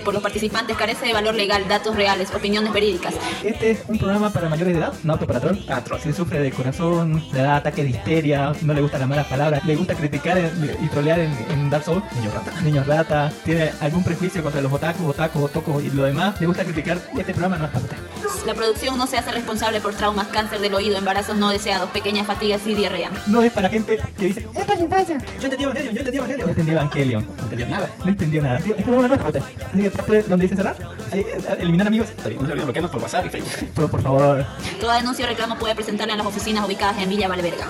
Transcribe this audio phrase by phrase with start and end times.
[0.00, 3.14] por los participantes, carece de valor legal, datos reales, opiniones verídicas.
[3.42, 5.58] Este es un programa para mayores de edad, no apto para troll.
[5.68, 5.98] Atro.
[5.98, 9.64] Si sufre de corazón, le da ataque de histeria, no le gustan las malas palabras,
[9.64, 10.38] le gusta criticar
[10.82, 14.72] y trolear en, en Dark Souls, niño rata, niños rata, tiene algún prejuicio contra los
[14.72, 18.11] otakus, otakus, otocos y lo demás, le gusta criticar, este programa no es para usted.
[18.46, 22.26] La producción no se hace responsable por traumas, cáncer del oído, embarazos no deseados, pequeñas
[22.26, 23.10] fatigas y diarrea.
[23.28, 25.18] No es para gente que dice, ¡Es para infancia!
[25.38, 26.46] Yo entendí Evangelion, yo entendí Evangelion.
[26.46, 27.26] No entendí Evangelion.
[27.36, 27.90] No entendió nada.
[28.04, 28.58] No entendió nada.
[28.58, 28.64] Es.
[28.64, 30.76] Así que parte donde dice cerrar,
[31.12, 32.08] ahí, eh, eliminar amigos.
[32.16, 33.70] No se olviden bloquearnos por WhatsApp y Facebook.
[33.74, 34.44] Pero por favor,
[34.80, 37.66] Toda denuncia o reclamo puede presentarla en las oficinas ubicadas en Villa Valverga.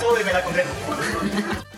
[0.00, 0.70] súbeme la concreta.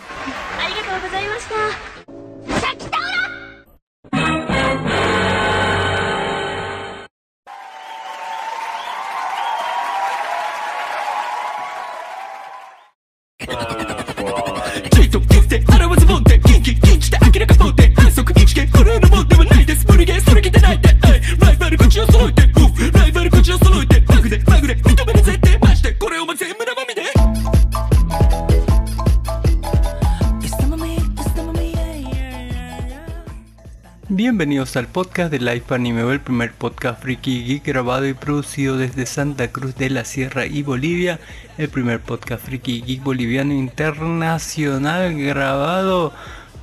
[34.35, 39.07] Bienvenidos al podcast de Life Anime, el primer podcast friki geek grabado y producido desde
[39.07, 41.21] Santa Cruz de la Sierra y Bolivia,
[41.57, 46.13] el primer podcast friki geek boliviano internacional grabado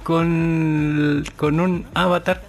[0.03, 2.43] con, con un avatar,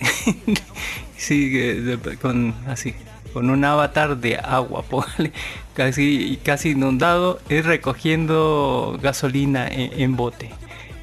[2.21, 2.93] con así,
[3.33, 4.85] con un avatar de agua,
[5.75, 10.51] casi, casi inundado, y recogiendo gasolina en- en bote.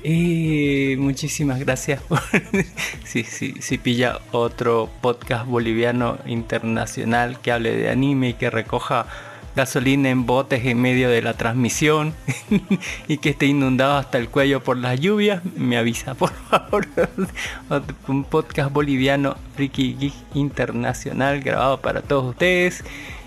[0.04, 2.19] Eh, muchísimas gracias por...
[3.04, 9.07] sí, sí, sí pilla otro podcast boliviano internacional que hable de anime y que recoja
[9.56, 12.13] gasolina en botes en medio de la transmisión
[13.10, 16.88] y que esté inundado hasta el cuello por las lluvias, me avisa, por favor.
[18.07, 22.84] Un podcast boliviano Ricky Geek Internacional grabado para todos ustedes.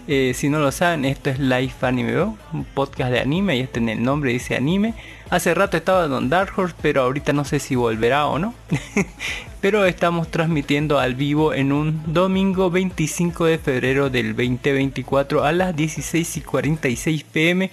[0.08, 2.22] Eh, si no lo saben, esto es Life Anime,
[2.52, 4.94] un podcast de anime y este en el nombre dice anime.
[5.30, 8.52] Hace rato estaba Don Dark Horse, pero ahorita no sé si volverá o no.
[9.60, 15.76] pero estamos transmitiendo al vivo en un domingo 25 de febrero del 2024 a las
[15.76, 17.70] 16 y 46 pm.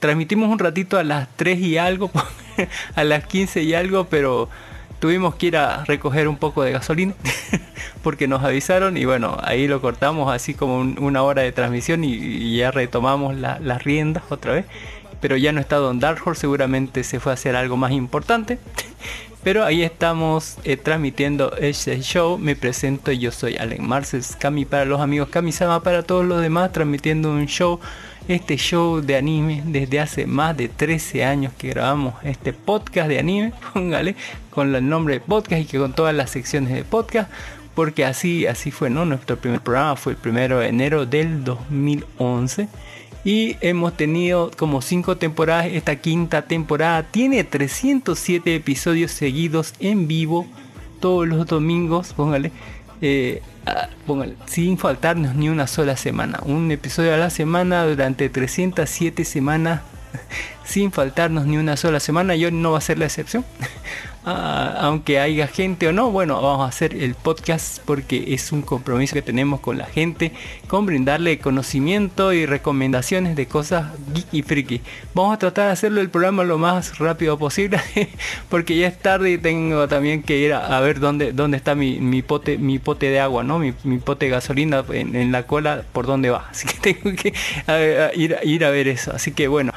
[0.00, 2.10] Transmitimos un ratito a las 3 y algo,
[2.96, 4.48] a las 15 y algo, pero
[5.00, 7.14] tuvimos que ir a recoger un poco de gasolina
[8.02, 12.04] porque nos avisaron y bueno, ahí lo cortamos así como un- una hora de transmisión
[12.04, 14.64] y, ya retomamos la- las riendas otra vez.
[15.20, 18.58] Pero ya no está Don Dark Horse, seguramente se fue a hacer algo más importante.
[19.42, 22.36] Pero ahí estamos eh, transmitiendo este show.
[22.38, 26.72] Me presento, yo soy Allen Marces, Kami para los amigos, Kami-sama para todos los demás,
[26.72, 27.80] transmitiendo un show,
[28.30, 33.18] este show de anime desde hace más de 13 años que grabamos este podcast de
[33.18, 34.14] anime, póngale,
[34.50, 37.30] con el nombre de podcast y que con todas las secciones de podcast.
[37.74, 39.04] Porque así, así fue, ¿no?
[39.04, 42.68] Nuestro primer programa fue el primero de enero del 2011.
[43.24, 45.66] Y hemos tenido como 5 temporadas.
[45.66, 50.46] Esta quinta temporada tiene 307 episodios seguidos en vivo
[51.00, 52.12] todos los domingos.
[52.12, 52.52] Póngale.
[53.00, 53.88] Eh, ah,
[54.46, 56.40] sin faltarnos ni una sola semana.
[56.44, 59.82] Un episodio a la semana durante 307 semanas.
[60.64, 62.36] Sin faltarnos ni una sola semana.
[62.36, 63.44] Yo no va a ser la excepción.
[64.22, 68.60] Ah, aunque haya gente o no, bueno, vamos a hacer el podcast porque es un
[68.60, 70.32] compromiso que tenemos con la gente,
[70.68, 74.82] con brindarle conocimiento y recomendaciones de cosas geek y friki.
[75.14, 77.80] Vamos a tratar de hacerlo el programa lo más rápido posible
[78.50, 81.98] porque ya es tarde y tengo también que ir a, ver dónde, dónde está mi,
[81.98, 83.58] mi pote, mi pote de agua, ¿no?
[83.58, 86.46] Mi, pote de gasolina en, la cola por dónde va.
[86.50, 87.32] Así que tengo que
[88.16, 89.12] ir, ir a ver eso.
[89.14, 89.72] Así que bueno.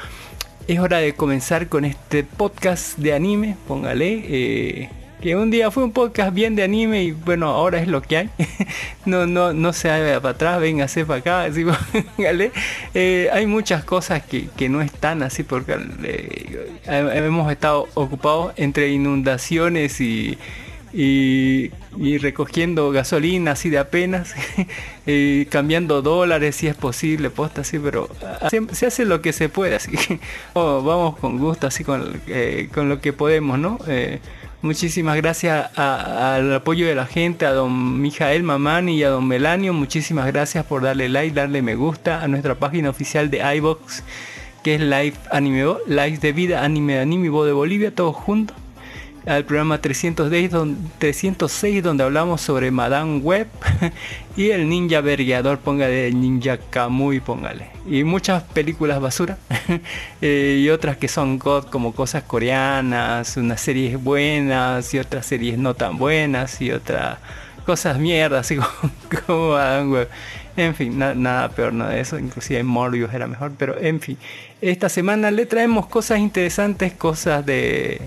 [0.66, 4.24] Es hora de comenzar con este podcast de anime, póngale.
[4.26, 4.90] eh,
[5.20, 8.16] que un día fue un podcast bien de anime y bueno, ahora es lo que
[8.16, 8.30] hay.
[9.06, 11.42] no, no, no se haga para atrás, véngase para acá.
[11.44, 11.64] Así,
[12.16, 12.50] póngale.
[12.94, 18.88] Eh, hay muchas cosas que, que no están así porque eh, hemos estado ocupados entre
[18.88, 20.38] inundaciones y,
[20.94, 21.70] y,
[22.18, 24.34] recogiendo gasolina así de apenas,
[25.06, 28.08] y cambiando dólares si es posible, posta así, pero
[28.48, 30.20] se, se hace lo que se puede, así que
[30.54, 33.78] oh, vamos con gusto, así con, eh, con lo que podemos, ¿no?
[33.88, 34.20] Eh,
[34.64, 39.74] Muchísimas gracias al apoyo de la gente, a don Mijael Mamani y a don Melanio.
[39.74, 44.02] Muchísimas gracias por darle like, darle me gusta a nuestra página oficial de iBox,
[44.62, 48.56] que es Live Anime, Live de Vida Anime Anime Bo de Bolivia, todos juntos.
[49.26, 53.46] Al programa 306, don- 306 donde hablamos sobre Madame Web
[54.36, 57.68] y el ninja vergueador, póngale el ninja Kamui, póngale.
[57.88, 59.38] Y muchas películas basura
[60.20, 65.56] eh, y otras que son God como cosas coreanas, unas series buenas y otras series
[65.56, 67.16] no tan buenas y otras
[67.64, 68.58] cosas mierdas así
[69.26, 70.08] como, Madame Web.
[70.56, 74.18] En fin, na- nada peor nada de eso, inclusive Morbius era mejor, pero en fin,
[74.60, 78.02] esta semana le traemos cosas interesantes, cosas de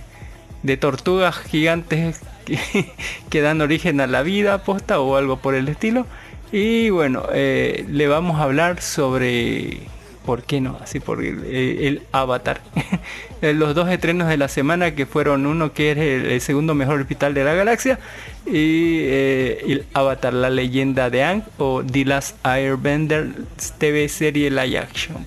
[0.68, 2.22] de tortugas gigantes
[3.30, 6.06] que, dan origen a la vida posta o algo por el estilo.
[6.52, 9.80] Y bueno, eh, le vamos a hablar sobre,
[10.26, 10.78] ¿por qué no?
[10.82, 12.62] Así por el, Avatar.
[13.40, 17.00] Eh, Los dos estrenos de la semana que fueron uno que es el, segundo mejor
[17.00, 18.00] hospital de la galaxia
[18.48, 23.30] y eh, el Avatar, la leyenda de Ang o The Last Airbender
[23.78, 25.24] TV serie live action.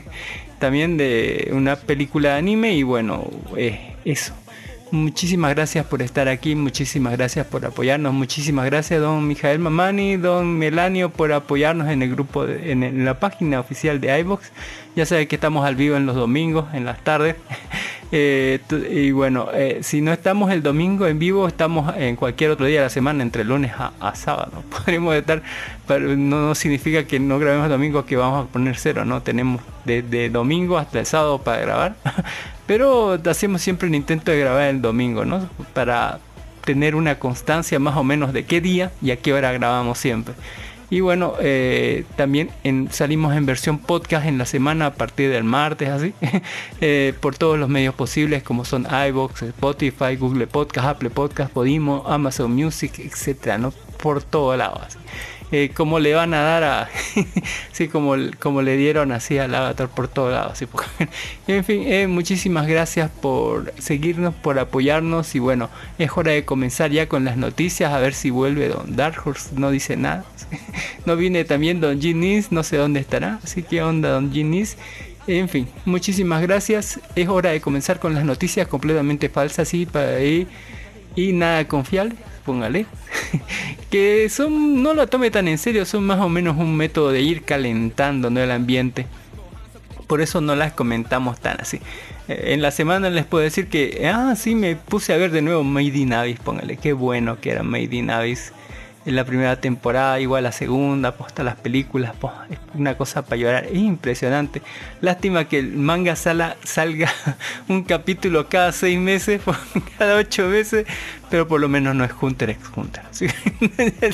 [0.60, 3.28] También de una película de anime y bueno,
[4.06, 4.32] eso.
[4.92, 10.58] Muchísimas gracias por estar aquí, muchísimas gracias por apoyarnos, muchísimas gracias don Mijael Mamani, don
[10.58, 14.52] Melanio por apoyarnos en el grupo, de- en, la página oficial de iBox.
[14.94, 17.36] Ya saben que estamos al vivo en los domingos, en las tardes.
[18.14, 22.66] Eh, y bueno, eh, si no estamos el domingo en vivo, estamos en cualquier otro
[22.66, 24.62] día de la semana, entre lunes a, sábado.
[24.70, 25.42] Podríamos estar,
[25.88, 29.22] pero no, no significa que no grabemos domingo que vamos a poner cero, ¿no?
[29.22, 31.94] Tenemos desde domingo hasta el sábado para grabar.
[32.66, 35.48] Pero hacemos siempre el intento de grabar el domingo, ¿no?
[35.74, 36.20] Para
[36.64, 40.34] tener una constancia más o menos de qué día y a qué hora grabamos siempre.
[40.92, 42.50] Y bueno, eh, también
[42.90, 46.12] salimos en versión podcast en la semana a partir del martes, así,
[46.82, 52.04] eh, por todos los medios posibles como son iBox, Spotify, Google Podcast, Apple Podcast, Podimo,
[52.06, 53.72] Amazon Music, etcétera, ¿no?
[54.02, 54.82] Por todo lado.
[54.86, 54.98] así.
[55.54, 56.88] Eh, como le van a dar a
[57.72, 60.84] sí como, como le dieron así al avatar por todo lado así por-
[61.46, 65.68] en fin eh, muchísimas gracias por seguirnos por apoyarnos y bueno
[65.98, 69.22] es hora de comenzar ya con las noticias a ver si vuelve don Dark
[69.54, 70.24] no dice nada
[71.04, 74.78] no viene también don Ginis no sé dónde estará así que onda don Ginis
[75.26, 76.98] en fin, muchísimas gracias.
[77.14, 79.86] Es hora de comenzar con las noticias completamente falsas y,
[80.20, 80.48] y,
[81.14, 82.86] y nada confiables, póngale.
[83.90, 87.22] que son, no lo tome tan en serio, son más o menos un método de
[87.22, 89.06] ir calentando el ambiente.
[90.06, 91.80] Por eso no las comentamos tan así.
[92.28, 95.42] Eh, En la semana les puedo decir que, ah, sí, me puse a ver de
[95.42, 96.12] nuevo Made in
[96.44, 98.10] póngale, qué bueno que era Made in
[99.04, 102.12] en la primera temporada, igual la segunda, posta las películas,
[102.50, 104.62] es una cosa para llorar, es impresionante.
[105.00, 107.12] Lástima que el manga sala, salga
[107.68, 109.40] un capítulo cada seis meses,
[109.98, 110.86] cada ocho meses,
[111.30, 113.02] pero por lo menos no es Hunter x Hunter.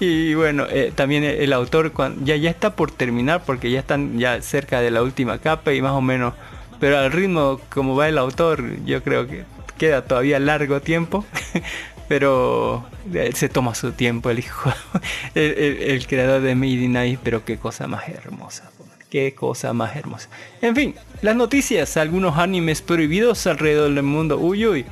[0.00, 4.18] y bueno, eh, también el autor cuan- ya, ya está por terminar porque ya están
[4.18, 6.34] ya cerca de la última capa y más o menos,
[6.78, 9.44] pero al ritmo como va el autor, yo creo que
[9.76, 11.24] queda todavía largo tiempo.
[12.10, 14.72] Pero eh, se toma su tiempo el hijo,
[15.36, 18.68] el, el- el creador de Abyss, pero qué cosa más hermosa,
[19.10, 20.28] qué cosa más hermosa.
[20.60, 24.84] En fin, las noticias, algunos animes prohibidos alrededor del mundo, uy uy.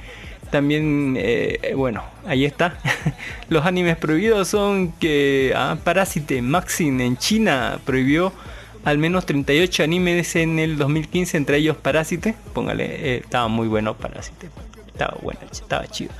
[0.53, 2.79] También, eh, bueno, ahí está.
[3.49, 8.33] Los animes prohibidos son que ah, Parasite Maxim en China prohibió
[8.85, 12.37] al menos 38 animes en el 2015, entre ellos Parasite.
[12.55, 14.49] Póngale, eh, estaba muy bueno Parasite.
[14.87, 16.13] Estaba bueno, estaba chido.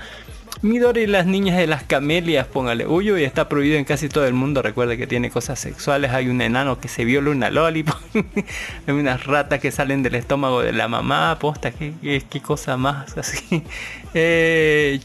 [0.63, 2.87] Midori y las niñas de las camelias, póngale.
[2.87, 4.61] Uy, uy, está prohibido en casi todo el mundo.
[4.61, 6.11] Recuerde que tiene cosas sexuales.
[6.11, 7.97] Hay un enano que se viola una lollipop.
[8.87, 11.39] Hay unas ratas que salen del estómago de la mamá.
[11.41, 13.63] Posta, qué, qué- qué cosa más así.
[14.15, 15.01] Eh,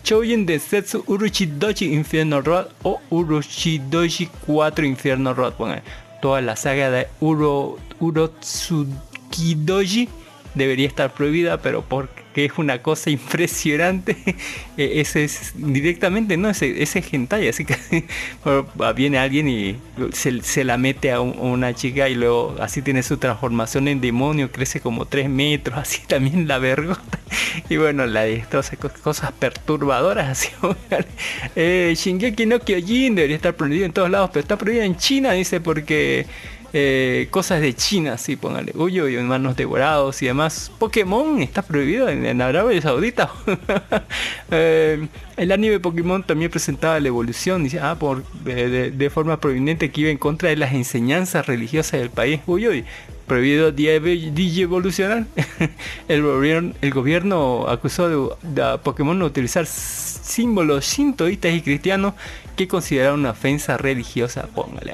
[0.46, 5.54] de Setsu Uruchidoji Infierno Road o Uruchidoji 4 Infierno Road.
[5.54, 5.84] Póngale.
[6.22, 7.78] Toda la saga de Uro,
[10.56, 14.18] debería estar prohibida, pero por que es una cosa impresionante.
[14.78, 17.76] Eh, ese es directamente, no, ese, ese es hentai, así que
[18.96, 19.78] viene alguien y
[20.12, 24.80] se, la mete a, una chica y luego así tiene su transformación en demonio, crece
[24.82, 27.20] como 3 metros, así también la vergota.
[27.70, 28.72] Y bueno, la de estas
[29.02, 30.50] cosas perturbadoras, así.
[31.56, 35.34] eh, Shingeki no Kyojin debería estar prohibido en todos lados, pero está prohibido en China,
[35.34, 36.26] dice, porque
[36.76, 38.72] eh, cosas de China, sí, póngale.
[38.76, 40.72] Uy, uy, manos devorados y demás.
[40.80, 43.32] Pokémon está prohibido en, Arabia Saudita.
[44.56, 50.02] Eh, el anime Pokémon también presentaba la evolución, dice, ah, por, de, forma prominente que
[50.02, 52.42] iba en contra de las enseñanzas religiosas del país.
[52.46, 52.86] Uy, uy,
[53.26, 55.26] prohibido evolucionar.
[56.08, 62.14] el, gobierno, el gobierno acusó de, a Pokémon de utilizar símbolos sintoístas y cristianos
[62.56, 64.48] que consideraron una ofensa religiosa.
[64.54, 64.94] Póngale.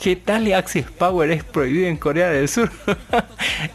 [0.00, 2.70] Getale Access Power es prohibido en Corea del Sur.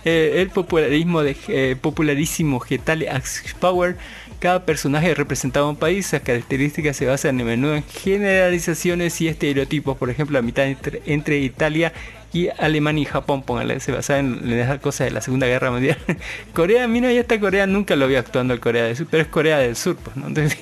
[0.05, 3.97] Eh, el popularismo de eh, popularísimo Getale Access Power.
[4.39, 6.07] Cada personaje representaba un país.
[6.07, 9.97] Sus características se basan a menudo en generalizaciones y estereotipos.
[9.97, 10.65] Por ejemplo, la mitad
[11.05, 11.93] entre, Italia
[12.33, 15.97] y Alemania y Japón, póngale, se basa en, esas cosas de la Segunda Guerra Mundial.
[16.53, 19.29] Corea, mira, ya está Corea, nunca lo vi actuando el Corea del Sur, pero es
[19.29, 20.27] Corea del Sur, pues, ¿no?
[20.29, 20.57] Entonces,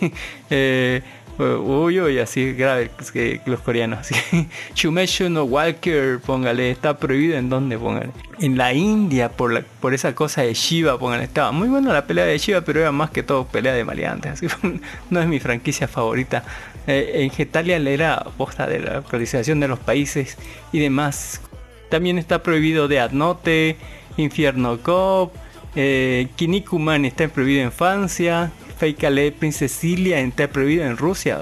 [0.50, 1.02] eh,
[1.40, 4.08] uy, uy, así grave que los coreanos.
[4.76, 8.12] Shumeshu no Walker, póngale, está prohibido en dónde, póngale.
[8.40, 12.06] En la India, por, la, por esa cosa de Shiva, póngale, estaba muy buena la
[12.06, 14.34] pelea de Shiva, pero era más que todo pelea de maleantes.
[14.34, 14.48] Así,
[15.10, 16.44] no es mi franquicia favorita.
[16.88, 20.38] Eh, en Getalia era posta de la actualización de los países
[20.72, 21.42] y demás
[21.90, 23.76] también está prohibido de Adnote,
[24.18, 25.34] Infierno Cop,
[25.76, 31.38] eh, Kinikuman está prohibido en Francia, Feikale Princesilia está prohibido en Rusia,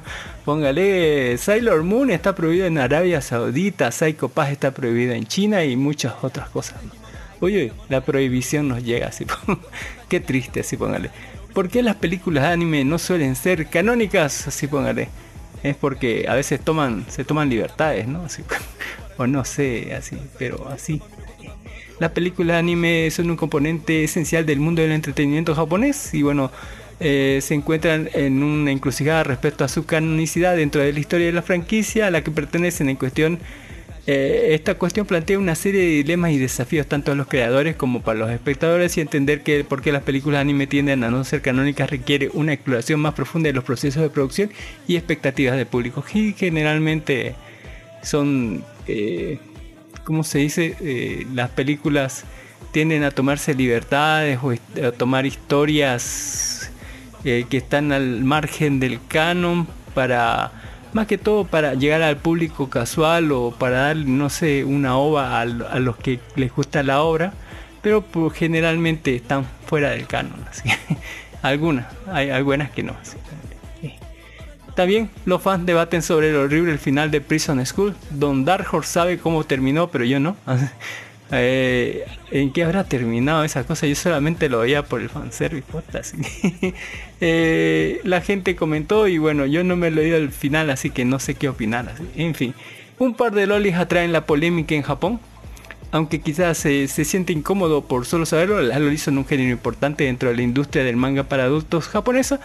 [0.44, 5.76] póngale Sailor Moon está prohibido en Arabia Saudita, Psycho Pass está prohibido en China y
[5.76, 6.80] muchas otras cosas.
[7.38, 9.26] Oye, la prohibición nos llega así.
[10.08, 11.10] Qué triste, así póngale.
[11.54, 14.48] ¿Por qué las películas de anime no suelen ser canónicas?
[14.48, 15.08] Así póngale.
[15.62, 18.26] Es porque a veces toman, se toman libertades, ¿no?
[19.18, 21.00] O no sé, así, pero así.
[22.02, 26.50] Las películas de anime son un componente esencial del mundo del entretenimiento japonés y bueno,
[26.98, 31.32] eh, se encuentran en una encrucijada respecto a su canonicidad dentro de la historia de
[31.32, 33.38] la franquicia a la que pertenecen en cuestión.
[34.08, 38.02] Eh, esta cuestión plantea una serie de dilemas y desafíos tanto a los creadores como
[38.02, 41.40] para los espectadores y entender que por qué las películas anime tienden a no ser
[41.40, 44.50] canónicas requiere una exploración más profunda de los procesos de producción
[44.88, 47.36] y expectativas del público y generalmente
[48.02, 49.38] son eh,
[50.04, 50.76] ¿cómo se dice?
[50.80, 52.24] Eh, las películas
[52.72, 56.70] tienden a tomarse libertades o a tomar historias
[57.24, 60.52] eh, que están al margen del canon para
[60.92, 65.40] más que todo para llegar al público casual o para dar no sé una ova
[65.40, 67.32] a, los que les gusta la obra
[67.80, 70.44] pero pues, generalmente están fuera del canon
[71.42, 72.94] algunas hay algunas que no
[74.74, 77.94] también los fans debaten sobre el horrible final de Prison School.
[78.10, 80.36] Don Dark sabe cómo terminó, pero yo no.
[81.34, 83.86] Eh, ¿En qué habrá terminado esa cosa?
[83.86, 85.64] Yo solamente lo veía por el fanservice.
[87.24, 90.90] Eh, la gente comentó y bueno, yo no me lo he leído el final, así
[90.90, 91.94] que no sé qué opinar.
[92.16, 92.52] En fin,
[92.98, 95.20] un par de lolis atraen la polémica en Japón.
[95.92, 100.30] Aunque quizás se siente incómodo por solo saberlo, las lolis son un género importante dentro
[100.30, 102.40] de la industria del manga para adultos japonesa.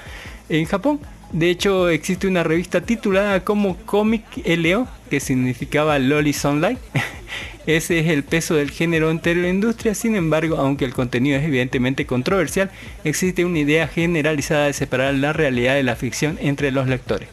[0.47, 0.99] En Japón
[1.31, 6.77] de hecho, existe una revista titulada como Comic LO, que significaba Lolis Online.
[7.67, 11.37] Ese es el peso del género entero en la industria, sin embargo, aunque el contenido
[11.37, 12.71] es evidentemente controversial,
[13.03, 17.27] existe una idea generalizada de separar la realidad de la ficción entre los lectores.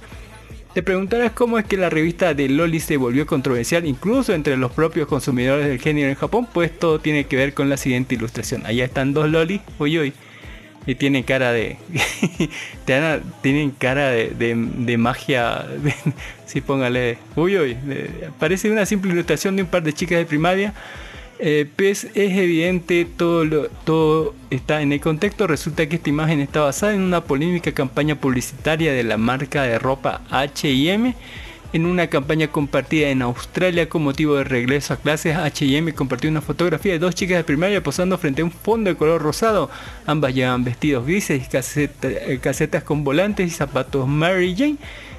[0.75, 4.73] Te preguntarás cómo es que la revista de Lolis se volvió controversial incluso entre los
[4.73, 8.67] propios consumidores del género en Japón, pues todo tiene que ver con la siguiente ilustración.
[8.67, 10.13] Allá están dos Lolis, uy uy,
[10.87, 11.77] y tienen cara de.
[13.43, 15.67] tienen cara de, magia.
[16.47, 17.19] si póngale.
[17.37, 17.77] Uy, uy.
[18.39, 20.75] parece una simple ilustración de un par de chicas de primaria.
[21.41, 25.47] Eh, pues es evidente, todo, todo está en el contexto.
[25.47, 29.79] Resulta que esta imagen está basada en una polémica campaña publicitaria de la marca de
[29.79, 31.15] ropa HM
[31.75, 36.41] en una campaña compartida en Australia con motivo de regreso a clases, H&M compartió una
[36.41, 39.69] fotografía de dos chicas de primaria posando frente a un fondo de color rosado.
[40.07, 44.77] Ambas llevan vestidos grises y eh, casetas con volantes y zapatos Mary Jane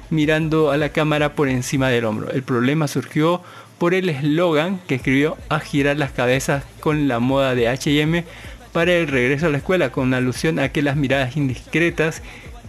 [0.08, 2.30] mirando a la cámara por encima del hombro.
[2.30, 3.42] El problema surgió
[3.76, 8.24] por el eslogan que escribió a girar las cabezas con la moda de H&M
[8.72, 12.22] para el regreso a la escuela, con alusión a que las miradas indiscretas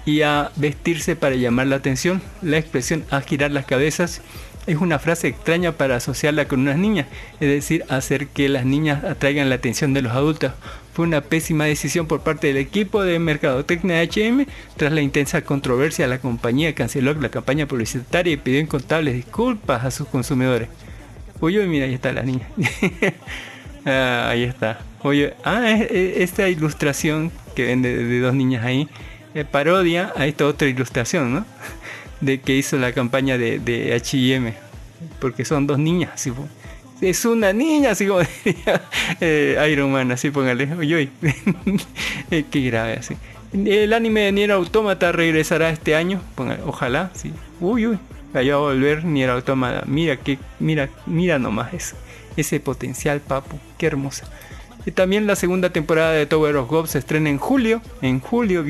[0.07, 2.21] y a vestirse para llamar la atención.
[2.41, 4.21] La expresión a girar las cabezas
[4.65, 7.07] es una frase extraña para asociarla con unas niñas,
[7.39, 10.53] es decir, hacer que las niñas atraigan la atención de los adultos.
[10.93, 14.47] Fue una pésima decisión por parte del equipo de mercadotecnia H&M.
[14.77, 19.91] Tras la intensa controversia, la compañía canceló la campaña publicitaria y pidió incontables disculpas a
[19.91, 20.69] sus consumidores.
[21.41, 22.47] Oye, mira, ahí está la niña.
[23.89, 24.79] Ah, ahí está.
[25.01, 28.89] Oye, ah, esta ilustración que ven de, dos niñas ahí,
[29.37, 31.45] eh, parodia a esta otra ilustración, ¿no?
[32.21, 34.53] De que hizo la campaña de, H&M.
[35.19, 36.31] Porque son dos niñas, así
[37.01, 38.81] es una niña, así como diría
[39.21, 40.65] eh, Iron Man, así póngale.
[40.75, 41.09] Uy.
[42.29, 43.15] Eh, qué grave, así.
[43.53, 46.21] El anime de Nier Automata regresará este año,
[46.65, 47.31] ojalá, sí.
[47.61, 47.99] Uy, uy.
[48.33, 49.83] A volver Nier Automata.
[49.85, 51.95] Mira, que, mira, mira nomás.
[52.35, 53.57] Ese potencial, papu.
[53.77, 54.27] Qué hermosa.
[54.87, 57.81] Y también la segunda temporada de Tower of God se estrena en julio.
[58.01, 58.63] En julio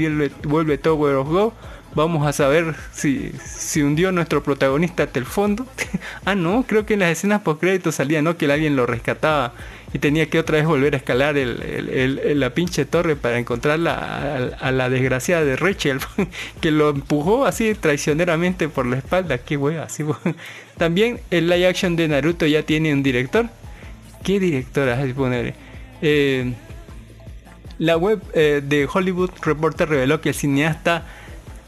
[0.43, 1.53] vuelve, Tower of God
[1.93, 5.67] vamos a saber si, si hundió nuestro protagonista hasta el fondo.
[6.25, 8.35] ah, no, creo que en las escenas post crédito salía, ¿no?
[8.35, 9.53] Que alguien lo rescataba
[9.93, 14.89] y tenía que otra vez volver a escalar la pinche torre para encontrar a, la
[14.89, 15.99] desgraciada de Rachel,
[16.61, 19.37] que lo empujó así traicioneramente por la espalda.
[19.37, 20.03] Qué hueva, así.
[20.79, 23.49] También el live action de Naruto ya tiene un director.
[24.23, 24.89] ¿Qué director?
[26.01, 26.53] Eh,
[27.79, 31.05] la web eh, de Hollywood Reporter reveló que el cineasta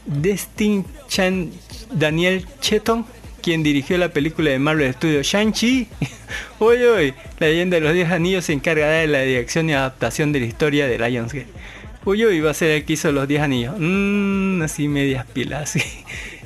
[0.06, 1.50] Destin Chan
[1.92, 3.06] Daniel Cheton,
[3.42, 5.86] quien dirigió la película de Marvel Studios Shang-Chi.
[6.58, 10.32] hoy hoy, la leyenda de los 10 anillos se encargará de la dirección y adaptación
[10.32, 11.46] de la historia de Lionsgate.
[12.04, 13.74] Uy, uy, va a ser el que hizo los 10 anillos.
[13.78, 15.74] Mmm, así medias pilas.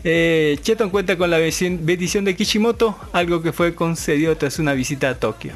[0.07, 5.09] Eh, Cheton cuenta con la bendición de Kishimoto, algo que fue concedido tras una visita
[5.09, 5.53] a Tokio.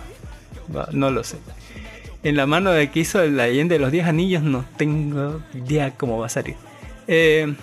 [0.93, 1.37] no lo sé.
[2.23, 5.93] En la mano de que hizo la leyenda de los 10 anillos no tengo idea
[5.93, 6.57] cómo va a salir.
[7.07, 7.55] Eh,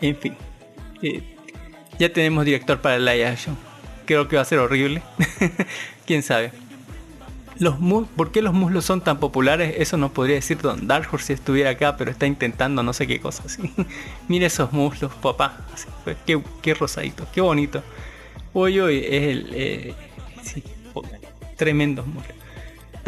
[0.00, 0.36] en fin.
[1.02, 1.22] Eh,
[1.98, 3.56] ya tenemos director para el live action.
[4.04, 5.02] Creo que va a ser horrible.
[6.06, 6.52] Quién sabe.
[7.58, 7.76] Los
[8.14, 9.74] ¿Por qué los muslos son tan populares?
[9.78, 13.20] Eso nos podría decir Don Dark si estuviera acá, pero está intentando no sé qué
[13.20, 13.42] cosa.
[14.28, 15.66] Mire esos muslos, papá.
[16.04, 17.82] Pues, qué, qué, rosadito, qué bonito.
[18.52, 19.50] Hoy hoy es el...
[19.54, 19.94] Eh,
[20.42, 20.62] sí,
[22.06, 22.37] muslos.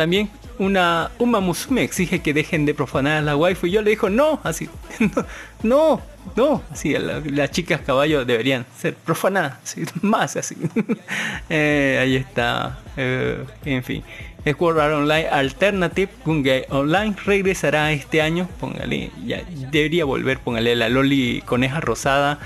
[0.01, 3.91] También una Uma Musume exige que dejen de profanar a la waifu y yo le
[3.91, 4.67] dijo no, así,
[5.63, 6.01] no,
[6.37, 10.57] no, así, las chicas caballo deberían ser profanadas, más así.
[11.51, 14.03] Eh, ahí está, eh, en fin.
[14.47, 20.89] Sword Art Online Alternative Gungay Online regresará este año, póngale, ya debería volver, póngale la
[20.89, 22.39] Loli Coneja Rosada.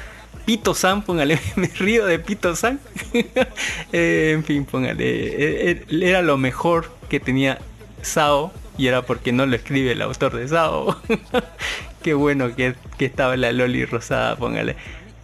[0.45, 2.81] Pito San, póngale, me río de Pito San.
[3.93, 7.59] Eh, en fin, póngale, era lo mejor que tenía
[8.03, 11.01] Sao y era porque no lo escribe el autor de Sao.
[12.03, 14.75] Qué bueno que, estaba la Loli rosada, póngale.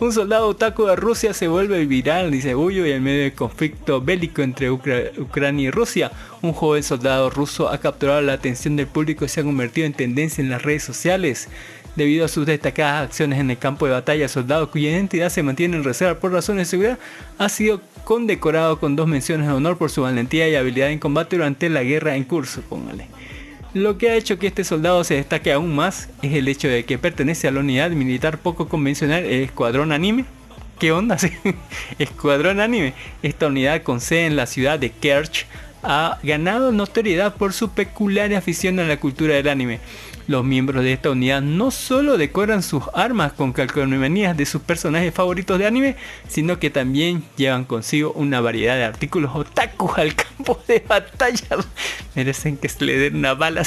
[0.01, 4.01] Un soldado otaku de Rusia se vuelve viral, dice Bullo, y en medio del conflicto
[4.01, 6.11] bélico entre Ucrania y Rusia,
[6.41, 9.93] un joven soldado ruso ha capturado la atención del público y se ha convertido en
[9.93, 11.49] tendencia en las redes sociales.
[11.97, 15.77] Debido a sus destacadas acciones en el campo de batalla, soldado cuya identidad se mantiene
[15.77, 16.99] en reserva por razones de seguridad
[17.37, 21.37] ha sido condecorado con dos menciones de honor por su valentía y habilidad en combate
[21.37, 23.07] durante la guerra en curso, póngale.
[23.73, 26.85] Lo que ha hecho que este soldado se destaque aún más es el hecho de
[26.85, 30.25] que pertenece a la unidad militar poco convencional, el Escuadrón Anime.
[30.81, 31.17] ¿Qué onda?
[32.01, 32.95] Escuadrón Anime.
[33.23, 35.47] Esta unidad con sede en la ciudad de Kerch
[35.85, 39.79] ha ganado notoriedad por su peculiar afición a la cultura del anime.
[40.31, 45.13] Los miembros de esta unidad no solo decoran sus armas con calcomanías de sus personajes
[45.13, 45.97] favoritos de anime,
[46.29, 51.57] sino que también llevan consigo una variedad de artículos otakus al campo de batalla.
[52.15, 53.65] Merecen que se le den una bala,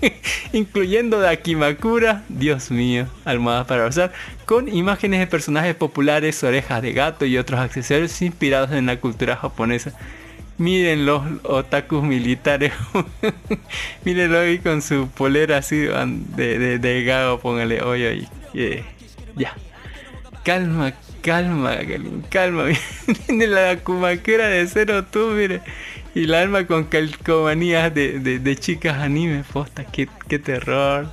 [0.54, 4.14] incluyendo Dakimakura, Dios mío, almohadas para usar,
[4.46, 9.36] con imágenes de personajes populares, orejas de gato y otros accesorios inspirados en la cultura
[9.36, 9.92] japonesa.
[10.58, 12.72] Miren los otakus militares.
[14.04, 17.38] Mírenlo ahí con su polera así de, de.
[17.40, 18.84] Póngale, oye, oye.
[19.36, 19.54] ya.
[20.44, 21.76] Calma, calma,
[22.28, 22.64] calma.
[23.28, 25.60] Miren la kumakura de cero tú, mire.
[26.16, 29.44] Y la alma con calcomanías de, de, chicas anime.
[29.52, 31.08] Posta, qué, qué terror.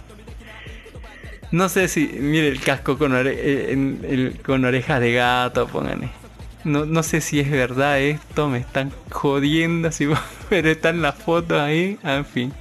[1.51, 6.24] No sé si, mire el casco con, eh, con orejas de gato, póngale.
[6.65, 10.07] No, no sé si es verdad esto, me están jodiendo, así,
[10.49, 12.53] pero están las fotos ahí, ah, en fin.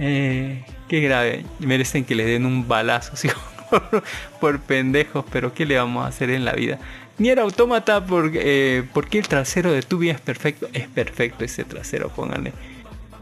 [0.00, 3.28] Eh, qué grave, merecen que les den un balazo, ¿sí?
[4.40, 6.80] por, pendejos, pero ¿qué le vamos a hacer en la vida?
[7.18, 10.68] Ni era autómata porque, eh, porque el trasero de tu vida es perfecto.
[10.72, 12.52] Es perfecto ese trasero, pónganle.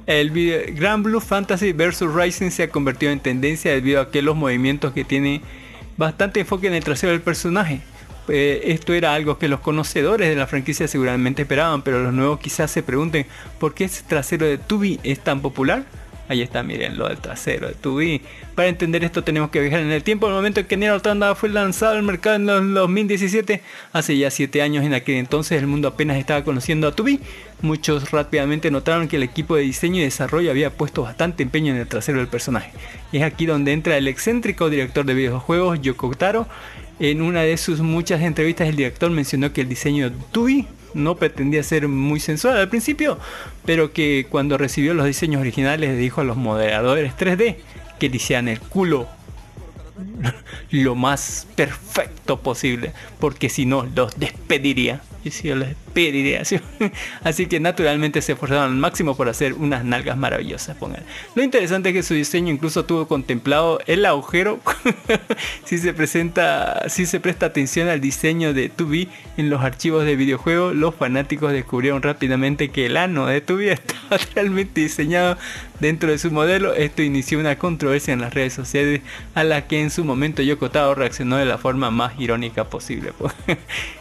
[0.07, 4.23] El video Grand Blue Fantasy vs Rising se ha convertido en tendencia debido a que
[4.23, 5.43] los movimientos que tiene
[5.99, 7.83] bastante enfoque en el trasero del personaje
[8.29, 12.39] Eh, esto era algo que los conocedores de la franquicia seguramente esperaban, pero los nuevos
[12.41, 13.27] quizás se pregunten
[13.59, 15.85] por qué ese trasero de Tubi es tan popular.
[16.29, 18.21] Ahí está, miren lo del trasero de Tubi.
[18.55, 20.27] Para entender esto tenemos que viajar en el tiempo.
[20.27, 23.63] El momento en que Nier Automata fue lanzado al mercado en el 2017,
[23.95, 27.21] hace ya 7 años en aquel entonces el mundo apenas estaba conociendo a Tubi.
[27.63, 31.81] Muchos rápidamente notaron que el equipo de diseño y desarrollo había puesto bastante empeño en
[31.81, 32.73] el trasero del personaje.
[33.11, 36.47] Es aquí donde entra el excéntrico director de videojuegos Yoko Taro.
[37.01, 41.17] En una de sus muchas entrevistas el director mencionó que el diseño de Tubi no
[41.17, 43.19] pretendía ser muy sensual al principio,
[43.65, 47.57] pero que cuando recibió los diseños originales dijo a los moderadores 3D
[48.01, 49.07] que le hicieran el culo
[50.71, 55.01] lo más perfecto posible, porque si no los despediría.
[57.25, 60.77] Así que naturalmente se esforzaron al máximo por hacer unas nalgas maravillosas.
[60.77, 61.03] Pongan.
[61.35, 64.61] Lo interesante es que su diseño incluso tuvo contemplado el agujero.
[65.65, 70.17] si se presenta, si se presta atención al diseño de Tubi en los archivos de
[70.17, 75.37] videojuego, los fanáticos descubrieron rápidamente que el ano de Tubi estaba realmente diseñado
[75.81, 76.75] dentro de su modelo.
[76.75, 79.01] Esto inició una controversia en las redes sociales
[79.35, 83.13] a la que en su momento Yoko Taro reaccionó de la forma más irónica posible.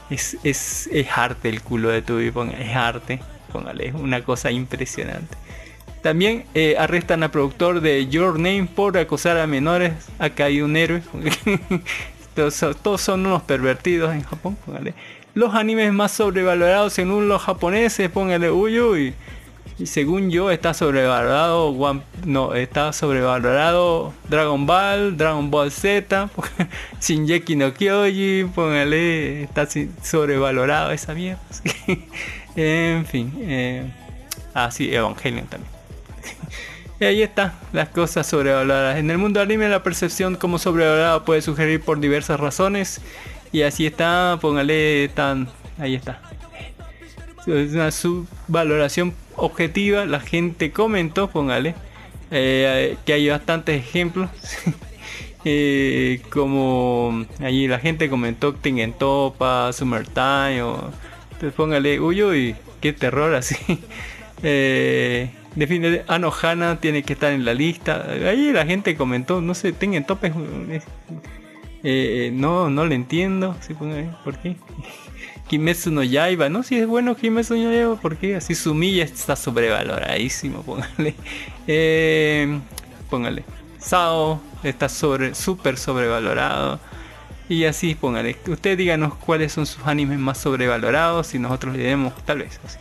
[0.10, 3.20] Es, es, es arte el culo de Tubi, es arte,
[3.52, 5.36] póngale, es una cosa impresionante.
[6.02, 9.93] También eh, arrestan al productor de Your Name por acosar a menores.
[10.20, 11.02] Acá hay un héroe.
[12.36, 14.58] todos, todos, son unos pervertidos en Japón.
[14.65, 14.93] Póngale.
[15.34, 18.10] Los animes más sobrevalorados según los japoneses.
[18.10, 19.13] Póngale uy uy.
[19.86, 21.76] Según yo está sobrevalorado
[22.26, 26.30] no, está sobrevalorado Dragon Ball, Dragon Ball Z,
[27.02, 29.68] Shinjeki no Kyoji, póngale, está
[30.02, 31.42] sobrevalorado esa mierda.
[32.56, 33.94] en fin, eh,
[34.56, 35.72] ah Evangelion también.
[37.00, 38.98] y ahí está, las cosas sobrevaloradas.
[38.98, 43.00] En el mundo anime la percepción como sobrevalorado puede sugerir por diversas razones.
[43.52, 46.20] Y así está, póngale, tan, ahí está.
[47.46, 51.76] Es una subvaloración objetiva, la gente comentó, póngale,
[52.32, 54.30] eh, que hay bastantes ejemplos.
[55.45, 60.91] eh, como allí la gente comentó Tengen Topa, Summertime, o
[61.39, 63.56] pues póngale, uy, uy, qué terror así.
[64.43, 68.06] eh, define Anohana tiene que estar en la lista.
[68.10, 70.30] Ahí la gente comentó, no sé, Tengen Topa
[71.84, 73.56] eh, no, no le entiendo.
[73.62, 73.73] ¿sí?
[73.73, 74.56] ¿Por qué?
[75.48, 76.64] Kimetsu no Yaiba, ¿no?
[76.64, 81.16] Si es bueno Kimetsu no Yaiba, porque así su milla está sobrevaloradísimo, póngale.
[81.70, 82.60] Eh,
[83.10, 83.44] póngale.
[83.78, 86.80] Sao está sobre, súper sobrevalorado.
[87.50, 88.38] Y así, póngale.
[88.48, 92.78] Usted díganos cuáles son sus animes más sobrevalorados y nosotros le diremos tal vez así.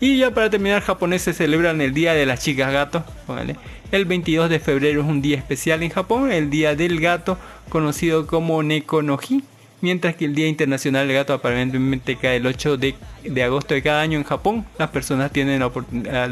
[0.00, 3.04] Y ya para terminar, japoneses celebran el Día de las Chicas Gato.
[3.26, 3.56] Póngale.
[3.90, 7.38] El 22 de febrero es un día especial en Japón, el Día del Gato,
[7.70, 9.42] conocido como Neko no Hi
[9.80, 12.96] Mientras que el Día Internacional del Gato aparentemente cae el 8 de,
[13.44, 15.66] agosto de cada año en Japón, las personas tienen la,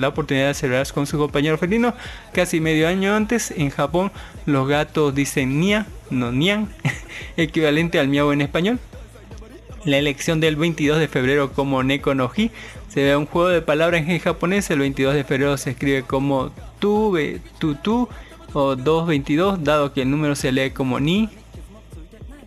[0.09, 1.95] oportunidad de celebrar con su compañero felino.
[2.33, 4.11] Casi medio año antes, en Japón,
[4.47, 6.69] los gatos dicen nia, no nian,
[7.37, 8.81] equivalente al miau en español.
[9.85, 12.51] La elección del 22 de febrero como Neko no Hi
[12.89, 14.69] se ve un juego de palabras en japonés.
[14.71, 17.17] El 22 de febrero se escribe como tu,
[17.61, 18.09] tu, tu
[18.53, 21.29] o 222, dado que el número se lee como ni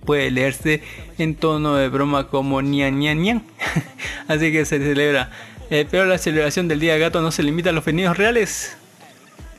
[0.06, 0.82] puede leerse
[1.18, 3.44] en tono de broma como ñan ñan ñan.
[4.28, 5.32] Así que se celebra.
[5.70, 8.76] Eh, pero la celebración del Día del Gato no se limita a los fenómenos reales.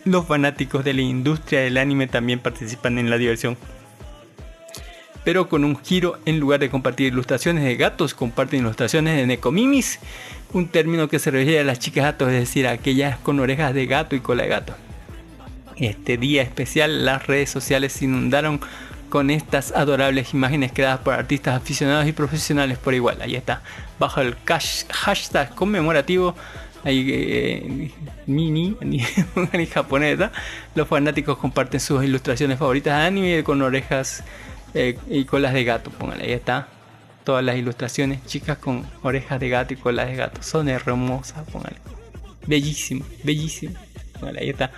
[0.05, 3.57] Los fanáticos de la industria del anime también participan en la diversión.
[5.25, 9.99] Pero con un giro, en lugar de compartir ilustraciones de gatos, comparten ilustraciones de nekomimis,
[10.53, 13.75] un término que se refiere a las chicas gatos, es decir, a aquellas con orejas
[13.75, 14.75] de gato y cola de gato.
[15.77, 18.61] Este día especial, las redes sociales se inundaron
[19.11, 23.21] con estas adorables imágenes creadas por artistas aficionados y profesionales por igual.
[23.21, 23.61] Ahí está,
[23.99, 26.35] bajo el hashtag conmemorativo
[26.85, 27.91] ahí, eh,
[28.27, 30.19] mini en japonés,
[30.75, 34.25] los fanáticos comparten sus ilustraciones favoritas de anime con orejas
[34.75, 35.91] eh, y colas de gato.
[35.91, 36.69] Póngale, ahí está.
[37.25, 40.43] Todas las ilustraciones, chicas con orejas de gato y colas de gato.
[40.43, 41.77] Son hermosas, póngale.
[42.47, 43.75] Bellísimo, bellísimo.
[44.19, 44.71] Póngale, ahí está.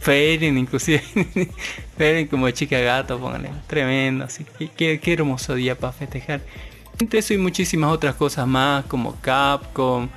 [0.00, 1.02] Feren, inclusive.
[1.96, 3.50] Feren como chica gato, póngale.
[3.66, 4.44] Tremendo, así.
[4.76, 6.40] Qué, qué hermoso día para festejar.
[6.98, 10.08] Entre eso y muchísimas otras cosas más, como Capcom,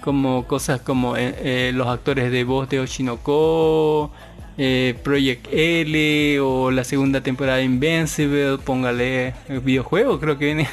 [0.00, 4.12] como cosas como eh, eh, los actores de voz de Oshinoko,
[4.56, 10.68] eh, Project L o la segunda temporada de Invincible, póngale el videojuego, creo que viene,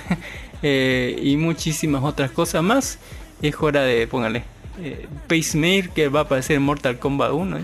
[1.22, 3.00] y muchísimas otras cosas más.
[3.42, 4.44] Es hora de, póngale,
[4.82, 7.58] eh, Pacemaker que va a aparecer Mortal Kombat 1,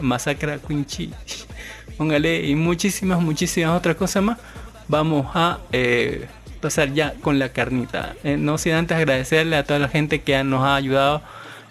[0.00, 1.10] Masacra Quincy,
[1.96, 4.38] póngale, y muchísimas, muchísimas otras cosas más.
[4.88, 6.26] Vamos a eh,
[6.60, 8.14] pasar ya con la carnita.
[8.24, 11.22] Eh, no sin antes agradecerle a toda la gente que nos ha ayudado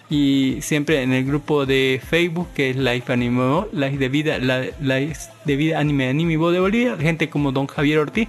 [0.08, 5.30] y siempre en el grupo de Facebook que es Life Anime Life de Vida, Life
[5.44, 8.28] de Vida Anime Anime de Bolivia, gente como Don Javier Ortiz.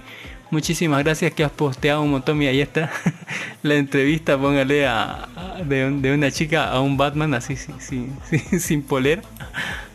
[0.50, 2.90] Muchísimas gracias que has posteado un montón y ahí está
[3.62, 5.28] la entrevista, póngale a,
[5.64, 7.54] de, una chica a un Batman así
[8.58, 9.22] sin polera.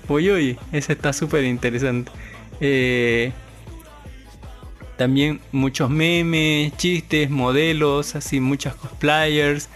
[0.08, 2.12] Uy, uy, ese está súper interesante.
[2.62, 3.32] Eh,
[4.96, 9.70] también muchos memes, chistes, modelos, así muchos cosplayers.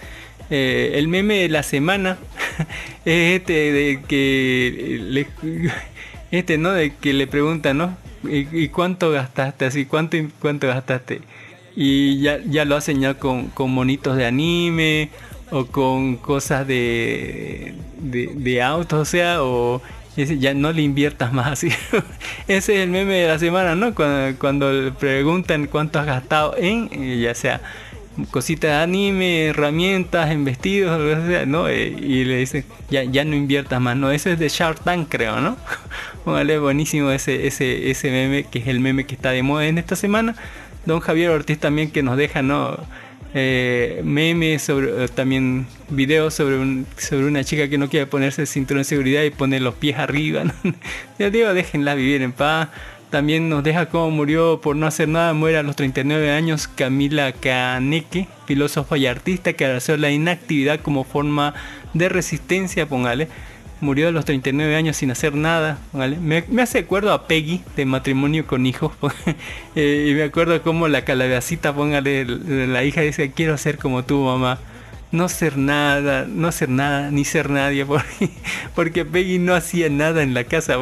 [0.52, 2.20] Eh, el meme de la semana
[3.06, 5.28] es este de que le,
[6.30, 11.22] este no de que le preguntan no ¿Y, cuánto gastaste así cuánto cuánto gastaste
[11.76, 15.10] y ya, ya lo hacen ya con, con monitos de anime
[15.52, 19.82] o con cosas de, de, autos o sea o
[20.26, 21.70] ya no le inviertas más así.
[22.48, 23.94] Ese es el meme de la semana, ¿no?
[23.94, 27.62] Cuando, cuando preguntan cuánto has gastado en, eh, ya sea
[28.32, 31.68] cositas de anime, herramientas, en vestidos, ¿no?
[31.68, 34.12] Eh, y le dicen, ya, ya no inviertas más, ¿no?
[34.12, 35.58] Ese es de Shark Tank, creo, ¿no?
[36.26, 39.78] Póngale buenísimo ese, ese, ese meme, que es el meme que está de moda en
[39.78, 40.36] esta semana.
[40.86, 42.78] Don Javier Ortiz también que nos deja, ¿no?
[43.34, 48.48] eh, memes, sobre, eh, también videos sobre, sobre una chica que no quiere ponerse el
[48.48, 50.44] cinturón de seguridad y pone los pies arriba.
[51.20, 52.70] Ya digo, déjenla vivir en paz.
[53.18, 57.32] También nos deja cómo murió por no hacer nada, muere a los 39 años Camila
[57.32, 61.56] Caneke, filósofa y artista que abrazó la inactividad como forma
[61.96, 63.28] de resistencia, póngale
[63.82, 65.80] murió a los 39 años sin hacer nada.
[65.94, 68.92] Me, hace acuerdo a Peggy de matrimonio con hijos.
[69.76, 74.24] Eh, y me acuerdo como la calabacita, póngale, la hija dice, quiero ser como tu
[74.24, 74.60] mamá.
[75.12, 78.30] No ser nada, no ser nada, ni ser nadie, porque,
[78.76, 80.78] porque Peggy no hacía nada en la casa,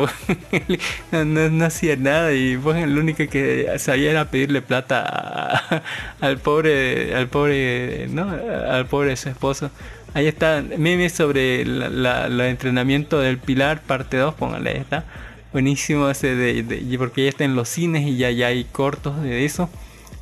[1.11, 5.83] no, hacía nada y pues, lo único que sabía era pedirle plata
[6.21, 8.29] al pobre, al pobre, ¿no?
[8.69, 9.69] Al pobre su esposo.
[10.15, 15.03] Ahí está, memes sobre el entrenamiento del Pilar, parte 2, póngale, está.
[15.51, 19.43] Buenísimo ese de, porque ya está en los cines y ya, ya hay cortos de
[19.43, 19.69] eso.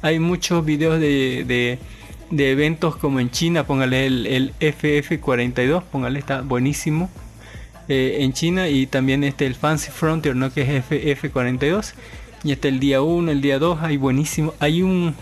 [0.02, 1.78] Hay muchos videos de, de,
[2.38, 7.10] eventos como en China, póngale el, FF42, póngale, está buenísimo.
[7.90, 10.54] Eh, en China y también este el Fancy Frontier, ¿no?
[10.54, 11.94] que es FF42.
[12.44, 14.54] Y está el día 1, el día 2, hay buenísimo.
[14.60, 15.16] Hay un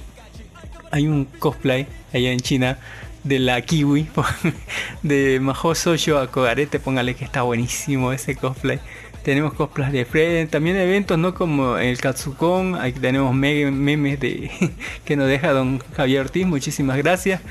[0.91, 2.77] hay un cosplay allá en China
[3.23, 4.07] de la Kiwi,
[5.03, 8.79] de Majo Soyo a Kogarete, póngale que está buenísimo ese cosplay.
[9.23, 14.49] Tenemos cosplays de Fred, también eventos no como el Katsukon, aquí tenemos memes de
[15.05, 17.41] que nos deja don Javier Ortiz, muchísimas gracias.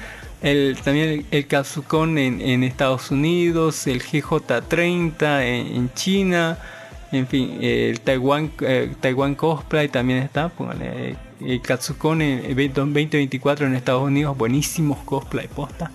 [0.43, 6.59] El, también el, Katsukon en, Estados Unidos, el GJ30 en, China,
[7.13, 14.03] en fin, el Taiwan, eh, Taiwan Cosplay también está, eh, Katsukon en 2024 en Estados
[14.03, 15.93] Unidos, buenísimos cosplay posta.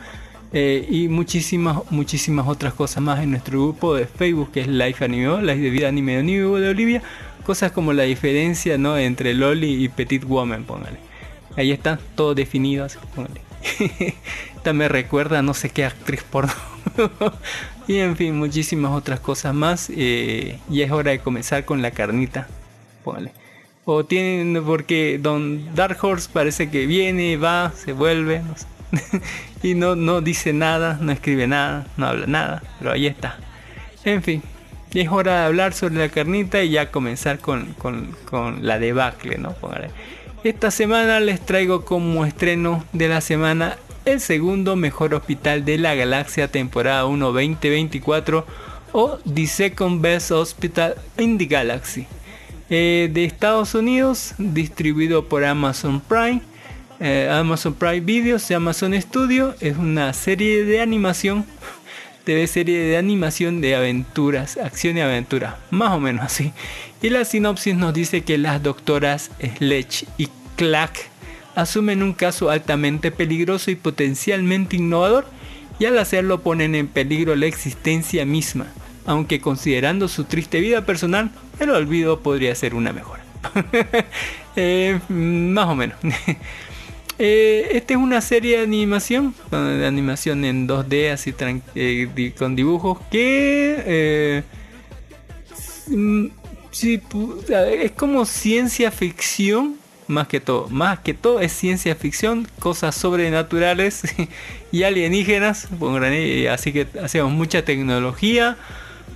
[0.58, 5.04] Eh, y muchísimas, muchísimas otras cosas más en nuestro grupo de Facebook que es Life
[5.04, 7.02] Anime, Life de Vida Anime de Olivia.
[7.46, 8.98] Cosas como la diferencia ¿no?
[8.98, 10.98] entre Loli y Petit Woman, póngale.
[11.58, 12.98] Ahí está todo definido, así.
[14.56, 16.54] Esta me recuerda no sé qué actriz porno.
[17.88, 19.92] y en fin, muchísimas otras cosas más.
[19.94, 22.48] Eh, y es hora de comenzar con la carnita.
[23.04, 23.34] Póngale.
[23.84, 28.42] O tienen, porque Don Dark Horse parece que viene, va, se vuelve,
[29.64, 33.38] y no, no dice nada, no escribe nada, no habla nada, pero ahí está.
[34.04, 34.44] En fin,
[34.94, 37.76] es hora de hablar sobre la carnita y ya comenzar con,
[38.62, 39.56] la debacle, ¿no?
[40.44, 45.96] Esta semana les traigo como estreno de la semana el segundo mejor hospital de la
[45.96, 48.46] galaxia temporada 1 2024
[48.94, 52.08] o The Second Best Hospital in the Galaxy.
[52.70, 56.42] Eh, de Estados Unidos, distribuido por Amazon Prime.
[57.00, 61.46] Eh, Amazon Prime Videos y Amazon Studio es una serie de animación,
[62.24, 66.54] TV serie de animación de aventuras, acción y aventura, más o menos así.
[67.02, 71.10] Y la sinopsis nos dice que las doctoras Sledge y Clack
[71.56, 75.28] asumen un caso altamente peligroso y potencialmente innovador
[75.80, 78.68] y al hacerlo ponen en peligro la existencia misma
[79.06, 83.24] aunque considerando su triste vida personal, el olvido podría ser una mejora.
[84.58, 85.98] Eh, más o menos.
[87.18, 91.34] eh, esta es una serie de animación, de animación en 2D, así
[91.76, 94.44] eh, con dibujos, que eh,
[95.88, 96.26] mm,
[96.82, 100.68] es como ciencia ficción, más que todo.
[100.70, 104.04] Más que todo es ciencia ficción, cosas sobrenaturales
[104.72, 105.68] y alienígenas.
[106.52, 108.58] Así que hacemos mucha tecnología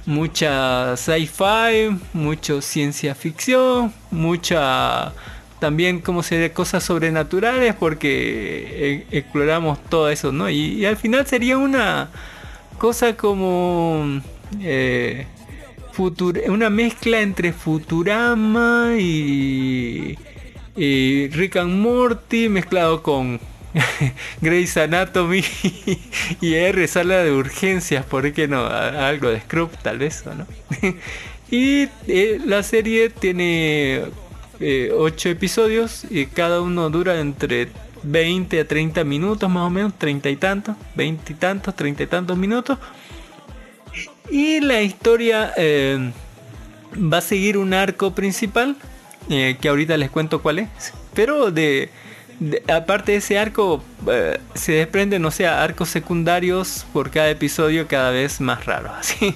[0.10, 5.14] mucha sci-fi, mucho ciencia ficción, mucha
[5.60, 10.50] también como se de cosas sobrenaturales porque eh, exploramos todo eso, ¿no?
[10.50, 12.10] Y, al final sería una
[12.78, 14.22] cosa como
[14.62, 15.28] eh,
[15.94, 20.18] Futur- una mezcla entre Futurama y,
[20.76, 23.40] Rick and Morty mezclado con
[24.42, 25.44] Grey's Anatomy
[26.42, 28.66] y R sala de urgencias, ¿por qué no?
[28.66, 30.48] Algo de Scrub tal vez, ¿o ¿no?
[31.52, 34.04] y eh, la serie tiene
[34.60, 37.70] 8 episodios y cada uno dura entre
[38.04, 42.08] 20 a 30 minutos más o menos, 30 y tantos, 20 y tantos, 30 y
[42.08, 42.78] tantos minutos.
[44.30, 46.12] Y la historia eh,
[46.96, 48.76] va a seguir un arco principal,
[49.30, 50.70] eh, que ahorita les cuento cuál es.
[51.14, 51.90] Pero de,
[52.74, 58.12] aparte de ese arco, eh, se desprenden, no sé, arcos secundarios por cada episodio cada
[58.12, 58.92] vez más raros.
[59.00, 59.36] Así,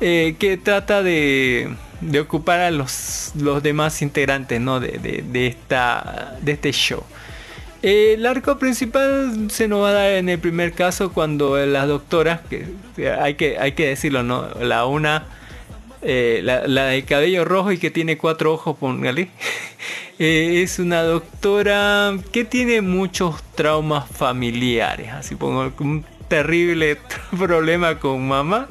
[0.00, 4.80] eh, que trata de, de ocupar a los, los demás integrantes ¿no?
[4.80, 7.02] de, de- esta, de este show.
[7.82, 12.40] El arco principal se nos va a dar en el primer caso cuando las doctoras,
[12.50, 14.48] que que hay que, hay que decirlo, ¿no?
[14.60, 15.24] La una,
[16.02, 19.30] eh, la, la de cabello rojo y que tiene cuatro ojos, póngale.
[20.18, 26.98] eh, es una doctora que tiene muchos traumas familiares, así pongo un terrible
[27.38, 28.68] problema con mamá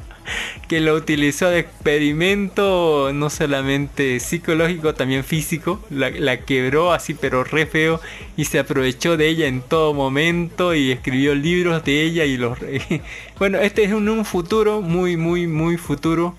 [0.68, 5.80] que lo utilizó de experimento no solamente psicológico, también físico.
[5.90, 8.00] La, la quebró así, pero re feo.
[8.36, 12.58] Y se aprovechó de ella en todo momento y escribió libros de ella y los...
[13.38, 16.36] bueno, este es un, un futuro muy, muy, muy futuro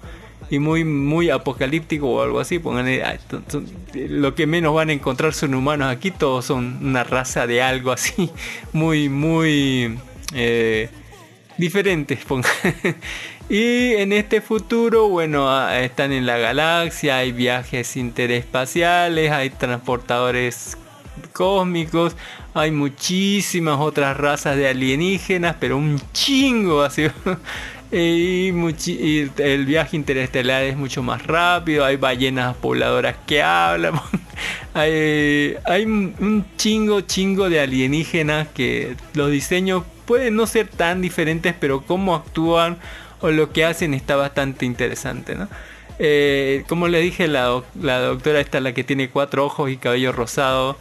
[0.50, 3.18] y muy muy apocalíptico o algo así pónganle ah,
[3.94, 7.94] lo que menos van a encontrar son humanos aquí todos son una raza de algo
[7.94, 8.30] así
[8.74, 9.98] muy muy
[10.34, 10.90] eh,
[11.58, 12.52] diferentes pongan.
[13.52, 20.78] Y en este futuro bueno están en la galaxia hay viajes interespaciales hay transportadores
[21.34, 22.16] cósmicos
[22.54, 27.08] hay muchísimas otras razas de alienígenas pero un chingo así
[27.92, 33.96] y, muchi- y el viaje interestelar es mucho más rápido, hay ballenas pobladoras que hablan,
[34.74, 41.54] hay, hay un chingo, chingo de alienígenas que los diseños pueden no ser tan diferentes,
[41.60, 42.78] pero cómo actúan
[43.22, 45.48] o lo que hacen está bastante interesante, ¿no?
[46.00, 50.12] Eh, como le dije, la, la doctora esta, la que tiene cuatro ojos y cabello
[50.12, 50.78] rosado,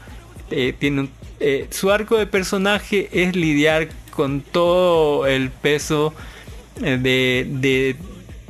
[0.50, 1.10] eh, tiene
[1.40, 6.14] eh, su arco de personaje es lidiar con todo el peso
[6.80, 7.96] de,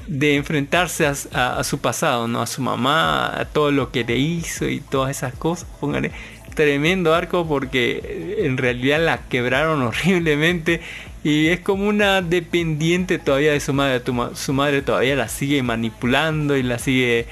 [0.06, 2.42] de, enfrentarse a, su pasado, ¿no?
[2.42, 5.68] A su mamá, a todo lo que le hizo y todas esas cosas.
[5.80, 6.12] Póngale
[6.54, 10.80] tremendo arco porque en realidad la quebraron horriblemente
[11.22, 14.02] y es como una dependiente todavía de su madre.
[14.34, 17.26] Su madre todavía la sigue manipulando y la sigue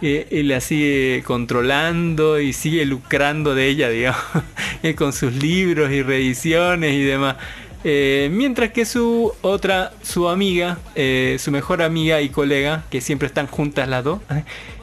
[0.00, 4.20] y, la sigue controlando y sigue lucrando de ella, digamos,
[4.96, 7.36] con sus libros y reediciones y demás.
[7.84, 13.26] Eh, mientras que su otra, su amiga, eh, su mejor amiga y colega, que siempre
[13.26, 14.20] están juntas las dos,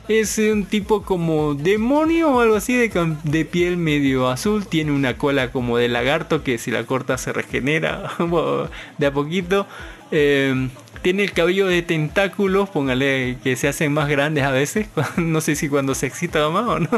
[0.10, 5.18] es un tipo como demonio o algo así de, de piel medio azul, tiene una
[5.18, 8.12] cola como de lagarto que si la corta se regenera
[8.98, 9.68] de a poquito.
[10.12, 10.70] Eh,
[11.04, 14.88] tiene el cabello de tentáculos, póngale que se hacen más grandes a veces,
[15.18, 16.90] no sé si cuando se excita más o no,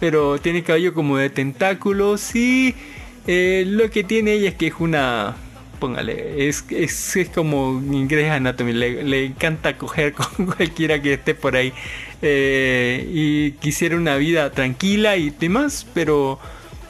[0.00, 2.74] pero tiene el cabello como de tentáculos y
[3.28, 5.36] eh, lo que tiene ella es que es una,
[5.78, 11.36] póngale, es, es, es como Grey's Anatomy, le, le encanta coger con cualquiera que esté
[11.36, 11.72] por ahí
[12.22, 16.38] eh, y quisiera una vida tranquila y demás, pero...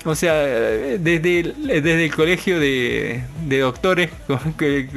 [0.05, 4.09] O sea, desde el, desde el colegio de, de doctores,
[4.57, 4.89] que,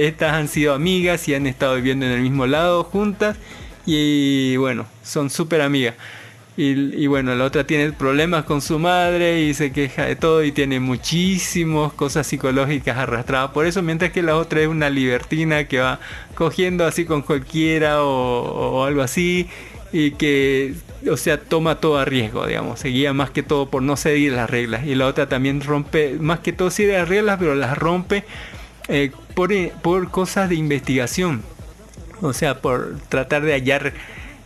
[0.00, 3.36] estas han sido amigas y han estado viviendo en el mismo lado juntas.
[3.86, 5.94] Y bueno, son súper amigas.
[6.58, 10.52] Y, bueno, la otra tiene problemas con su madre y se queja de todo y
[10.52, 15.80] tiene muchísimas cosas psicológicas arrastradas por eso, mientras que la otra es una libertina que
[15.80, 16.00] va
[16.34, 19.50] cogiendo así con cualquiera o algo así
[19.98, 20.74] y que,
[21.10, 24.32] o sea, toma todo a riesgo, digamos, se guía más que todo por no seguir
[24.32, 27.78] las reglas y la otra también rompe, más que todo sigue las reglas, pero las
[27.78, 28.22] rompe
[28.88, 31.42] eh, por, por cosas de investigación,
[32.20, 33.94] o sea, por tratar de hallar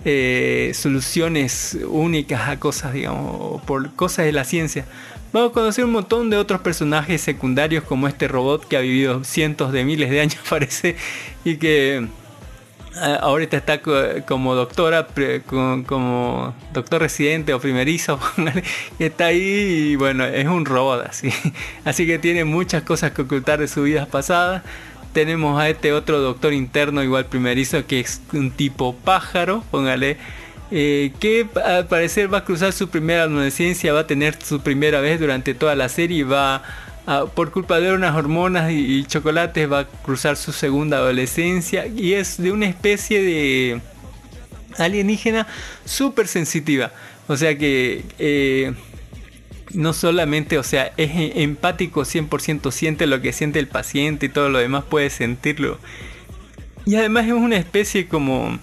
[0.05, 4.87] eh, soluciones únicas a cosas, digamos, por cosas de la ciencia.
[5.33, 9.25] Vamos a conocer un montón de otros personajes secundarios como este robot que ha vivido
[9.25, 10.95] cientos de miles de años parece
[11.45, 12.07] y que eh,
[13.21, 13.95] ahorita está co-
[14.27, 15.07] como doctora,
[15.87, 18.19] como doctor residente o primerizo,
[18.99, 21.31] que está ahí y bueno, es un robot así.
[21.85, 24.63] Así que tiene muchas cosas que ocultar de sus vidas pasadas.
[25.13, 30.17] Tenemos a este otro doctor interno igual primerizo que es un tipo pájaro, póngale.
[30.71, 35.01] eh, que al parecer va a cruzar su primera adolescencia, va a tener su primera
[35.01, 36.63] vez durante toda la serie y va
[37.35, 42.13] por culpa de unas hormonas y, y chocolates va a cruzar su segunda adolescencia y
[42.13, 43.81] es de una especie de
[44.79, 45.47] alienígena
[45.85, 46.93] súper sensitiva.
[47.29, 48.73] O sea que eh,
[49.73, 54.29] no solamente, o sea, es e- empático 100%, siente lo que siente el paciente y
[54.29, 55.79] todo lo demás puede sentirlo.
[56.87, 58.59] Y además es una especie como...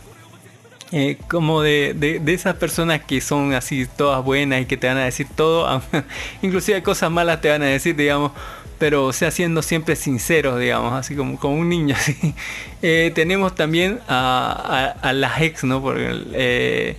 [0.92, 4.98] eh, como de, de- esas personas que son así todas buenas y que te van
[4.98, 5.82] a decir todo,
[6.42, 8.32] inclusive cosas malas te van a decir, digamos,
[8.80, 11.96] pero o sea, siendo siempre sinceros, digamos, así como, como un niño.
[11.98, 12.36] Así.
[12.82, 15.82] Eh, tenemos también a, a- las ex, ¿no?
[15.82, 16.96] Porque eh,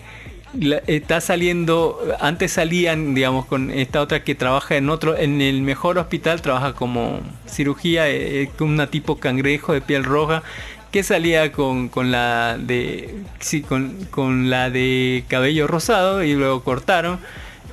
[0.86, 5.98] está saliendo, antes salían, digamos, con esta otra que trabaja en otro, en el mejor
[5.98, 10.42] hospital, trabaja como cirugía, eh, una tipo cangrejo de piel roja,
[10.90, 16.62] que salía con, con la de sí, con, con la de cabello rosado y luego
[16.64, 17.18] cortaron.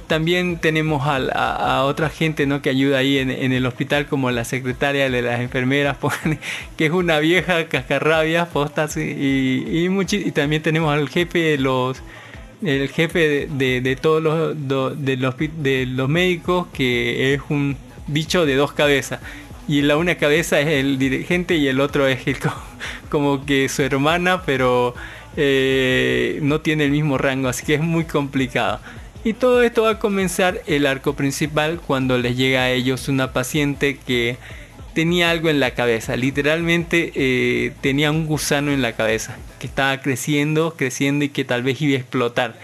[0.08, 2.62] También tenemos a, otra gente ¿no?
[2.62, 5.98] que ayuda ahí en, en el hospital, como la secretaria de las enfermeras,
[6.78, 12.02] que es una vieja cascarrabia, posta, sí, y, y, y también tenemos al jefe los
[12.64, 14.56] el jefe de, de- todos los,
[15.04, 17.76] de, los, de los médicos, que es un
[18.08, 19.20] bicho de dos cabezas.
[19.68, 22.20] Y la una cabeza es el dirigente y el otro es
[23.10, 24.94] como que su hermana, pero
[25.38, 28.80] eh, no tiene el mismo rango, así que es muy complicado.
[29.24, 33.34] Y todo esto va a comenzar el arco principal cuando les llega a ellos una
[33.34, 34.38] paciente que
[34.94, 40.00] tenía algo en la cabeza, literalmente eh, tenía un gusano en la cabeza, que estaba
[40.00, 42.56] creciendo, creciendo y que tal vez iba a explotar,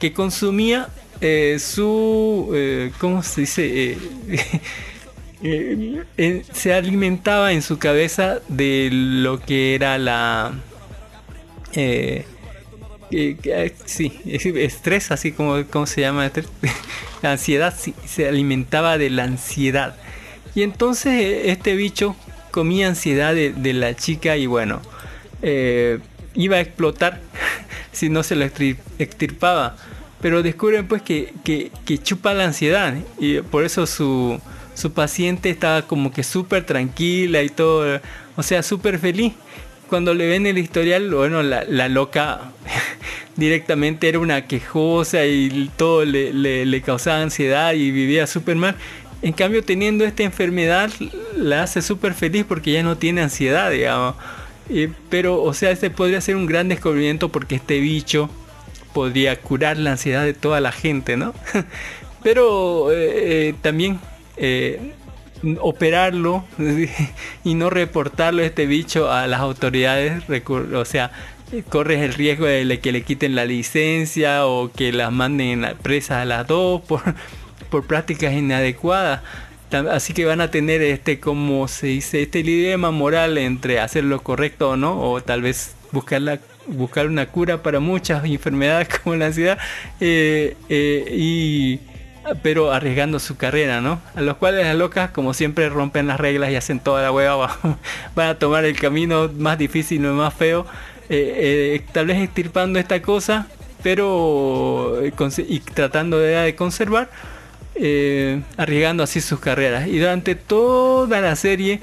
[0.00, 0.88] que consumía
[1.20, 3.98] eh, su, ¿cómo se dice?
[5.42, 10.52] Eh, se alimentaba en su cabeza de lo que era la...
[11.74, 12.24] eh,
[13.10, 16.30] eh, sí, es- estrés, así como ¿cómo se llama,
[17.22, 19.96] la ansiedad, sí, se alimentaba de la ansiedad.
[20.54, 22.16] Y entonces este bicho
[22.50, 24.80] comía ansiedad de, la chica y bueno,
[26.34, 27.20] iba a explotar
[27.92, 29.76] si no se lo extir- extirpaba.
[30.22, 31.02] Pero descubren pues
[31.44, 34.40] que- que chupa la ansiedad y por eso su,
[34.76, 38.00] su paciente estaba como que súper tranquila y todo,
[38.36, 39.32] o sea, súper feliz.
[39.88, 42.52] Cuando le ven el historial, bueno, la, la loca
[43.36, 48.76] directamente era una quejosa y todo le, le- causaba ansiedad y vivía súper mal.
[49.22, 50.90] En cambio, teniendo esta enfermedad,
[51.36, 54.14] la hace súper feliz porque ya no tiene ansiedad, digamos.
[54.68, 58.28] Eh, pero, o sea, este podría ser un gran descubrimiento porque este bicho
[58.92, 61.34] podría curar la ansiedad de toda la gente, ¿no?
[62.22, 64.00] pero eh, eh, también
[64.36, 64.92] eh,
[65.60, 66.44] operarlo
[67.44, 71.10] y no reportarlo este bicho a las autoridades, o sea,
[71.68, 76.24] corres el riesgo de que le quiten la licencia o que las manden presas a
[76.24, 77.02] las dos por,
[77.70, 79.22] por prácticas inadecuadas.
[79.90, 84.22] Así que van a tener este, como se dice, este dilema moral entre hacer lo
[84.22, 89.16] correcto o no, o tal vez buscar, la, buscar una cura para muchas enfermedades como
[89.16, 89.58] la ansiedad,
[90.00, 91.80] eh, eh, y,
[92.42, 94.00] pero arriesgando su carrera, ¿no?
[94.14, 97.56] A los cuales las locas, como siempre, rompen las reglas y hacen toda la hueva,
[98.14, 100.66] van a tomar el camino más difícil y más feo,
[101.08, 103.46] eh, eh, tal vez extirpando esta cosa,
[103.82, 105.12] pero eh,
[105.48, 107.10] y tratando de, conservar
[108.56, 109.86] arriesgando así sus carreras.
[109.86, 111.80] Y durante toda la serie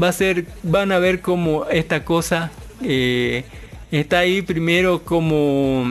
[0.00, 2.50] va a ser, van a ver como esta cosa
[3.90, 5.84] está ahí primero como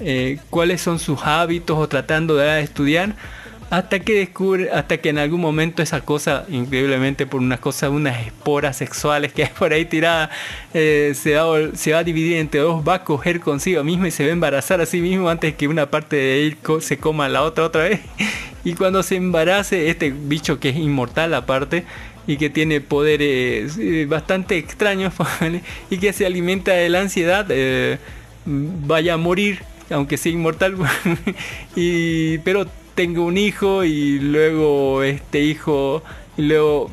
[0.00, 3.14] eh, cuáles son sus hábitos o tratando de estudiar
[3.70, 8.26] hasta que descubre, hasta que en algún momento esa cosa, increíblemente por una cosa, unas
[8.26, 10.30] esporas sexuales que hay por ahí tiradas,
[10.72, 14.10] eh, se, va, se va a dividir entre dos, va a coger consigo misma y
[14.10, 17.28] se va a embarazar a sí mismo antes que una parte de él se coma
[17.28, 18.00] la otra otra vez.
[18.64, 21.84] Y cuando se embarace, este bicho que es inmortal aparte,
[22.26, 25.14] y que tiene poderes eh, bastante extraños
[25.90, 27.46] y que se alimenta de la ansiedad,
[28.44, 29.60] vaya a morir,
[29.90, 30.76] aunque sea inmortal,
[31.76, 36.02] y, pero tengo un hijo y luego este hijo,
[36.36, 36.90] y luego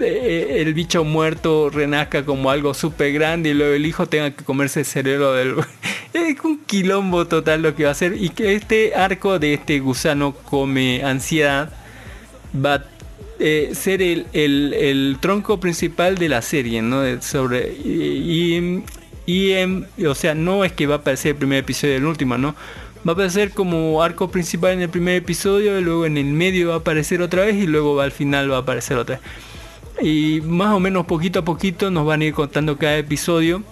[0.00, 4.44] eh, el bicho muerto renazca como algo súper grande y luego el hijo tenga que
[4.44, 5.54] comerse el cerebro del...
[6.12, 9.78] es un quilombo total lo que va a hacer y que este arco de este
[9.80, 11.70] gusano come ansiedad
[12.54, 12.84] va a
[13.40, 17.00] eh, ser el, el- el tronco principal de la serie, ¿no?
[17.00, 18.82] De- Sobre, y-
[19.26, 22.06] y, em, o sea, no es que va a aparecer el primer episodio y el
[22.06, 22.54] último, ¿no?
[23.06, 26.68] Va a aparecer como arco principal en el primer episodio, y luego en el medio
[26.68, 29.24] va a aparecer otra vez y luego al final va a aparecer otra vez.
[30.06, 33.62] Y más o menos poquito a poquito nos van a ir contando cada episodio.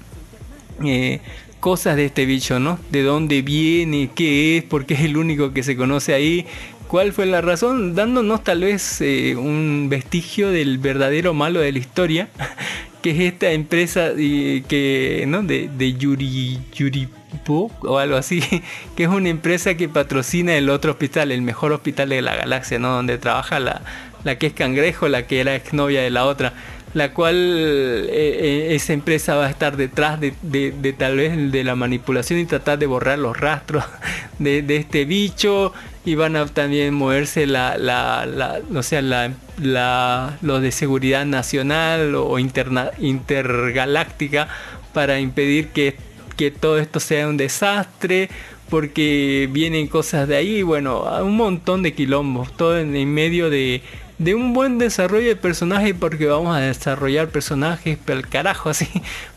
[0.84, 1.20] eh,
[1.60, 2.78] cosas de este bicho, ¿no?
[2.90, 6.44] De dónde viene, qué es, porque es el único que se conoce ahí.
[6.88, 7.94] ¿Cuál fue la razón?
[7.94, 12.28] Dándonos tal vez eh, un vestigio del verdadero malo de la historia,
[13.02, 15.42] que es esta empresa que, ¿no?
[15.42, 18.40] de, de Yuri, Yuripo o algo así,
[18.96, 22.78] que es una empresa que patrocina el otro hospital, el mejor hospital de la galaxia,
[22.78, 22.92] ¿no?
[22.92, 23.82] donde trabaja la,
[24.24, 26.52] la que es cangrejo, la que era exnovia de la otra
[26.94, 31.64] la cual eh, eh, esa empresa va a estar detrás de, de, tal vez de
[31.64, 33.84] la manipulación y tratar de borrar los rastros
[34.38, 35.72] de, este bicho.
[36.04, 42.16] Y van a también moverse la, la, la sea, la, la, los de seguridad nacional
[42.16, 44.48] o interna, intergaláctica
[44.92, 45.96] para impedir que,
[46.36, 48.30] que todo esto sea un desastre
[48.68, 53.82] porque vienen cosas de ahí, bueno, un montón de quilombos, todo en medio de,
[54.22, 58.88] de un buen desarrollo de personaje porque vamos a desarrollar personajes el carajo así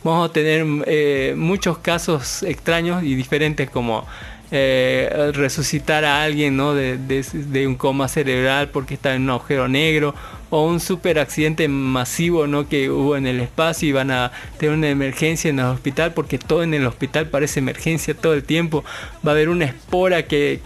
[0.04, 4.06] vamos a tener eh, muchos casos extraños y diferentes como
[4.52, 6.76] eh, resucitar a alguien ¿no?
[6.76, 10.14] De, de, un coma cerebral porque está en un agujero negro
[10.52, 12.70] o un super accidente masivo ¿no?
[12.70, 16.38] que hubo en el espacio y van a tener una emergencia en el hospital porque
[16.38, 18.84] todo en el hospital parece emergencia todo el tiempo
[19.26, 20.60] va a haber una espora que,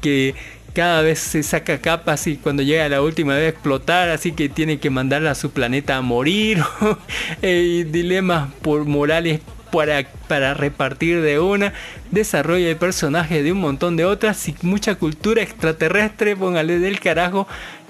[0.00, 0.34] que
[0.74, 4.78] cada vez se saca capas y cuando llega la última debe explotar, así que tiene
[4.78, 6.62] que mandarla a su planeta a morir.
[7.42, 11.72] y dilemas por morales para, para repartir de una,
[12.10, 17.46] desarrollo de personajes de un montón de otras y mucha cultura extraterrestre, póngale del carajo,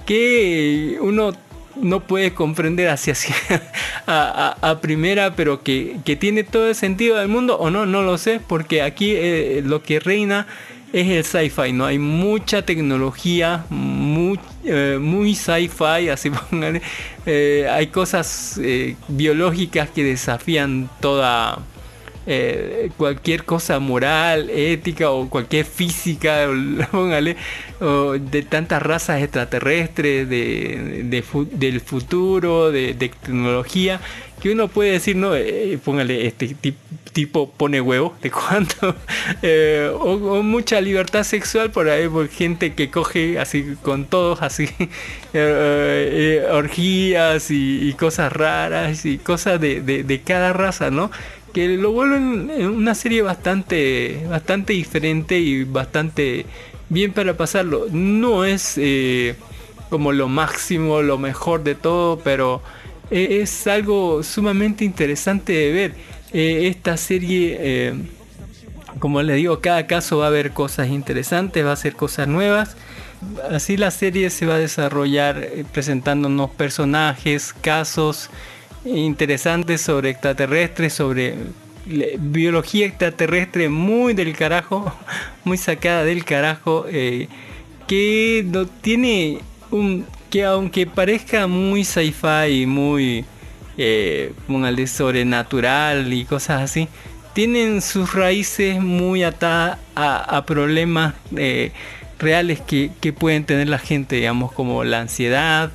[0.06, 1.32] que uno
[1.76, 3.14] no puede comprender hacia,
[4.06, 8.40] a, primera, pero que, tiene todo el sentido del mundo, o no, no lo sé,
[8.46, 10.46] porque aquí eh, lo que reina
[10.94, 11.86] es el sci-fi, ¿no?
[11.86, 16.80] Hay mucha tecnología, muy, eh, muy sci-fi, así pongan.
[17.26, 21.58] Eh, hay cosas eh, biológicas que desafían toda
[22.96, 26.48] cualquier cosa moral, ética o cualquier física,
[26.90, 27.36] póngale,
[27.78, 31.22] de tantas razas extraterrestres, de,
[31.52, 34.00] del futuro, de tecnología
[34.44, 36.54] que uno puede decir, no, eh, póngale, este
[37.14, 38.94] tipo pone huevo, de cuánto,
[39.42, 44.68] eh, o, mucha libertad sexual por ahí, por gente que coge así con todos, así,
[45.32, 51.10] eh, orgías y, cosas raras y cosas de, de, cada raza, ¿no?
[51.54, 56.44] Que lo vuelven una serie bastante, bastante diferente y bastante
[56.90, 57.86] bien para pasarlo.
[57.90, 58.78] No es
[59.88, 62.60] como lo máximo, lo mejor de todo, pero
[63.10, 65.94] eh, es algo sumamente interesante de ver.
[66.32, 67.94] Eh, esta serie, eh,
[68.98, 72.76] como les digo, cada caso va a haber cosas interesantes, va a ser cosas nuevas.
[73.50, 78.30] Así la serie se va a desarrollar presentándonos personajes, casos
[78.84, 81.34] interesantes sobre extraterrestres, sobre
[82.18, 84.92] biología extraterrestre muy del carajo,
[85.44, 86.84] muy sacada del carajo,
[87.86, 89.40] que no tiene
[89.70, 90.04] un
[90.34, 93.24] que aunque parezca muy sci-fi y muy
[93.78, 94.32] eh,
[94.88, 96.88] sobrenatural y cosas así,
[97.34, 101.70] tienen sus raíces muy atadas a, problemas eh,
[102.18, 105.70] reales que, pueden tener la gente, digamos, como la ansiedad,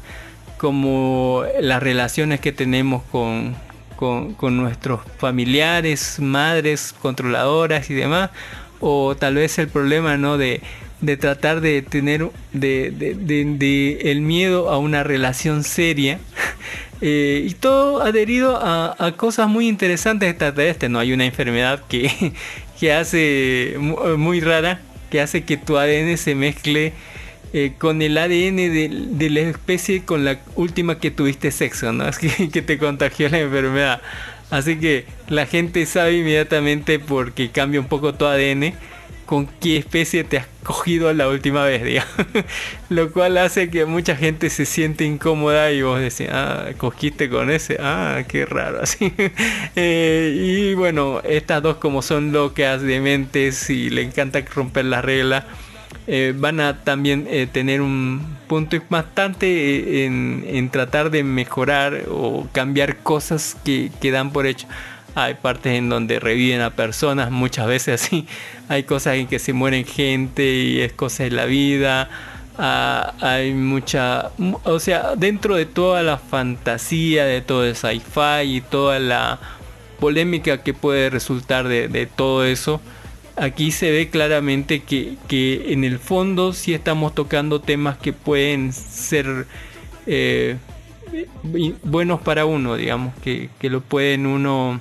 [0.57, 3.55] como las relaciones que tenemos con,
[3.95, 8.31] con, nuestros familiares, madres controladoras y demás,
[8.81, 10.37] o tal vez el problema ¿no?
[10.37, 10.61] de,
[11.01, 16.19] de tratar de tener de, de, el miedo a una relación seria
[17.01, 21.83] eh, y todo adherido a, a, cosas muy interesantes de este no hay una enfermedad
[21.87, 22.33] que,
[22.79, 26.93] que hace muy rara que hace que tu ADN se mezcle
[27.51, 28.57] eh, con el ADN
[29.17, 32.07] de, la especie con la última que tuviste sexo, ¿no?
[32.07, 34.01] Es que, que te contagió la enfermedad.
[34.51, 38.73] Así que la gente sabe inmediatamente porque cambia un poco tu ADN
[39.29, 42.11] con qué especie te has cogido la última vez, digamos.
[42.89, 47.51] Lo cual hace que mucha gente se siente incómoda y vos decís, ah, cogiste con
[47.51, 49.13] ese, ah, qué raro, así.
[49.75, 55.45] Eh, y bueno, estas dos como son locas, dementes y le encanta romper la regla,
[56.07, 62.47] eh, van a también eh, tener un punto bastante en, en, tratar de mejorar o
[62.51, 64.67] cambiar cosas que, que dan por hecho
[65.23, 68.25] hay partes en donde reviven a personas, muchas veces así,
[68.69, 72.09] hay cosas en que se mueren gente y es cosa de la vida,
[72.57, 74.31] ah, hay mucha,
[74.63, 79.39] o sea, dentro de toda la fantasía, de todo el sci-fi y toda la
[79.99, 82.81] polémica que puede resultar de, todo eso,
[83.35, 88.71] aquí se ve claramente que, que, en el fondo sí estamos tocando temas que pueden
[88.73, 89.45] ser
[90.07, 90.57] eh,
[91.83, 94.79] buenos para uno, digamos, que, que lo pueden uno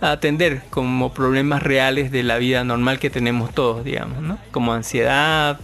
[0.00, 4.38] atender como problemas reales de la vida normal que tenemos todos, digamos, ¿no?
[4.50, 5.58] Como ansiedad,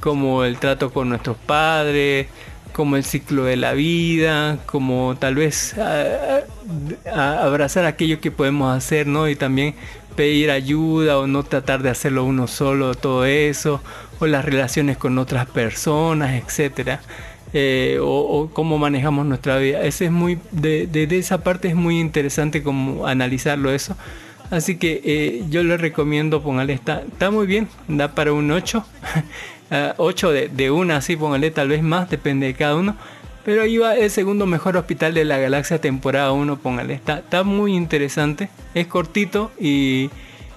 [0.00, 2.26] como el trato con nuestros padres,
[2.72, 6.40] como el ciclo de la vida, como tal vez a-
[7.14, 9.28] a- abrazar aquello que podemos hacer, ¿no?
[9.28, 9.74] Y también
[10.16, 13.82] pedir ayuda o no tratar de hacerlo uno solo, todo eso,
[14.18, 17.00] o las relaciones con otras personas, etcétera.
[17.58, 19.80] Eh, o, cómo manejamos nuestra vida.
[19.80, 23.96] Ese es muy, de, de- esa parte es muy interesante como analizarlo eso.
[24.50, 28.84] Así que eh, yo le recomiendo, póngale, está, está muy bien, da para un 8.
[29.96, 32.94] 8 de, de una, así póngale, tal vez más, depende de cada uno.
[33.42, 36.92] Pero ahí va el segundo mejor hospital de la galaxia temporada 1, póngale.
[36.92, 40.10] Está, está muy interesante, es cortito y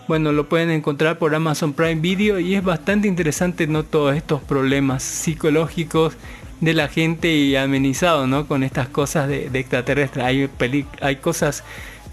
[0.10, 3.84] bueno, lo pueden encontrar por Amazon Prime Video y es bastante interesante, ¿no?
[3.84, 6.18] Todos estos problemas psicológicos
[6.62, 8.48] de la gente y amenizado, ¿no?
[8.48, 10.26] Con estas cosas de, de extraterrestres.
[10.26, 11.64] Hay, peli- hay cosas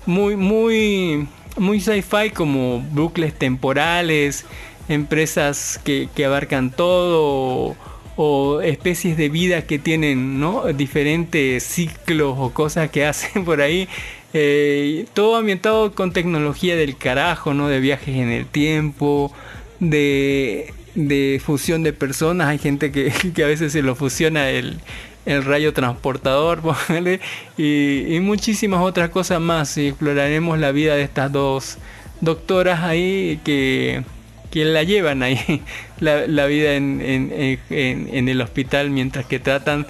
[0.07, 1.27] muy, muy,
[1.57, 4.45] muy sci-fi como bucles temporales,
[4.89, 7.75] empresas que, que abarcan todo
[8.17, 10.65] o, especies de vida que tienen ¿no?
[10.73, 13.89] diferentes ciclos o cosas que hacen por ahí.
[14.33, 17.69] Eh, todo ambientado con tecnología del carajo, ¿no?
[17.69, 19.33] De viajes en el tiempo,
[19.81, 22.49] de, de fusión de personas.
[22.49, 24.79] Hay gente que, que a veces se lo fusiona el,
[25.27, 26.61] el rayo transportador,
[27.57, 29.77] y, muchísimas otras cosas más.
[29.79, 31.79] Y exploraremos la vida de estas dos
[32.21, 34.03] doctoras ahí que,
[34.51, 35.63] que la llevan ahí,
[36.01, 39.87] la, la vida en- en- en- en el hospital mientras que tratan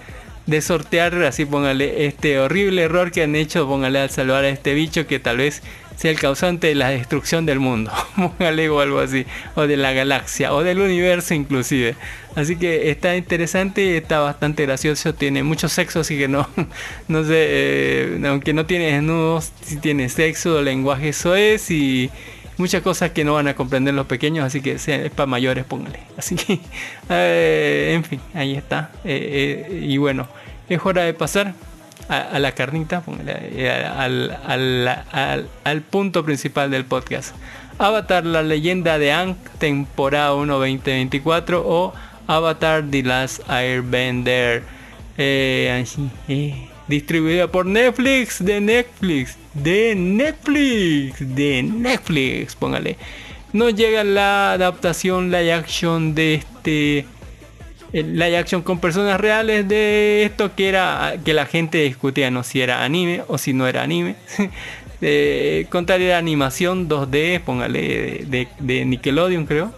[0.47, 4.75] de sortear, así póngale, este horrible error que han hecho, póngale al salvar a este
[4.75, 5.61] bicho que tal vez
[5.97, 9.93] sea el causante de la destrucción del mundo, póngale o algo así, o de la
[9.93, 11.97] galaxia, o del universo inclusive.
[12.35, 16.49] Así que está interesante, está bastante gracioso, tiene mucho sexo, así que no,
[17.09, 22.11] no sé, eh, aunque no tiene desnudos, sí tiene sexo, lenguaje eso es y
[22.59, 26.01] muchas cosas que no van a comprender los pequeños, así que es para mayores, póngale.
[26.17, 26.59] Así que,
[27.11, 28.91] eh, en fin, ahí está.
[29.05, 30.27] Eh, y bueno,
[30.69, 31.55] es hora de pasar
[32.09, 33.03] a, la carnita,
[33.97, 37.35] al, al- al- al punto principal del podcast.
[37.79, 41.93] Avatar, la leyenda de Aang, temporada 1 2024 o
[42.27, 44.63] Avatar, The Last Airbender.
[45.19, 45.85] Eh,
[46.29, 52.97] eh, distribuida por Netflix, de Netflix, de Netflix, de Netflix, póngale.
[53.53, 57.07] Nos llega la adaptación live action de este
[57.93, 62.61] live action con personas reales de esto que era que la gente discutía no si
[62.61, 64.17] era anime o si no era anime.
[65.03, 69.75] Eh, contar era animación 2D, póngale de, de Nickelodeon creo.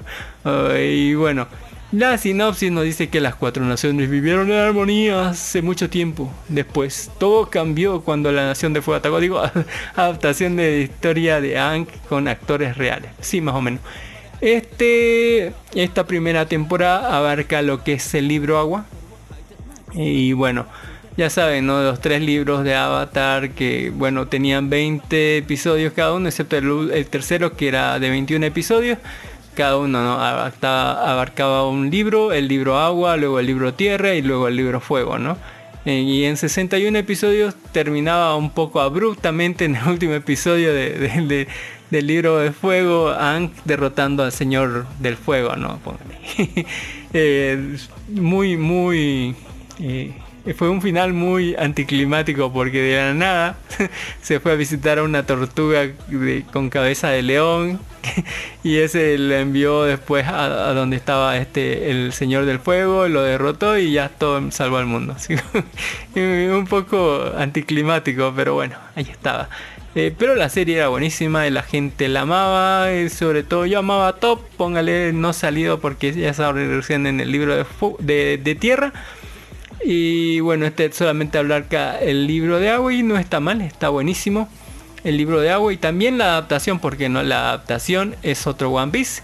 [0.80, 1.46] y bueno,
[1.92, 6.32] la sinopsis nos dice que las cuatro naciones vivieron en armonía hace mucho tiempo.
[6.48, 9.20] Después, todo cambió cuando la nación de fuego atacó.
[9.20, 9.40] Digo,
[9.94, 13.12] adaptación de historia de Aang con actores reales.
[13.20, 13.80] Sí, más o menos.
[14.40, 18.84] Este, esta primera temporada abarca lo que es el libro Agua.
[19.94, 20.66] Y bueno,
[21.16, 21.82] ya saben, ¿no?
[21.82, 27.56] Los tres libros de Avatar que, bueno, tenían 20 episodios cada uno, excepto el, tercero
[27.56, 28.98] que era de 21 episodios.
[29.54, 30.20] Cada uno ¿no?
[30.20, 34.80] abarcaba, abarcaba un libro, el libro agua, luego el libro tierra y luego el libro
[34.80, 35.38] fuego, ¿no?
[35.86, 41.48] Y en 61 episodios terminaba un poco abruptamente en el último episodio de- de- de-
[41.90, 45.78] del libro de fuego, Aang derrotando al señor del fuego, ¿no?
[47.18, 47.76] Eh,
[48.08, 49.34] muy, muy...
[49.80, 50.12] eh,
[50.54, 53.58] fue un final muy anticlimático porque de la nada
[54.22, 55.88] se fue a visitar a una tortuga
[56.52, 57.80] con cabeza de león
[58.62, 63.78] y ese le envió después a, donde estaba este el señor del fuego, lo derrotó
[63.78, 65.16] y ya todo salvó al mundo.
[66.14, 69.48] Un poco anticlimático, pero bueno, ahí estaba.
[69.94, 74.08] Eh, pero la serie era buenísima la gente la amaba, y sobre todo yo amaba
[74.08, 77.66] a Top, póngale no salido porque ya estaba recién en el libro
[78.00, 78.92] de tierra.
[79.84, 83.88] Y bueno, este solamente hablar acá el libro de agua y no está mal, está
[83.88, 84.48] buenísimo.
[85.04, 88.90] El libro de agua y también la adaptación, porque no, la adaptación es otro One
[88.90, 89.22] Piece.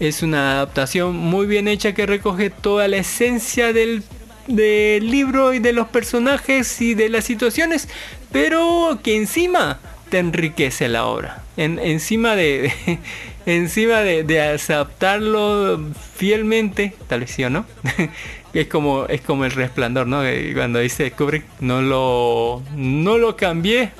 [0.00, 4.02] Es una adaptación muy bien hecha que recoge toda la esencia del,
[4.48, 7.88] del libro y de los personajes y de las situaciones,
[8.32, 9.78] pero que encima
[10.10, 11.42] te enriquece la obra.
[11.56, 12.72] En- encima de,
[13.46, 15.80] encima de, de adaptarlo
[16.16, 17.64] fielmente, tal vez sí o no.
[18.54, 20.22] es como es como el resplandor, ¿no?
[20.54, 23.92] Cuando dice Kubrick, no lo no lo cambié,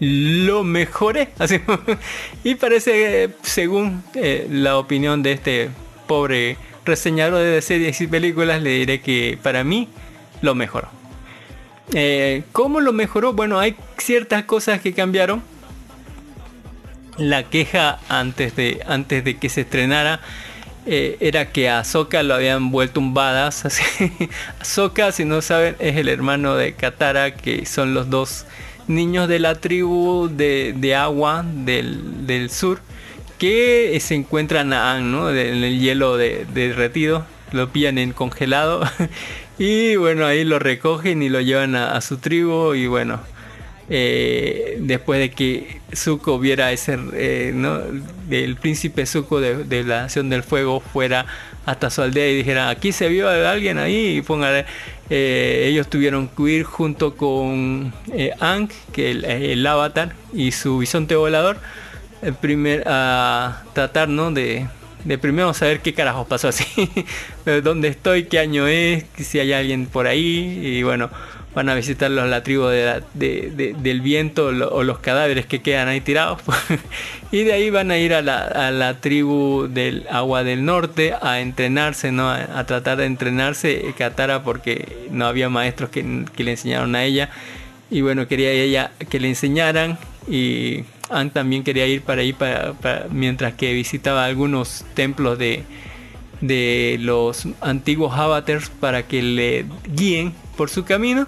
[0.00, 1.30] lo mejoré.
[1.38, 1.60] Así,
[2.44, 5.70] y parece, según eh, la opinión de este
[6.06, 9.88] pobre reseñador de series y películas, le diré que para mí
[10.40, 10.88] lo mejoró.
[11.94, 13.32] Eh, ¿Cómo lo mejoró?
[13.32, 15.42] Bueno, hay ciertas cosas que cambiaron.
[17.18, 20.20] la queja antes de, antes de que se estrenara
[20.86, 23.64] eh, era que a Sokka lo habían vuelto un badass.
[23.66, 23.82] Así.
[25.12, 28.46] Si no saben, es el hermano de Katara, que son los dos
[28.88, 32.80] niños de la tribu de, agua del, sur,
[33.38, 35.30] que se encuentran a ¿no?
[35.30, 38.82] en el hielo de, derretido, lo pillan en congelado.
[39.58, 43.20] y bueno, ahí lo recogen y lo llevan a su tribu y bueno,
[43.88, 47.80] eh, después de que Zuko viera ese, eh, ¿no?
[48.28, 51.26] del príncipe Zuko de, la Nación del Fuego fuera
[51.66, 54.64] hasta su aldea y dijera, aquí se vio alguien ahí, y póngale,
[55.10, 57.92] eh, ellos tuvieron que ir junto con
[58.40, 61.58] Ang, que el, el, avatar, y su bisonte volador,
[62.22, 64.30] el primer, a tratar ¿no?
[64.30, 64.66] de,
[65.04, 66.66] de primero saber qué carajos pasó así,
[67.62, 71.10] dónde estoy, qué año es, si hay alguien por ahí, y bueno,
[71.54, 76.40] van a visitar la tribu del viento o los cadáveres que quedan ahí tirados.
[77.32, 82.12] y de ahí van a ir a la, tribu del agua del norte a entrenarse,
[82.12, 82.30] ¿no?
[82.30, 87.30] a, tratar de entrenarse Katara porque no había maestros que, le enseñaron a ella.
[87.90, 92.74] Y bueno, quería ella que le enseñaran y Anne también quería ir para ahí para,
[93.10, 95.64] mientras que visitaba algunos templos de,
[96.40, 101.26] de los antiguos avatars para que le guíen por su camino.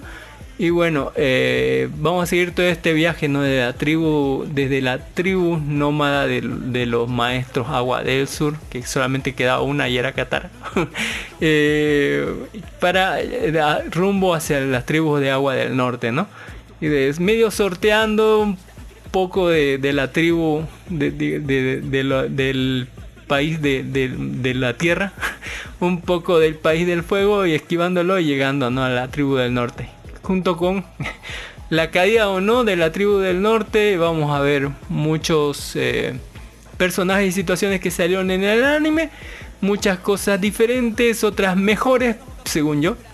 [0.56, 3.42] Y bueno, eh, vamos a seguir todo este viaje ¿no?
[3.42, 9.34] de la tribu, desde la tribu nómada de, los maestros Agua del Sur, que solamente
[9.34, 10.50] quedaba una y era Qatar,
[11.40, 12.24] eh,
[12.78, 13.52] para eh,
[13.90, 16.28] rumbo hacia las tribus de Agua del Norte, ¿no?
[16.80, 18.56] Y de, medio sorteando un
[19.10, 22.88] poco de, la tribu del
[23.26, 25.12] país de, la tierra,
[25.80, 28.84] un poco del país del fuego y esquivándolo y llegando ¿no?
[28.84, 29.88] a la tribu del norte.
[30.22, 30.84] Junto con
[31.70, 36.14] la caída o no de la tribu del norte, vamos a ver muchos eh,
[36.76, 39.10] personajes y situaciones que salieron en el anime,
[39.60, 42.96] muchas cosas diferentes, otras mejores, según yo.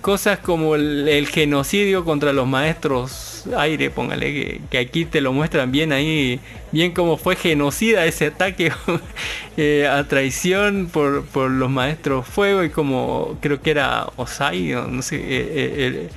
[0.00, 5.92] cosas como el, genocidio contra los maestros aire, póngale que, aquí te lo muestran bien
[5.92, 6.40] ahí,
[6.72, 8.72] bien como fue genocida ese ataque
[9.56, 15.16] eh, a traición por, los maestros fuego y como creo que era Osai, no sé,
[15.16, 16.08] eh, eh,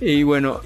[0.00, 0.60] y bueno,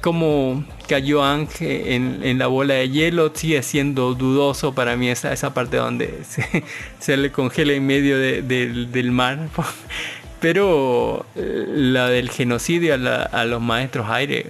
[0.00, 5.54] como cayó Ángel en, la bola de hielo sigue siendo dudoso para mí esa, esa
[5.54, 6.20] parte donde
[6.98, 9.38] se, le congela en medio del mar.
[10.42, 14.46] Pero eh, la del genocidio a, los maestros aire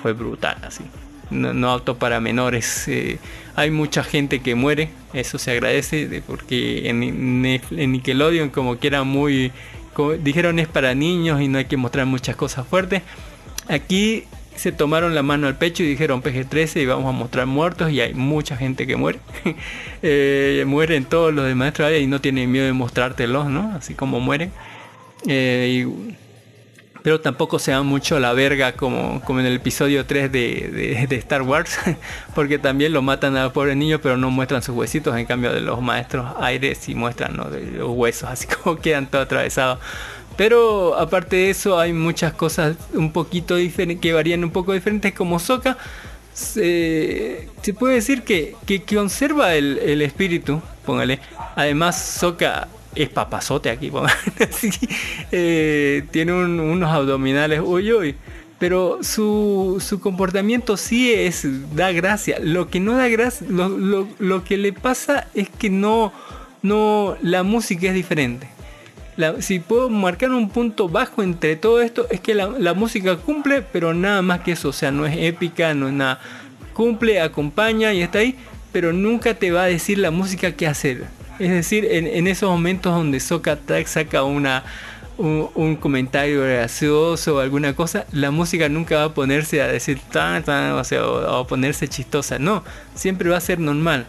[0.00, 0.84] fue brutal, así.
[1.30, 2.86] No, no para menores.
[2.88, 3.18] Eh,
[3.56, 9.50] hay mucha gente que muere, eso se agradece, porque en, Nickelodeon como que era muy...
[10.22, 13.02] dijeron es para niños y no hay que mostrar muchas cosas fuertes.
[13.66, 14.24] Aquí
[14.56, 18.02] se tomaron la mano al pecho y dijeron PG-13 y vamos a mostrar muertos y
[18.02, 19.20] hay mucha gente que muere.
[20.02, 23.72] eh, mueren todos los de maestros aire y no tienen miedo de mostrártelos, ¿no?
[23.74, 24.52] Así como mueren.
[25.26, 25.86] Eh,
[27.02, 31.42] pero tampoco se da mucho la verga como, como en el episodio 3 de, Star
[31.42, 31.78] Wars,
[32.34, 35.60] porque también lo matan a pobre niño, pero no muestran sus huesitos, en cambio de
[35.60, 39.78] los maestros aires y muestran los huesos, así como quedan todo atravesados.
[40.36, 45.12] Pero aparte de eso hay muchas cosas un poquito diferentes, que varían un poco diferentes,
[45.12, 45.76] como Soka.
[46.32, 47.48] Se,
[47.78, 51.18] puede decir que, que, conserva el, el espíritu, póngale.
[51.56, 53.92] Además, Soka es papazote aquí,
[55.32, 58.14] eh, tiene unos abdominales uy, uy,
[58.58, 62.38] pero su, su, comportamiento sí es, da gracia.
[62.40, 66.12] Lo que no da gracia, lo, lo, que le pasa es que no,
[66.62, 68.48] no, la música es diferente.
[69.38, 73.62] si puedo marcar un punto bajo entre todo esto, es que la, la música cumple,
[73.62, 76.20] pero nada más que eso, o sea, no es épica, no es nada.
[76.74, 78.36] Cumple, acompaña y está ahí,
[78.72, 82.94] pero nunca te va a decir la música qué hacer es decir, en, esos momentos
[82.94, 84.62] donde Sokatak saca una,
[85.16, 90.44] un, comentario gracioso o alguna cosa, la música nunca va a ponerse a decir tan,
[90.44, 92.38] tan, o sea, o, a ponerse chistosa.
[92.38, 92.62] No,
[92.94, 94.06] siempre va a ser normal.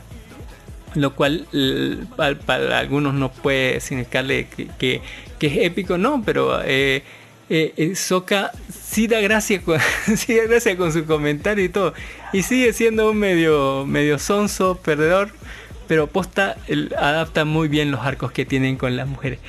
[0.94, 1.48] Lo cual
[2.18, 5.02] para, algunos no puede significarle que,
[5.40, 7.02] es épico, no, pero eh,
[7.50, 9.80] eh, eh Soka sí da gracia con,
[10.18, 11.94] sí da gracia con su comentario y todo.
[12.34, 15.32] Y sigue siendo un medio, medio sonso, perdedor
[15.92, 16.56] pero posta
[16.98, 19.40] adapta muy bien los arcos que tienen con las mujeres.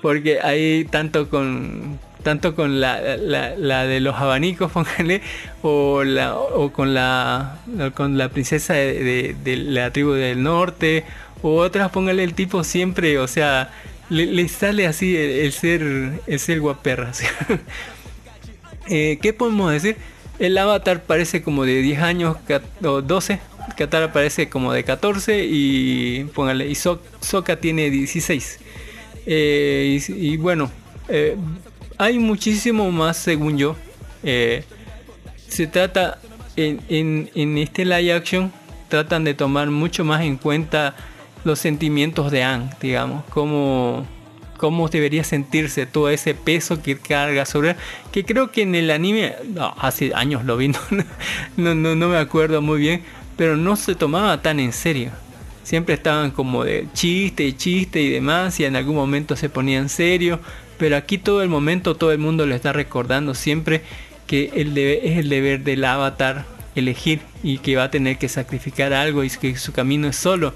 [0.00, 5.20] Porque hay tanto con tanto con la, de los abanicos, póngale,
[5.60, 7.58] o, la, o con la
[7.94, 11.04] con la princesa de, la tribu del norte,
[11.42, 13.70] o otras, póngale el tipo siempre, o sea,
[14.08, 15.82] le, sale así el, ser
[16.26, 17.12] el ser guaperra.
[18.88, 19.98] eh, ¿Qué podemos decir?
[20.38, 22.38] El avatar parece como de 10 años
[22.82, 23.38] o 12,
[23.76, 28.58] Katara parece como de 14 y póngale, y So- Sokka tiene 16.
[29.26, 30.70] Eh, y, bueno,
[31.08, 31.36] eh,
[31.98, 33.76] hay muchísimo más según yo.
[34.22, 34.64] Eh,
[35.48, 36.18] se trata
[36.56, 38.52] en, este live action
[38.88, 40.94] tratan de tomar mucho más en cuenta
[41.44, 44.06] los sentimientos de Anne, digamos, cómo,
[44.56, 47.76] cómo debería sentirse todo ese peso que carga sobre
[48.12, 49.34] que creo que en el anime,
[49.78, 50.78] hace años lo vi, no,
[51.56, 53.02] no, no, no me acuerdo muy bien,
[53.40, 55.08] pero no se tomaba tan en serio.
[55.62, 59.78] Siempre estaban como de chiste y chiste y demás, y en algún momento se ponía
[59.78, 60.40] en serio,
[60.76, 63.80] pero aquí todo el momento todo el mundo le está recordando siempre
[64.26, 68.92] que el es el deber del avatar elegir y que va a tener que sacrificar
[68.92, 70.52] algo y que su camino es solo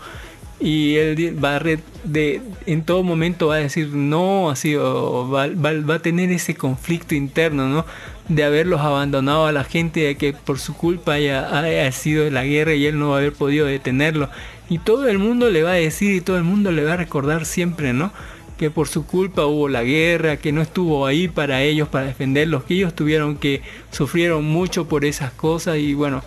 [0.61, 5.26] y él va a re- de, en todo momento va a decir no así o
[5.28, 7.87] va, va- va a tener ese conflicto interno no
[8.28, 12.44] de haberlos abandonado a la gente de que por su culpa haya, haya sido la
[12.44, 14.30] guerra y él no va a haber podido detenerlo.
[14.68, 16.96] Y todo el mundo le va a decir y todo el mundo le va a
[16.96, 18.12] recordar siempre no
[18.58, 22.64] que por su culpa hubo la guerra, que no estuvo ahí para ellos, para defenderlos,
[22.64, 26.22] que ellos tuvieron que sufrieron mucho por esas cosas y bueno,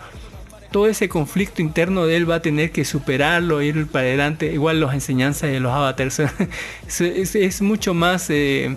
[0.71, 4.81] todo ese conflicto interno de él va a tener que superarlo, ir para adelante, igual
[4.81, 6.21] las enseñanzas de los avatars,
[6.99, 8.29] es, mucho más...
[8.29, 8.75] eh,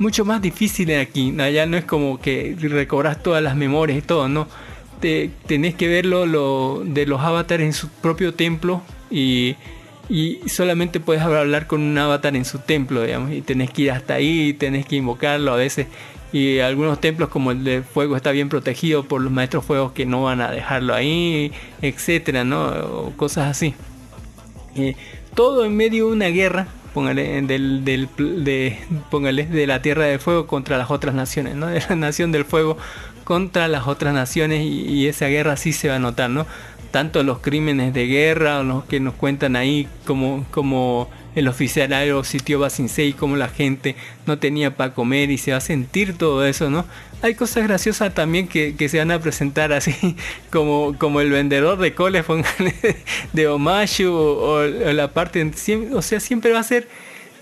[0.00, 1.32] mucho más difícil aquí.
[1.38, 4.48] Allá no es como que recobras todas las memorias y todo, no.
[4.98, 9.56] Te, tenés que verlo lo, de los avatares en su propio templo y,
[10.08, 13.92] y solamente puedes hablar con un avatar en su templo, digamos, y tenés que ir
[13.92, 15.86] hasta ahí, tenés que invocarlo a veces.
[16.32, 20.06] Y algunos templos como el de fuego está bien protegido por los maestros fuegos que
[20.06, 23.12] no van a dejarlo ahí, etcétera, ¿no?
[23.16, 23.74] Cosas así.
[24.76, 24.96] Eh,
[25.34, 28.78] todo en medio de una guerra, póngale, del, del, de,
[29.10, 31.66] póngale, de la Tierra del Fuego contra las otras naciones, ¿no?
[31.68, 32.76] De la Nación del Fuego
[33.24, 36.46] contra las otras naciones y, y esa guerra sí se va a notar, ¿no?
[36.90, 42.24] Tanto los crímenes de guerra, los que nos cuentan ahí, como, como el oficial aéreo
[42.24, 46.44] sitió Basinsei, como la gente no tenía para comer y se va a sentir todo
[46.44, 46.84] eso, ¿no?
[47.22, 49.94] Hay cosas graciosas también que, que se van a presentar así,
[50.50, 52.24] como, como el vendedor de coles
[53.32, 55.50] de Omashu o, la parte,
[55.92, 56.88] o sea, siempre va a ser,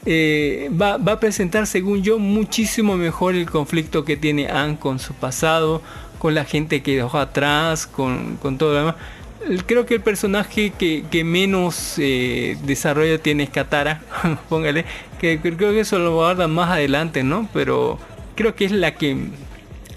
[0.05, 4.99] eh, va, va a presentar, según yo, muchísimo mejor el conflicto que tiene Anne con
[4.99, 5.83] su pasado,
[6.19, 8.95] con la gente que dejó atrás, con, con todo lo demás.
[9.67, 14.03] Creo que el personaje que, menos eh, desarrollo tiene es Katara,
[14.49, 14.85] póngale,
[15.21, 17.49] que creo que eso lo guardan más adelante, ¿no?
[17.53, 17.99] Pero
[18.35, 19.17] creo que es la que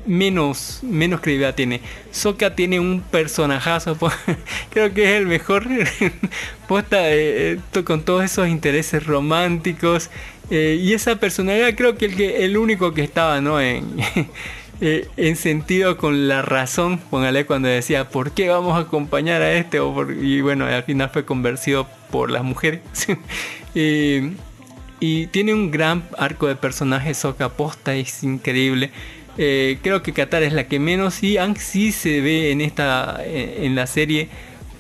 [0.05, 1.81] menos, menos credibilidad tiene.
[2.11, 3.97] Sokka tiene un personajazo,
[4.69, 5.67] creo que es el mejor
[6.67, 10.09] posta eh, eh, con todos esos intereses románticos
[10.49, 13.59] eh, y esa personalidad creo que el, que el único que estaba, ¿no?
[13.61, 13.85] En,
[14.82, 19.53] eh, en sentido con la razón, póngale cuando decía, ¿por qué vamos a acompañar a
[19.53, 19.79] este?
[19.79, 22.82] O por- y bueno, al final fue convencido por las mujeres.
[24.99, 28.91] Y tiene un gran arco de personaje, Sokka posta, es increíble.
[29.38, 33.19] Eh, creo que Qatar es la que menos y Ang sí se ve en esta
[33.25, 34.29] en, la serie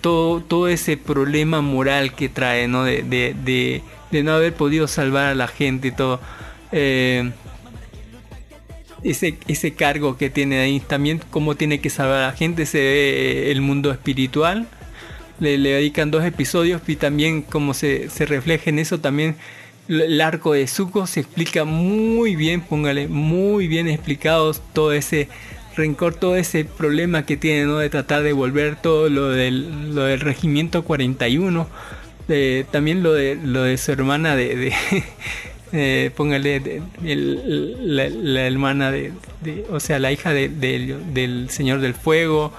[0.01, 2.83] todo, todo ese problema moral que trae, ¿no?
[2.83, 6.19] De- de no haber podido salvar a la gente y todo.
[6.71, 7.31] Eh,
[9.03, 12.79] ese, ese cargo que tiene ahí, también cómo tiene que salvar a la gente, se
[12.79, 14.67] ve el mundo espiritual.
[15.39, 19.35] Le, dedican dos episodios y también como se, se refleja en eso también
[19.87, 25.27] el arco de Zuko se explica muy bien, póngale, muy bien explicado todo ese
[25.75, 27.77] rencor, todo ese problema que tiene, ¿no?
[27.77, 31.67] De tratar de volver todo lo del, lo del regimiento 41,
[32.29, 34.73] eh, también lo de, lo de su hermana de
[35.73, 36.61] eh, póngale
[37.03, 37.95] el-
[38.33, 39.13] la, hermana de,
[39.69, 42.51] o sea la hija de- del- señor del fuego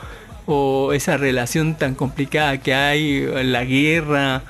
[0.46, 4.42] o esa relación tan complicada que hay la guerra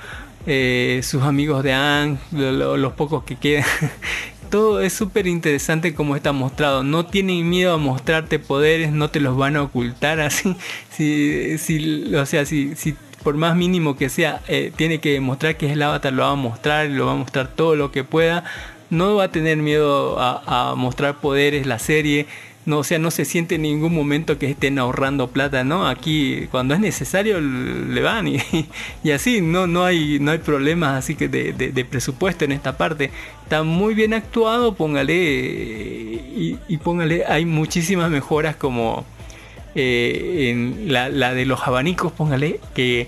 [0.45, 3.65] eh, sus amigos de Ang lo- los pocos que quedan.
[4.49, 6.83] Todo es súper interesante como está mostrado.
[6.83, 10.55] No tienen miedo a mostrarte poderes no te los van a ocultar así.
[10.95, 12.93] Si, si o sea si, si
[13.23, 16.31] por más mínimo que sea, eh, tiene que demostrar que es el avatar, lo va
[16.31, 18.43] a mostrar, lo va a mostrar todo lo que pueda.
[18.89, 22.27] No va a tener miedo a, mostrar poderes la serie.
[22.65, 25.87] No, o sea, no se siente en ningún momento que estén ahorrando plata, ¿no?
[25.87, 28.27] Aquí cuando es necesario le van
[29.03, 33.11] y, así, no, no, hay, no hay problemas así que de presupuesto en esta parte.
[33.43, 39.05] Está muy bien actuado, póngale, eh, y, y póngale, hay muchísimas mejoras como
[39.75, 43.07] eh, en la, de los abanicos, póngale, que,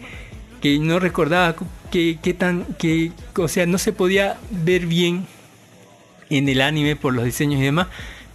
[0.62, 1.56] que no recordaba
[1.92, 5.26] que, que tan, que, o sea, no se podía ver bien
[6.30, 7.88] en el anime por los diseños y demás,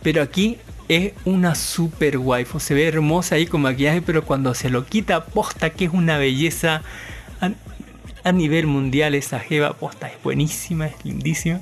[0.02, 0.58] pero aquí
[0.88, 2.58] es una super waifu.
[2.60, 6.18] Se ve hermosa ahí con maquillaje, pero cuando se lo quita, posta que es una
[6.18, 6.82] belleza
[7.40, 7.52] a,
[8.24, 9.14] a nivel mundial.
[9.14, 11.60] Esa jeva, posta, es buenísima, es lindísima.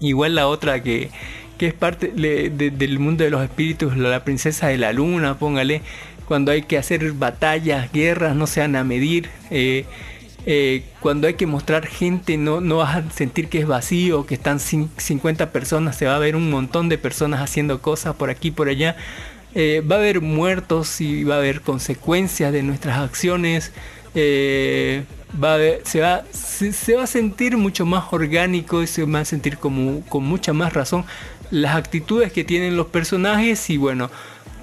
[0.00, 1.10] Igual la otra que,
[1.58, 5.82] que es parte del mundo de los espíritus, la, princesa de la luna, póngale.
[6.26, 9.28] Cuando hay que hacer batallas, guerras, no se van a medir.
[9.50, 9.84] eh,
[10.46, 14.34] eh, cuando hay que mostrar gente, no, no vas a sentir que es vacío, que
[14.34, 18.28] están cin- 50 personas, se va a ver un montón de personas haciendo cosas por
[18.30, 18.96] aquí, por allá.
[19.54, 23.72] Eh, va a haber muertos y va a haber consecuencias de nuestras acciones.
[25.42, 29.58] va se, va, se va a sentir mucho más orgánico y se va a sentir
[29.58, 31.04] como, con mucha más razón
[31.50, 34.10] las actitudes que tienen los personajes y bueno,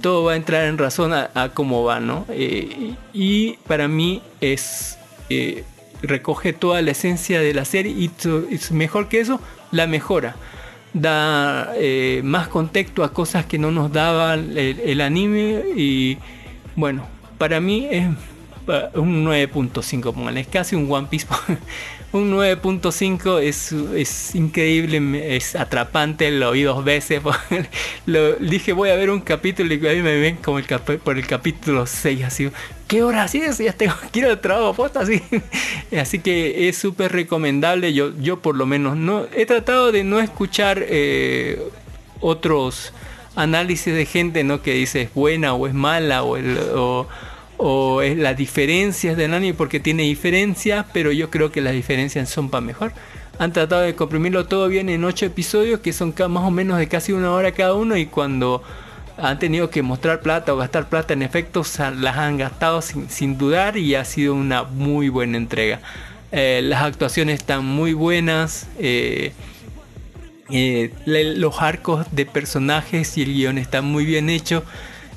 [0.01, 2.25] todo va a entrar en razón a, a cómo va, ¿no?
[2.29, 4.97] Eh, y para mí es...
[5.29, 5.63] eh,
[6.03, 8.09] recoge toda la esencia de la serie y
[8.51, 9.39] es mejor que eso,
[9.71, 10.35] la mejora.
[10.93, 16.17] Da eh, más contexto a cosas que no nos daba el, el anime y
[16.75, 17.05] bueno,
[17.37, 18.07] para mí es
[18.95, 21.27] un 9.5, póngale, es casi un One Piece.
[22.13, 27.21] un 9.5 es, es increíble, es atrapante, lo vi dos veces.
[28.05, 31.25] Lo, dije voy a ver un capítulo y ahí me ven como el por el
[31.27, 32.49] capítulo 6, así.
[32.87, 33.57] ¿Qué hora así es?
[33.59, 35.21] Ya tengo que ir al trabajo, posta, así.
[35.97, 37.93] Así que es súper recomendable.
[37.93, 41.61] Yo, yo por lo menos no he tratado de no escuchar eh,
[42.19, 42.93] otros
[43.35, 44.61] análisis de gente ¿no?
[44.61, 47.07] que dice es buena o es mala o, el- o,
[47.63, 52.27] o es las diferencias del anime porque tiene diferencias, pero yo creo que las diferencias
[52.27, 52.91] son para mejor.
[53.37, 56.87] Han tratado de comprimirlo todo bien en ocho episodios que son más o menos de
[56.87, 58.63] casi una hora cada uno y cuando
[59.15, 63.77] han tenido que mostrar plata o gastar plata en efectos, las han gastado sin, dudar
[63.77, 65.81] y ha sido una muy buena entrega.
[66.31, 68.67] Eh, las actuaciones están muy buenas.
[68.79, 69.33] eh,
[70.49, 74.63] eh, los arcos de personajes y el guion están muy bien hechos.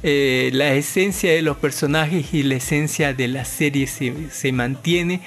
[0.06, 5.22] Eh, la esencia de los personajes y la esencia de la serie se, se mantiene.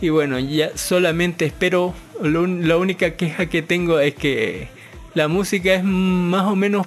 [0.00, 1.94] Y bueno, ya solamente espero.
[2.22, 4.68] la única queja que tengo es que
[5.12, 6.86] la música es más o menos.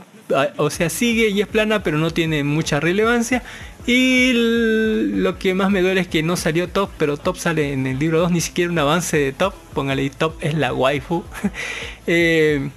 [0.57, 3.43] O sea, sigue y es plana, pero no tiene mucha relevancia.
[3.85, 7.85] Y lo que más me duele es que no salió Top, pero Top sale en
[7.85, 9.53] el libro 2, ni siquiera un avance de Top.
[9.75, 11.23] Póngale, Top es la waifu.
[12.07, 12.69] Eh,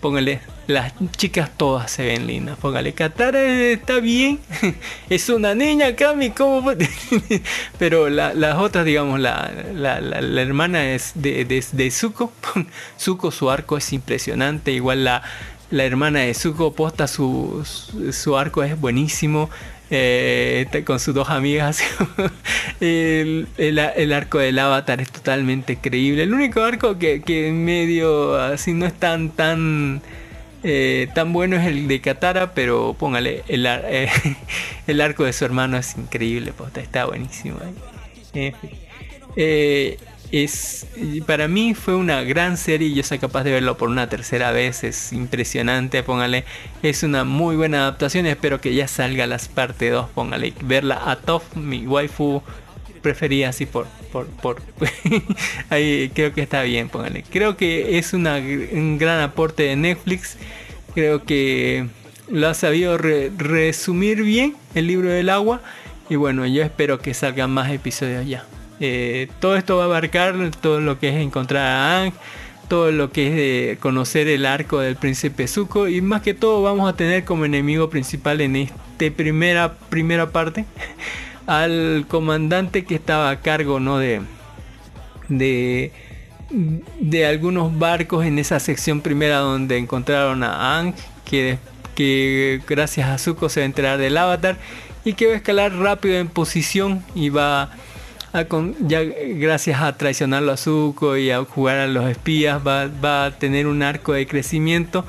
[0.00, 0.40] póngale,
[0.70, 2.56] las chicas todas se ven lindas.
[2.58, 4.38] Póngale, Katara está bien.
[5.10, 6.72] es una niña, Kami, ¿cómo?
[7.78, 12.32] Pero la- las otras, digamos, la, la- la- hermana es de, de, de Zuko.
[12.98, 14.72] Zuko, su arco es impresionante.
[14.72, 15.22] Igual la,
[15.84, 17.64] hermana de Zuko posta su,
[18.12, 19.50] su, arco es buenísimo.
[19.90, 21.80] eh, con sus dos amigas.
[22.80, 26.22] el, el- arco del avatar es totalmente creíble.
[26.24, 30.00] El único arco que, que medio así no es tan tan
[30.62, 34.10] eh, tan bueno es el de Katara, pero póngale el, eh,
[34.86, 37.58] el arco de su hermano es increíble, está buenísimo.
[39.36, 39.98] Eh,
[40.32, 40.86] es
[41.26, 44.84] para mí fue una gran serie yo soy capaz de verlo por una tercera vez
[44.84, 46.44] es impresionante póngale
[46.84, 51.16] es una muy buena adaptación espero que ya salga las parte 2 póngale verla a
[51.16, 52.42] Toph mi waifu
[53.02, 54.62] prefería así por por por
[55.70, 57.24] ahí creo que está bien póngale.
[57.30, 60.36] Creo que es una, un gran aporte de Netflix.
[60.94, 61.86] Creo que
[62.28, 65.60] lo ha sabido re- resumir bien el libro del agua.
[66.08, 68.44] Y bueno yo espero que salgan más episodios ya.
[68.80, 72.12] Eh, todo esto va a abarcar todo lo que es encontrar a Aang,
[72.68, 75.86] todo lo que es de conocer el arco del príncipe Zuko.
[75.88, 80.64] Y más que todo vamos a tener como enemigo principal en esta primera, primera parte
[81.50, 83.98] al comandante que estaba a cargo ¿no?
[83.98, 84.20] de,
[85.28, 85.92] de,
[87.00, 90.94] de algunos barcos en esa sección primera donde encontraron a Aang
[91.24, 91.58] que,
[91.94, 94.56] que gracias a Zuko se va a enterar del avatar
[95.04, 97.70] y que va a escalar rápido en posición y va
[98.32, 102.86] a con- ya gracias a traicionarlo a Zuko y a jugar a los espías va,
[103.04, 105.04] va a tener un arco de crecimiento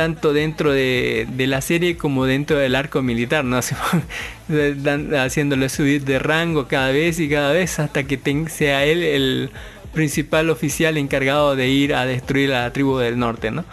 [0.00, 3.60] tanto dentro de, de la serie como dentro del arco militar, ¿no?
[5.18, 9.50] Haciéndole subir de rango cada vez y cada vez hasta que sea él el
[9.92, 13.66] principal oficial encargado de ir a destruir a la tribu del norte, ¿no?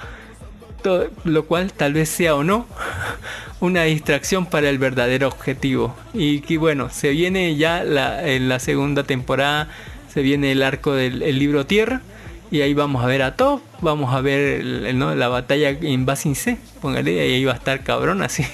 [1.23, 2.67] Lo cual tal vez sea o no
[3.61, 5.95] una distracción para el verdadero objetivo.
[6.13, 9.69] Y que bueno, se viene ya en la segunda temporada,
[10.13, 12.01] se viene el arco del el libro Tierra.
[12.49, 14.63] Y ahí vamos a ver a Top, vamos a ver
[14.95, 15.15] ¿no?
[15.15, 18.43] la batalla en Basin C, póngale, ahí va a estar cabrón así.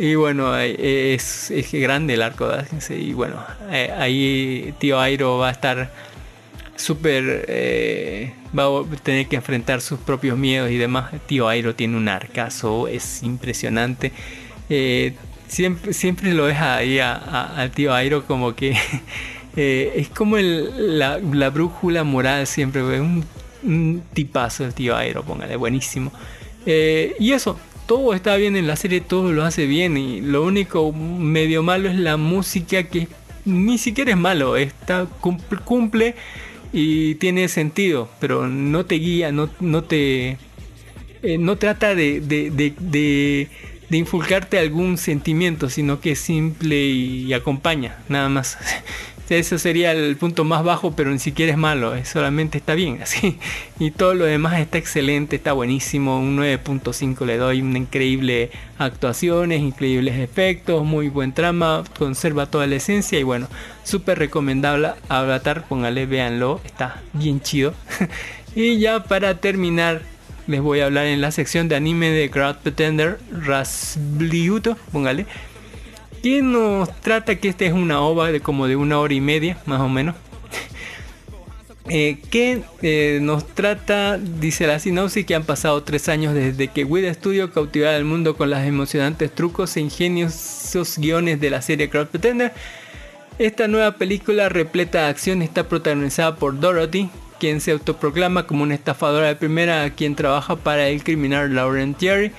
[0.00, 2.96] Y bueno, ahí es, es grande el arco de Basin C.
[2.96, 5.90] Y bueno, eh, ahí tío Airo va a estar
[6.76, 11.12] súper eh, va a tener que enfrentar sus propios miedos y demás.
[11.26, 14.12] Tío Airo tiene un arcazo, es impresionante.
[14.70, 15.14] Eh,
[15.48, 18.76] siempre, siempre lo deja ahí al tío Airo como que
[19.56, 23.24] eh, es como la, brújula moral siempre, un,
[23.62, 26.12] un, tipazo el tío Airo, póngale, buenísimo.
[26.66, 30.44] Eh, y eso, todo está bien en la serie, todo lo hace bien y lo
[30.44, 33.08] único medio malo es la música que
[33.44, 35.06] ni siquiera es malo, está
[35.64, 36.14] cumple,
[36.72, 40.36] y tiene sentido, pero no te guía, no, no te
[41.22, 43.48] eh, no trata de, de, de,
[43.88, 48.58] de, inculcarte algún sentimiento, sino que es simple y acompaña, nada más.
[49.28, 53.38] Eso sería el punto más bajo, pero ni siquiera es malo, solamente está bien así.
[53.78, 56.18] Y todo lo demás está excelente, está buenísimo.
[56.18, 62.76] Un 9.5 le doy, una increíble actuaciones, increíbles efectos, muy buen trama, conserva toda la
[62.76, 63.48] esencia y bueno,
[63.84, 67.74] súper recomendable Avatar, póngale, véanlo, está bien chido.
[68.54, 70.02] y ya para terminar,
[70.46, 75.26] les voy a hablar en la sección de anime de Crowd Pretender, Rasbliuto, póngale
[76.20, 79.58] que nos trata que esta es una ova de como de una hora y media,
[79.66, 80.14] más o menos.
[81.90, 86.84] Eh, que eh, nos trata, dice la sinopsis, que han pasado tres años desde que
[86.84, 91.88] Wii Studio cautivara al mundo con las emocionantes trucos e ingeniosos guiones de la serie
[91.88, 92.52] Crowd Pretender.
[93.38, 97.08] Esta nueva película repleta de acción está protagonizada por Dorothy,
[97.40, 101.94] quien se autoproclama como una estafadora de primera a quien trabaja para el criminal Lauren
[101.94, 102.32] Thierry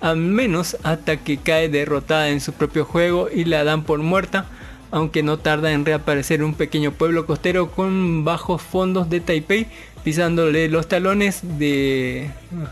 [0.00, 4.46] al menos hasta que cae derrotada en su propio juego y la dan por muerta,
[4.90, 9.66] aunque no tarda en reaparecer un pequeño pueblo costero con bajos fondos de Taipei,
[10.04, 12.30] pisándole los talones de...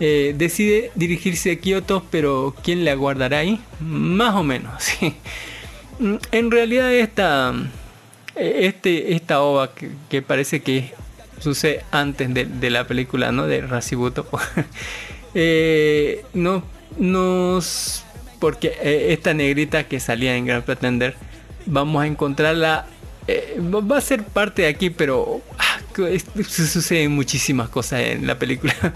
[0.00, 3.60] Eh, decide dirigirse a Kioto, pero ¿quién le aguardará ahí?
[3.78, 4.72] Más o menos,
[6.32, 7.54] en realidad esta,
[8.36, 9.70] este, esta ova
[10.08, 10.92] que, parece que
[11.38, 13.46] sucede antes de, la película, ¿no?
[13.46, 14.26] De Rasibuto.
[15.34, 16.62] Eh, no
[16.98, 18.04] nos
[18.38, 21.16] porque eh, esta negrita que salía en Grand Pretender
[21.66, 22.86] vamos a encontrarla
[23.26, 25.80] eh, va a ser parte de aquí pero ah,
[26.46, 28.74] suceden muchísimas cosas en la película.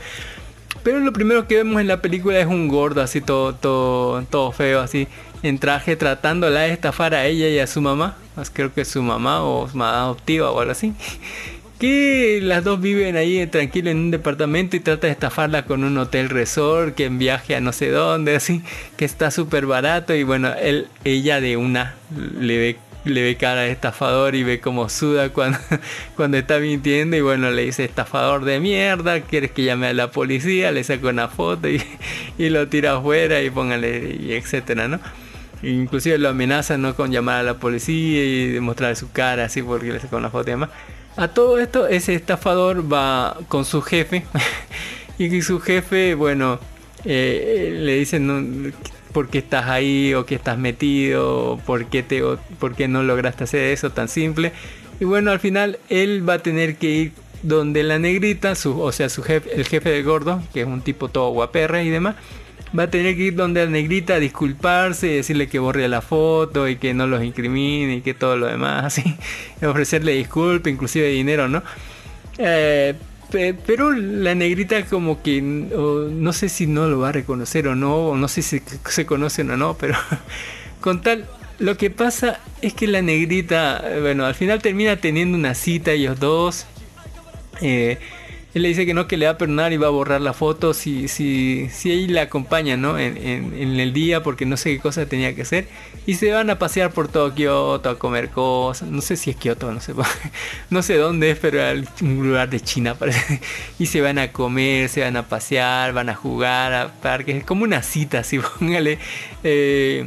[0.85, 4.53] Pero lo primero que vemos en la película es un gordo así todo todo todo
[4.53, 5.09] feo así
[5.43, 8.17] en traje tratándola de estafar a ella y a su mamá
[8.53, 10.95] creo que su mamá o su mamá adoptiva o algo así
[11.79, 15.97] que las dos viven ahí tranquilo en un departamento y trata de estafarla con un
[15.99, 18.63] hotel resort que en viaje a no sé dónde, así,
[18.97, 21.95] que está súper barato y bueno, él, ella de una
[22.39, 25.59] le ve le ve cara de estafador y ve como suda cuando,
[26.17, 30.11] cuando está mintiendo y bueno le dice estafador de mierda, quieres que llame a la
[30.11, 31.83] policía, le saca una foto y,
[32.39, 35.01] y lo tira afuera y póngale y etcétera, ¿no?
[35.63, 36.95] Inclusive lo amenaza ¿no?
[36.95, 40.49] con llamar a la policía y demostrar su cara así porque le saca una foto
[40.49, 40.71] y demás.
[41.19, 44.25] A todo esto, ese estafador va con su jefe.
[45.19, 46.61] y su jefe, bueno,
[47.05, 48.71] eh, le dice no,
[49.13, 52.23] por qué estás ahí o qué estás metido, por qué, te,
[52.61, 54.53] por qué no lograste hacer eso tan simple.
[55.01, 57.13] Y bueno, al final él va a tener que ir
[57.43, 60.83] donde la negrita, su, o sea, su jefe, el jefe del gordo, que es un
[60.83, 62.15] tipo todo guaperra y demás,
[62.77, 66.01] va a tener que ir donde la negrita a disculparse y decirle que borre la
[66.01, 69.17] foto y que no los incrimine y que todo lo demás, así,
[69.63, 71.63] ofrecerle disculpas, inclusive dinero, ¿no?
[72.39, 72.95] Eh,
[73.67, 78.09] pero la negrita como que no sé si no lo va a reconocer o no,
[78.09, 79.95] o no sé si se conocen o no, pero
[80.81, 81.27] con tal,
[81.59, 86.19] lo que pasa es que la negrita, bueno, al final termina teniendo una cita ellos
[86.21, 86.67] dos.
[87.61, 87.99] Eh,
[88.59, 90.75] le dice que no, que le va a perdonar y va a borrar la foto
[90.75, 92.99] si, si, si ella la acompaña, ¿no?
[92.99, 95.69] En, en, el día porque no sé qué cosa tenía que hacer.
[96.07, 98.89] Y se van a pasear por todo Kioto, a comer cosas.
[98.89, 99.93] No sé si es Kioto, no sé.
[100.71, 103.41] no sé dónde es, pero es un lugar de China parece.
[103.79, 107.37] Y se van a comer, se van a pasear, van a jugar a parques.
[107.37, 108.99] Es como una cita, así, póngale.
[109.45, 110.07] Eh,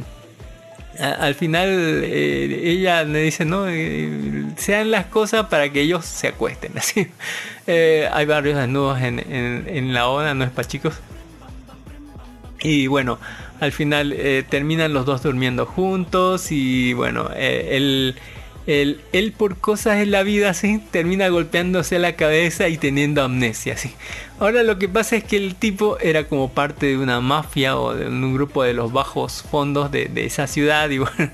[1.02, 1.68] al final
[2.04, 6.72] eh, ella le dice, no, eh, sean las cosas para que ellos se acuesten.
[6.78, 7.08] Así.
[7.66, 10.94] Eh, hay varios desnudos en, en, la oda, no es para chicos.
[12.60, 13.18] Y bueno,
[13.60, 14.16] al final
[14.48, 17.28] terminan los dos durmiendo juntos y bueno,
[18.66, 23.74] él él, por cosas en la vida así termina golpeándose la cabeza y teniendo amnesia
[23.74, 23.92] así.
[24.38, 27.94] Ahora lo que pasa es que el tipo era como parte de una mafia o
[27.94, 31.30] de un grupo de los bajos fondos de, esa ciudad y bueno,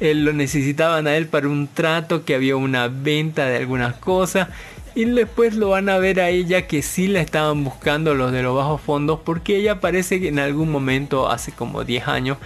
[0.00, 4.48] él lo necesitaban a él para un trato que había una venta de algunas cosas
[4.94, 8.42] y después lo van a ver a ella que sí la estaban buscando los de
[8.42, 12.38] los bajos fondos porque ella parece que en algún momento hace como 10 años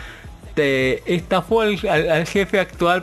[0.52, 1.78] este, estafó al,
[2.26, 3.02] jefe actual,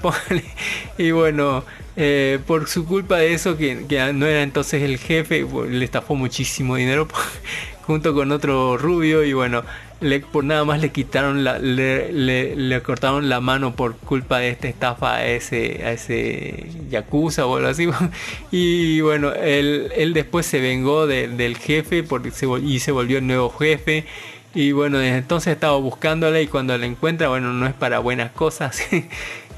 [0.99, 1.63] y bueno,
[1.95, 3.73] eh, por su culpa de eso, que,
[4.13, 7.07] no era entonces el jefe, le estafó muchísimo dinero
[7.87, 9.63] junto con otro rubio y bueno,
[9.99, 14.67] le, por nada más le quitaron la, le, cortaron la mano por culpa de esta
[14.67, 17.89] estafa a ese, a ese yakuza o algo así.
[18.51, 23.17] Y bueno, él, él después se vengó de- del jefe porque se, y se volvió
[23.17, 24.05] el nuevo jefe.
[24.53, 28.31] Y bueno, desde entonces estaba buscándola y cuando la encuentra, bueno, no es para buenas
[28.31, 28.81] cosas.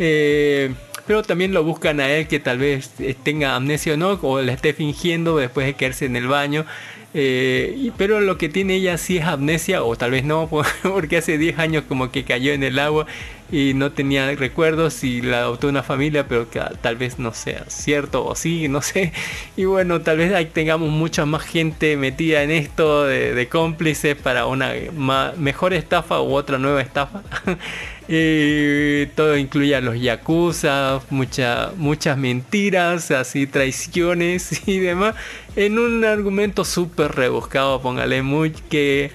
[0.04, 0.74] Eh,
[1.06, 4.42] pero también lo buscan a él que tal vez eh, tenga amnesia o no, o
[4.42, 6.66] la esté fingiendo después de quedarse en el baño.
[7.14, 11.18] Eh, pero lo que tiene ella sí es amnesia, o tal vez no, por- porque
[11.18, 13.06] hace 10 años como que cayó en el agua
[13.52, 17.66] y no tenía recuerdos y la adoptó una familia, pero que tal vez no sea
[17.68, 19.12] cierto o sí, no sé.
[19.58, 24.46] Y bueno, tal vez ahí tengamos mucha más gente metida en esto de, cómplices para
[24.46, 24.72] una
[25.38, 27.24] mejor estafa u otra nueva estafa.
[28.14, 35.16] Y todo incluye a los yakuza, mucha, muchas mentiras, así traiciones y demás,
[35.56, 39.12] en un argumento súper rebuscado, póngale muy que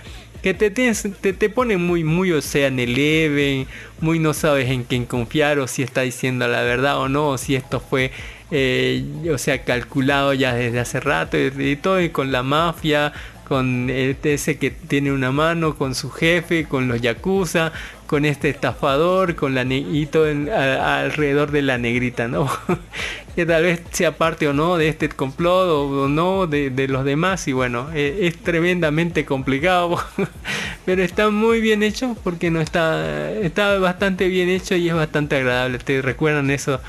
[0.47, 3.67] que te, tienes- te, te pone muy, muy Ocean Eleven,
[4.01, 7.37] muy no sabes en quién confiar o si está diciendo la verdad o no, o
[7.37, 8.13] si esto fue,
[8.53, 9.05] eh,
[9.35, 13.13] o sea, calculado ya desde hace rato y, todo, y con la mafia,
[13.49, 17.73] con ese que tiene una mano, con su jefe, con los yakuza,
[18.07, 22.49] con este estafador, con la y todo en- alrededor de la negrita, ¿no?
[23.37, 27.05] que tal vez sea parte o no de este complot o, no de, de los
[27.05, 30.03] demás y bueno, eh, es tremendamente complicado,
[30.87, 35.37] pero está muy bien hecho porque no está, está bastante bien hecho y es bastante
[35.37, 35.79] agradable.
[35.79, 36.81] ¿Te recuerdan eso?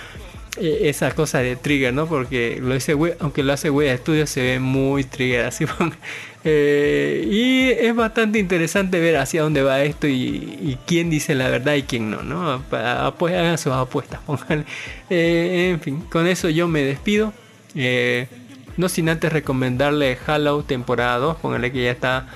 [0.59, 2.07] eh, esa cosa de trigger, ¿no?
[2.07, 5.65] Porque lo dice aunque lo hace Wea Studio se ve muy trigger así.
[6.43, 11.49] Eh, y es bastante interesante ver hacia dónde va esto y, y quién dice la
[11.49, 12.63] verdad y quién no, ¿no?
[12.69, 14.65] Pues hagan sus apuestas, pónganle.
[15.09, 17.33] Eh, en fin, con eso yo me despido.
[17.75, 18.27] Eh,
[18.77, 22.27] no sin antes recomendarle Halo temporada 2, pónganle que ya está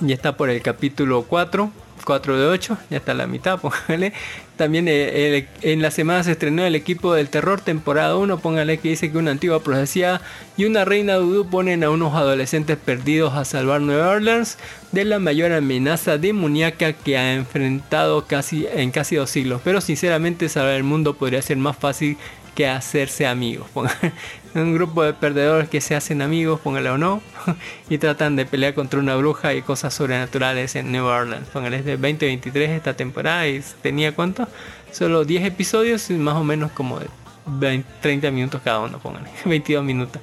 [0.00, 1.70] ya está por el capítulo 4,
[2.04, 4.12] 4 de 8, ya está la mitad, póngale.
[4.56, 8.78] También eh, el- en la semana se estrenó el equipo del terror temporada 1, póngale
[8.78, 10.20] que dice que una antigua profecía
[10.56, 14.56] y una reina vudú ponen a unos adolescentes perdidos a salvar Nueva Orleans
[14.92, 19.60] de la mayor amenaza demoníaca que ha enfrentado casi en casi dos siglos.
[19.64, 22.16] Pero sinceramente salvar el mundo podría ser más fácil
[22.54, 23.66] que hacerse amigos.
[24.54, 27.20] Un grupo de perdedores que se hacen amigos, póngale o no,
[27.90, 31.48] y tratan de pelear contra una bruja y cosas sobrenaturales en New Orleans.
[31.48, 34.46] Póngale de 2023 esta temporada y tenía cuánto?
[34.92, 37.06] Solo 10 episodios y más o menos como de
[37.46, 40.22] 20, 30 minutos cada uno, póngale, 22 minutos.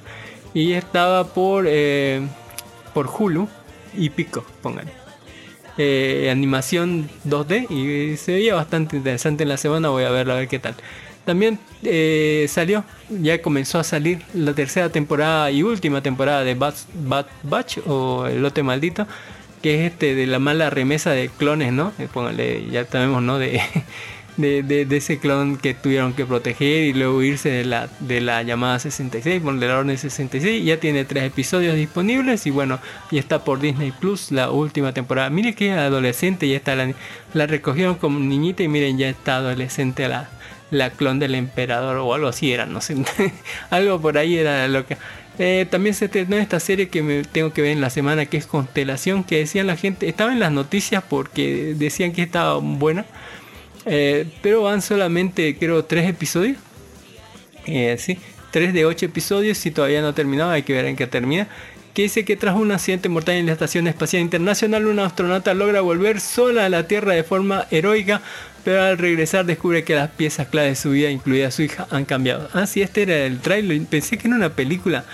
[0.54, 2.26] Y estaba por, eh,
[2.94, 3.48] por Hulu
[3.94, 5.02] y Pico, póngale
[5.78, 9.88] eh, animación 2D y se veía bastante interesante en la semana.
[9.88, 10.74] Voy a verla a ver qué tal.
[11.24, 16.74] También eh, salió, ya comenzó a salir la tercera temporada y última temporada de Bad,
[17.44, 19.06] Batch o El Lote Maldito,
[19.62, 21.92] que es este de la mala remesa de clones, ¿no?
[21.98, 23.38] Eh, póngale, ya sabemos, ¿no?
[23.38, 23.60] De,
[24.36, 28.42] de, de- ese clon que tuvieron que proteger y luego irse de la, de la
[28.42, 30.64] llamada 66, bueno, de la orden 66.
[30.64, 32.80] Ya tiene tres episodios disponibles y bueno,
[33.12, 35.30] y está por Disney Plus la última temporada.
[35.30, 36.92] Mire que es adolescente, ya está la,
[37.34, 40.28] la recogieron como niñita y miren, ya está adolescente la,
[40.72, 42.96] la clon del emperador o algo así era, no sé.
[43.70, 44.96] algo por ahí era lo que.
[45.38, 48.36] Eh, también se estrenó esta serie que me tengo que ver en la semana que
[48.36, 53.06] es Constelación, que decían la gente, estaba en las noticias porque decían que estaba buena.
[53.84, 56.58] Eh, pero van solamente, creo, tres episodios.
[57.66, 58.18] Eh, sí,
[58.50, 61.48] tres de ocho episodios y todavía no ha terminado, hay que ver en qué termina.
[61.94, 65.82] Que dice que tras un accidente mortal en la Estación Espacial Internacional, una astronauta logra
[65.82, 68.22] volver sola a la Tierra de forma heroica,
[68.64, 72.04] pero al regresar descubre que las piezas clave de su vida, incluida su hija, han
[72.04, 72.48] cambiado.
[72.52, 75.04] Ah, sí, este era el trailer, pensé que era una película,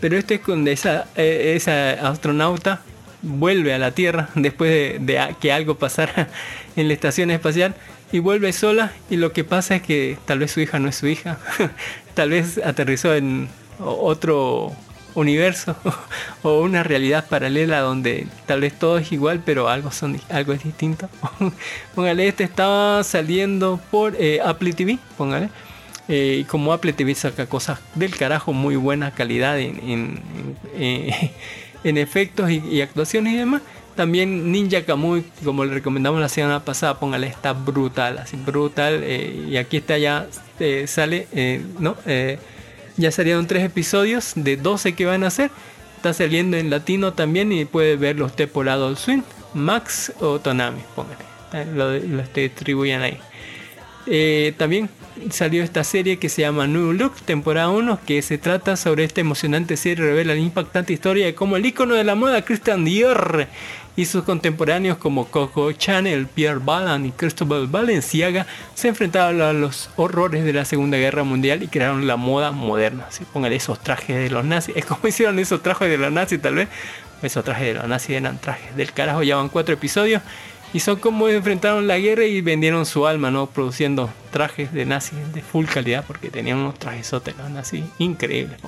[0.00, 2.82] pero este es con esa, eh, esa astronauta
[3.22, 6.28] vuelve a la Tierra después de, que algo pasara
[6.76, 7.74] en la estación espacial
[8.12, 8.92] y vuelve sola.
[9.10, 11.38] Y lo que pasa es que tal vez su hija no es su hija,
[12.14, 13.48] tal vez aterrizó en
[13.80, 14.74] otro
[15.18, 15.76] universo
[16.42, 20.64] o una realidad paralela donde tal vez todo es igual pero algo son algo es
[20.64, 21.08] distinto.
[21.94, 25.50] póngale, este estaba saliendo por eh, Apple TV, póngale.
[26.10, 30.22] Eh, como Apple TV saca cosas del carajo, muy buena calidad en, en,
[31.84, 33.62] en, efectos y, y actuaciones y demás.
[33.98, 39.00] También Ninja Kamui, como le recomendamos la semana pasada, póngale, está brutal, así brutal.
[39.02, 40.28] eh, y aquí está ya,
[40.60, 41.96] eh, sale, eh, ¿no?
[42.98, 45.50] Ya salieron tres episodios de 12 que van a hacer.
[45.96, 49.22] Está saliendo en latino también y puede verlo usted por Adult Swim,
[49.54, 51.24] Max o Tonami, póngale.
[51.52, 53.18] eh, lo, lo distribuyen ahí.
[54.06, 54.88] Eh, también
[55.30, 59.20] salió esta serie que se llama New Look, temporada 1, que se trata sobre esta
[59.20, 63.46] emocionante serie revela la impactante historia de cómo el icono de la moda Christian Dior
[63.98, 69.90] y sus contemporáneos como Coco Chanel, Pierre Balmain y Cristobal Balenciaga se enfrentaron a los
[69.96, 73.06] horrores de la Segunda Guerra Mundial y crearon la moda moderna.
[73.10, 76.40] Si póngale esos trajes de los nazis, es como hicieron esos trajes de los nazis
[76.40, 76.68] tal vez.
[77.22, 80.22] Esos trajes de los nazis eran trajes del carajo, ya van cuatro episodios
[80.72, 83.46] y son como enfrentaron la guerra y vendieron su alma, ¿no?
[83.46, 88.60] Produciendo trajes de nazis de full calidad porque tenían unos trajes los nazis increíbles.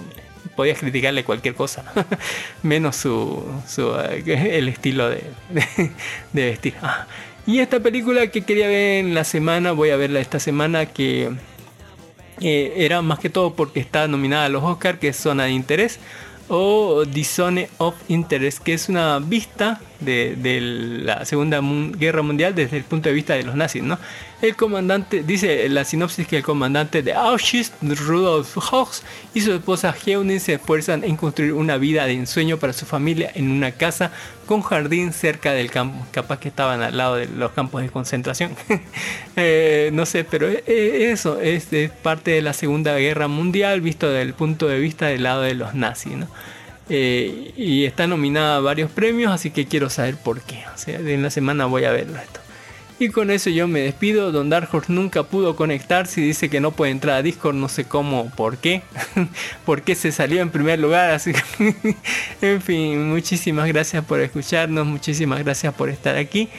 [0.61, 2.05] Podías criticarle cualquier cosa, ¿no?
[2.63, 5.25] menos su, su, eh, el estilo de,
[6.35, 6.75] de, vestir.
[6.83, 7.07] Ah,
[7.47, 11.31] y esta película que quería ver en la semana, voy a verla esta semana, que
[12.43, 15.53] eh, era más que todo porque está nominada a los Oscars, que es Zona de
[15.53, 15.99] Interés
[16.49, 22.77] o The of Interest, que es una vista de, de, la Segunda Guerra Mundial desde
[22.77, 23.99] el punto de vista de los nazis, ¿no?
[24.43, 29.03] El comandante, dice la sinopsis que el comandante de Auschwitz, Rudolf Hochs,
[29.35, 33.31] y su esposa Heunin se esfuerzan en construir una vida de ensueño para su familia
[33.35, 34.13] en una casa
[34.47, 36.07] con jardín cerca del campo.
[36.11, 38.57] Capaz que estaban al lado de los campos de concentración.
[39.37, 41.69] eh, no sé, pero eh, eso es,
[42.03, 45.55] parte de la Segunda Guerra Mundial visto desde el punto de vista del lado de
[45.55, 46.29] los nazis, ¿no?
[46.89, 50.65] Eh, y está nominada a varios premios, así que quiero saber por qué.
[50.75, 52.41] O sea, en la semana voy a verlo esto.
[53.01, 54.31] Y con eso yo me despido.
[54.31, 57.55] Don Dark nunca pudo conectarse y dice que no puede entrar a Discord.
[57.55, 58.83] No sé cómo, por qué.
[59.65, 61.11] por qué se salió en primer lugar.
[61.13, 61.33] Así
[62.43, 64.87] en fin, muchísimas gracias por escucharnos.
[64.87, 66.51] Muchísimas gracias por estar aquí.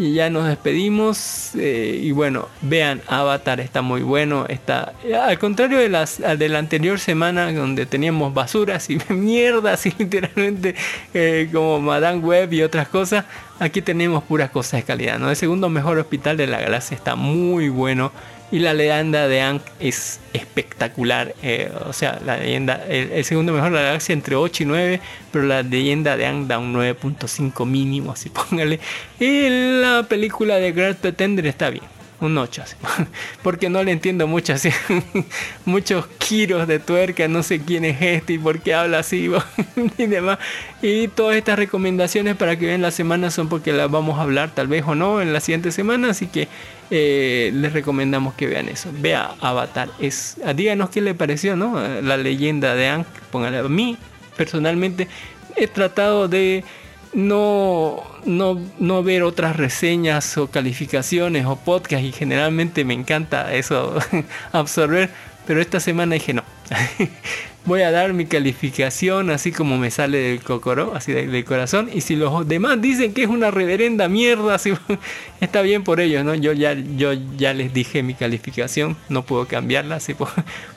[0.00, 1.50] Y ya nos despedimos.
[1.56, 4.46] Eh, y bueno, vean, Avatar está muy bueno.
[4.48, 9.94] Está, al contrario de, las, de la anterior semana, donde teníamos basuras y mierdas, y
[9.98, 10.74] literalmente
[11.12, 13.26] eh, como Madame Web y otras cosas.
[13.58, 15.18] Aquí tenemos puras cosas de calidad.
[15.18, 15.28] ¿no?
[15.28, 18.10] El segundo mejor hospital de la galaxia está muy bueno.
[18.52, 21.34] Y la leyenda de Aang es espectacular.
[21.42, 24.66] Eh, o sea, la leyenda, el, el, segundo mejor de la galaxia entre 8 y
[24.66, 25.00] 9,
[25.30, 28.80] pero la leyenda de Aang da un 9.5 mínimo, así póngale.
[29.18, 29.48] Y
[29.80, 31.99] la película de Great Pretender está bien.
[32.20, 32.76] Un 8, así.
[33.42, 34.70] porque no le entiendo mucho así.
[35.64, 39.30] Muchos giros de tuerca, no sé quién es este y por qué habla así
[39.98, 40.38] y demás.
[40.82, 44.50] Y todas estas recomendaciones para que vean la semana son porque las vamos a hablar
[44.54, 46.10] tal vez o no en la siguiente semana.
[46.10, 46.48] Así que
[46.90, 48.90] eh, les recomendamos que vean eso.
[48.92, 49.88] Vea Avatar.
[49.98, 51.80] Es, díganos qué le pareció, ¿no?
[52.02, 53.04] La leyenda de Aang.
[53.32, 53.96] Póngale a mí,
[54.36, 55.08] personalmente,
[55.56, 56.64] he tratado de
[57.12, 63.98] no, no, no ver otras reseñas o calificaciones o podcasts y generalmente me encanta eso
[64.52, 65.10] absorber,
[65.46, 66.44] pero esta semana dije no.
[67.66, 71.90] Voy a dar mi calificación así como me sale del cocoro, así del, del, corazón.
[71.92, 74.58] Y si los demás dicen que es una reverenda mierda,
[75.40, 76.34] está bien por ellos, ¿no?
[76.34, 80.14] Yo ya, yo ya les dije mi calificación, no puedo cambiarla, así,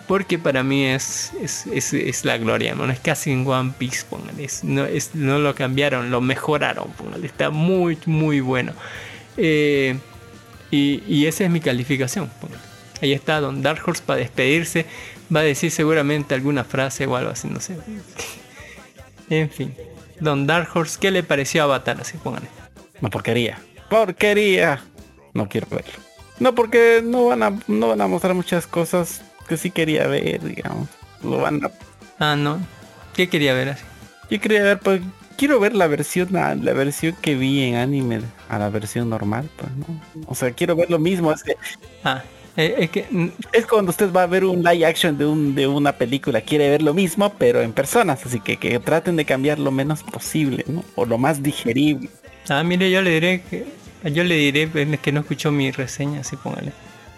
[0.08, 2.90] porque para mí es, es, es, es la gloria, ¿no?
[2.92, 4.06] Es casi en One Piece.
[4.64, 7.26] No, no lo cambiaron, lo mejoraron, póngale.
[7.26, 8.74] Está muy, muy bueno.
[9.38, 9.98] Eh,
[10.70, 12.30] y, y, esa es mi calificación.
[13.02, 14.86] Ahí está Don Dark Horse para despedirse
[15.34, 17.78] va a decir seguramente alguna frase o algo así, no sé.
[19.30, 19.74] En fin.
[20.20, 22.00] Don Dark Horse, ¿qué le pareció a Avatar?
[22.00, 22.50] Así pónganle.
[23.02, 23.60] Una porquería.
[23.90, 24.82] ¡Porquería!
[25.34, 25.94] No quiero verlo.
[26.40, 30.42] No, porque no van a, no van a mostrar muchas cosas que sí quería ver,
[30.44, 30.88] digamos.
[31.24, 31.72] Lo van a...
[32.20, 32.60] Ah, no.
[33.14, 33.84] ¿Qué quería ver así?
[34.30, 35.02] Yo quería ver, pues,
[35.38, 39.72] quiero ver la versión, la versión que vi en anime a la versión normal, pues,
[39.74, 40.02] ¿no?
[40.28, 41.32] O sea, quiero ver lo mismo.
[41.32, 41.56] Es que...
[42.04, 42.24] Ah,
[42.56, 43.06] eh, es que
[43.52, 46.70] es cuando usted va a ver un live action de un de una película, quiere
[46.70, 50.64] ver lo mismo, pero en personas, así que, que traten de cambiar lo menos posible,
[50.68, 50.84] ¿no?
[50.96, 52.10] O lo más digerible.
[52.50, 53.66] Ah, mire, yo le diré que
[54.10, 54.70] yo le diré
[55.00, 56.74] que no escuchó mi reseña, así póngale.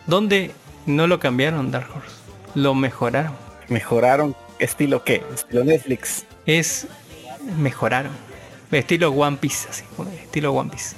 [0.08, 0.52] ¿Dónde
[0.86, 2.16] no lo cambiaron Dark Horse?
[2.54, 3.34] Lo mejoraron.
[3.68, 4.36] ¿Mejoraron?
[4.60, 5.24] ¿Estilo qué?
[5.34, 6.26] ¿Estilo Netflix?
[6.46, 6.88] Es
[7.58, 8.12] mejoraron.
[8.72, 9.84] Estilo One Piece, así,
[10.24, 10.96] estilo One Piece.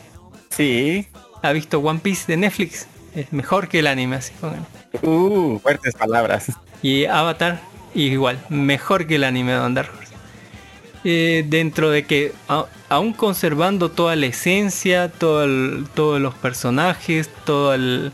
[0.50, 1.08] Sí.
[1.42, 2.88] ¿Ha visto One Piece de Netflix?
[3.18, 4.64] Es mejor que el anime, así pongan.
[5.02, 6.52] Uh, fuertes palabras.
[6.84, 7.60] Y Avatar,
[7.96, 10.14] igual, mejor que el anime de Dark Horse.
[11.04, 17.32] Eh, dentro de que, a, aún conservando toda la esencia, todo el, todos los personajes,
[17.44, 18.12] todo el,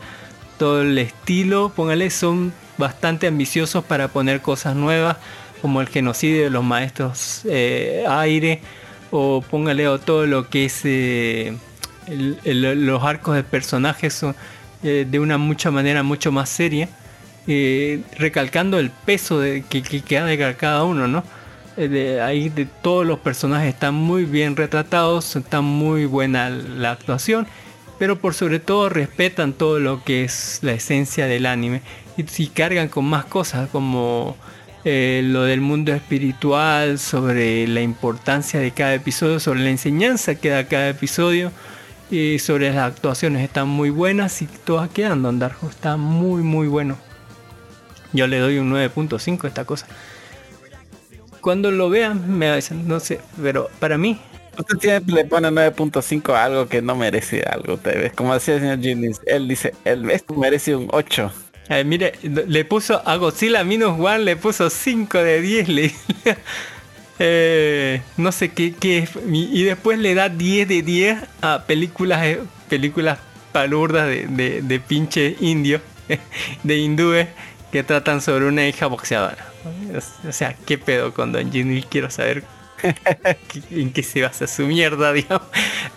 [0.57, 5.17] todo el estilo, póngale, son bastante ambiciosos para poner cosas nuevas,
[5.61, 8.61] como el genocidio de los maestros eh, aire,
[9.11, 11.57] o póngale o todo lo que es eh,
[12.07, 14.33] el, el, los arcos de personajes son
[14.83, 16.89] eh, de una mucha manera mucho más seria,
[17.47, 21.23] eh, recalcando el peso de, que, que, que, ha de cada uno, ¿no?
[21.77, 26.91] Eh, de, ahí de todos los personajes están muy bien retratados, está muy buena la
[26.91, 27.47] actuación
[27.99, 31.81] pero por sobre todo respetan todo lo que es la esencia del anime
[32.17, 34.35] y si cargan con más cosas como
[34.83, 40.67] lo del mundo espiritual, sobre la importancia de cada episodio, sobre la enseñanza que da
[40.67, 41.53] cada episodio
[42.13, 46.67] y sobre las actuaciones están muy buenas y todas quedan Don Darjo está muy muy
[46.67, 46.97] bueno.
[48.13, 49.87] Yo le doy un 9.5 a esta cosa.
[51.41, 54.19] Cuando lo vean me dicen, no sé, pero para mí
[54.57, 58.13] Usted siempre le pone 9.5 a algo que no merece algo, te ves.
[58.13, 61.31] Como decía el señor Ginis, él dice, el esto merece un 8.
[61.69, 65.69] A ver, mire, le puso a Godzilla Minus One, le puso 5 de 10.
[65.69, 65.95] Le,
[67.19, 69.09] eh, no sé qué, es.
[69.31, 73.19] Y después le da 10 de 10 a películas eh, películas
[73.51, 75.79] palurdas de, de, pinche indio,
[76.63, 77.27] de hindúes,
[77.71, 79.45] que tratan sobre una hija boxeadora.
[80.27, 81.83] O sea, ¿qué pedo con Don Jimmy?
[81.83, 82.43] Quiero saber
[83.71, 85.47] en qué se basa su mierda, digamos.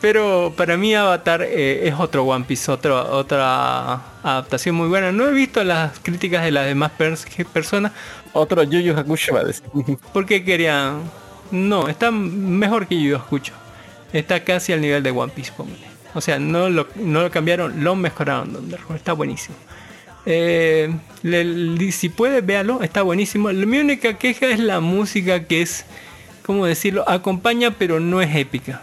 [0.01, 5.11] Pero para mí Avatar eh, es otro One Piece, otro- otra adaptación muy buena.
[5.13, 7.93] No he visto las críticas de las demás pers- personas
[8.37, 9.65] Otro Yu Yu Hakusho va a decir.
[10.13, 11.01] porque querían...
[11.51, 13.53] No, está mejor que yo escucho.
[14.13, 15.87] Está casi al nivel de One Piece, póngale.
[16.15, 18.71] O sea, no lo, no lo cambiaron, lo mejoraron.
[18.71, 19.57] Darko, Está buenísimo.
[20.27, 20.93] Eh,
[21.93, 23.49] si puede, véalo, está buenísimo.
[23.53, 25.85] Mi única queja es la música que es,
[26.45, 27.09] ¿cómo decirlo?
[27.09, 28.83] Acompaña pero no es épica.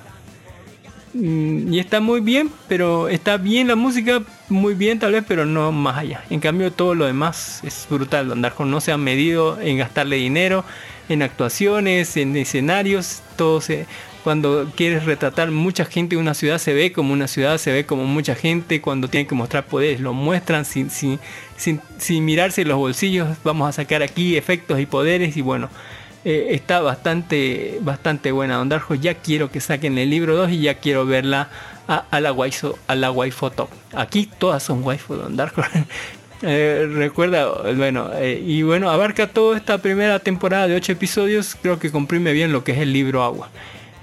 [1.13, 5.45] Mm, Y está muy bien, pero está bien la música, muy bien tal vez, pero
[5.45, 6.23] no más allá.
[6.29, 8.27] En cambio todo lo demás es brutal.
[8.29, 10.65] Don Darko no se ha medido en gastarle dinero,
[11.09, 13.85] en actuaciones, en escenarios, todo se...
[14.23, 17.85] Cuando quieres retratar mucha gente en una ciudad se ve como una ciudad, se ve
[17.85, 21.19] como mucha gente, cuando tienen que mostrar poderes lo muestran sin, sin,
[21.57, 25.69] sin, sin mirarse los bolsillos, vamos a sacar aquí efectos y poderes y bueno,
[26.25, 28.95] eh, está bastante bastante buena Don Darjo.
[28.95, 31.49] Ya quiero que saquen el libro 2 y ya quiero verla
[31.87, 33.13] a, la waifu a la
[33.55, 33.69] top.
[33.93, 35.61] Aquí todas son waifu Don Darjo.
[36.45, 41.79] Eh, recuerda, bueno, eh, y bueno, abarca toda esta primera temporada de 8 episodios, creo
[41.79, 43.49] que comprime bien lo que es el libro Agua,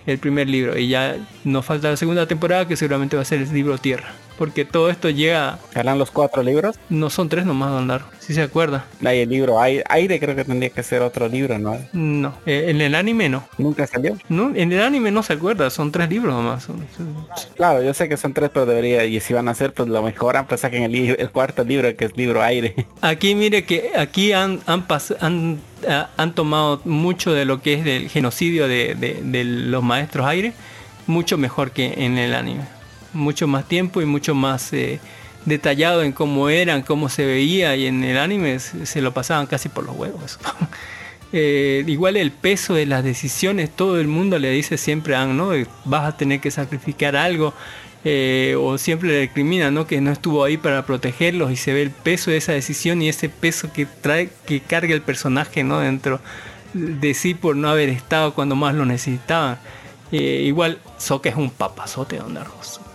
[0.06, 3.42] el primer libro, y ya nos falta la segunda temporada que seguramente va a ser
[3.42, 6.78] el libro Tierra, porque todo esto llega, ¿Harán los cuatro libros?
[6.88, 8.86] no son tres nomás, Don si se acuerda.
[9.04, 11.76] Hay el libro aire, aire creo que tendría que ser otro libro, ¿no?
[11.92, 13.46] No, eh, en el anime no.
[13.58, 14.16] Nunca salió.
[14.30, 16.62] No, en el anime no se acuerda, son tres libros nomás.
[16.64, 19.74] son- son- Claro, yo sé que son tres, pero debería, y si van a hacer,
[19.74, 22.86] pues lo mejoran, pues saquen el, el cuarto libro, que es libro aire.
[23.02, 27.74] Aquí mire que aquí han, han, pas- han, ah, han tomado mucho de lo que
[27.74, 30.54] es del genocidio de, de- de los maestros aire,
[31.06, 32.62] mucho mejor que en el anime.
[33.12, 35.00] Mucho más tiempo y mucho más eh,
[35.44, 39.68] detallado en cómo eran, cómo se veía y en el anime se, lo pasaban casi
[39.68, 40.38] por los huevos.
[41.32, 45.36] Eh, igual el peso de las decisiones, todo el mundo le dice siempre a Aang,
[45.36, 45.54] ¿no?
[45.54, 47.54] Eh, Vas a tener que sacrificar algo.
[48.58, 49.86] o siempre le recrimina, ¿no?
[49.86, 53.08] Que no estuvo ahí para protegerlos y se ve el peso de esa decisión y
[53.08, 55.78] ese peso que trae, que carga el personaje, ¿no?
[55.78, 56.20] Dentro
[56.74, 59.58] de sí por no haber estado cuando más lo necesitaban.
[60.12, 62.36] Eh, igual Soka es un papazote, Don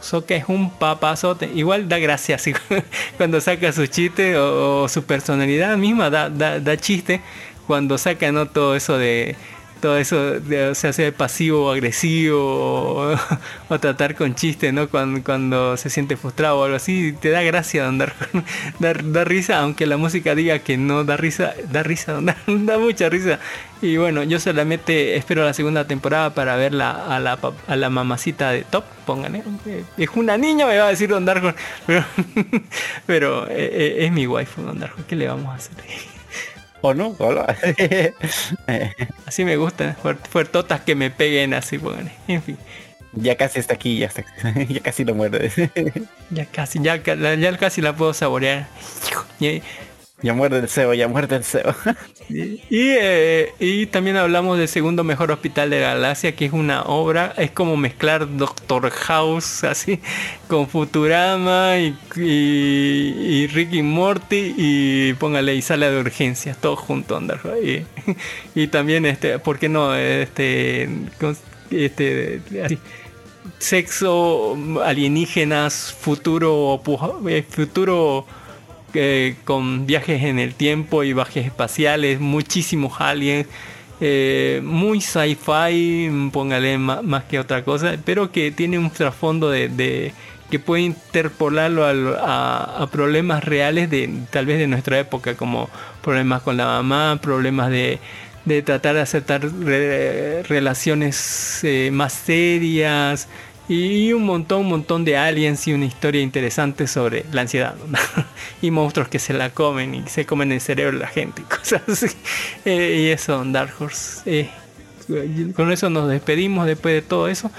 [0.05, 0.21] Darjo.
[0.21, 1.49] Soka es un papazote.
[1.53, 2.53] Igual da gracia así
[3.17, 7.21] cuando saca su chiste o, o su personalidad misma da, da, da chiste
[7.67, 8.45] cuando saca ¿no?
[8.47, 9.35] todo eso de
[9.85, 13.15] todo eso de, o sea, ser pasivo o agresivo
[13.69, 17.43] o, tratar con chiste no cuando, cuando se siente frustrado o algo así te da
[17.43, 18.25] gracia Don Darjo.
[18.79, 22.41] da, da risa aunque la música diga que no da risa da risa Don Darjo,
[22.47, 23.37] da mucha risa
[23.79, 27.37] y bueno yo solamente espero la segunda temporada para ver la, a, la,
[27.67, 29.43] a la mamacita de Top pónganle
[29.97, 31.53] es una niña me va a decir Don Darjo
[31.85, 32.03] pero,
[33.05, 36.14] pero eh, eh, es mi waifu Don Darjo ¿qué le vamos a hacer?
[36.85, 37.15] ¿O no?
[39.25, 42.11] Así me gustan, fuer- fuertotas que me peguen así, pónganle.
[42.27, 42.57] En fin,
[43.13, 44.23] ya casi está aquí, ya está,
[44.69, 45.51] ya casi lo muerde.
[46.29, 48.67] ya casi, ya, ya casi la puedo saborear.
[50.21, 51.73] Ya muerde el cebo, ya muerde el cebo.
[52.29, 56.83] y, eh, y también hablamos del segundo mejor hospital de la galaxia, que es una
[56.83, 59.99] obra, es como mezclar Doctor House así
[60.47, 67.41] con Futurama y, y, Ricky Morty y póngale y sala de urgencias, todo junto, Andar.
[68.55, 69.93] Y, también este, ¿por qué no?
[69.95, 70.89] Este,
[71.69, 72.79] este así,
[73.59, 76.81] sexo, alienígenas, futuro,
[77.27, 78.25] eh, futuro
[79.43, 83.47] con viajes en el tiempo y viajes espaciales, muchísimos aliens,
[84.01, 90.13] eh, muy sci-fi, póngale más, que otra cosa, pero que tiene un trasfondo de,
[90.49, 95.69] que puede interpolarlo al- a, a problemas reales de tal vez de nuestra época, como
[96.03, 97.99] problemas con la mamá, problemas de
[98.45, 103.27] de tratar de aceptar re- relaciones eh, más serias,
[103.67, 107.75] Y un montón, un montón de aliens y una historia interesante sobre la ansiedad.
[107.87, 107.97] ¿no?
[108.61, 111.45] y monstruos que se la comen y se comen el cerebro de la gente y
[111.55, 112.07] cosas así.
[112.63, 114.21] Eh, y eso, Dark Horse.
[114.25, 114.49] Eh,
[115.55, 117.51] con eso nos despedimos después de todo eso.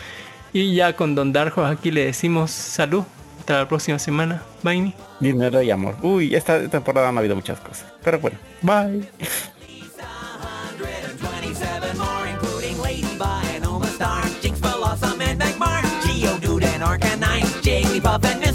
[0.53, 3.05] Y ya con Don Dark Horse aquí le decimos salud.
[3.41, 4.43] Hasta la próxima semana.
[4.63, 4.93] Bye.
[5.21, 5.97] Dinero y amor.
[6.03, 7.87] Uy, esta temporada no ha habido muchas cosas.
[8.03, 9.09] Pero bueno, bye.
[13.99, 14.46] 27
[18.19, 18.46] Jigglypuff and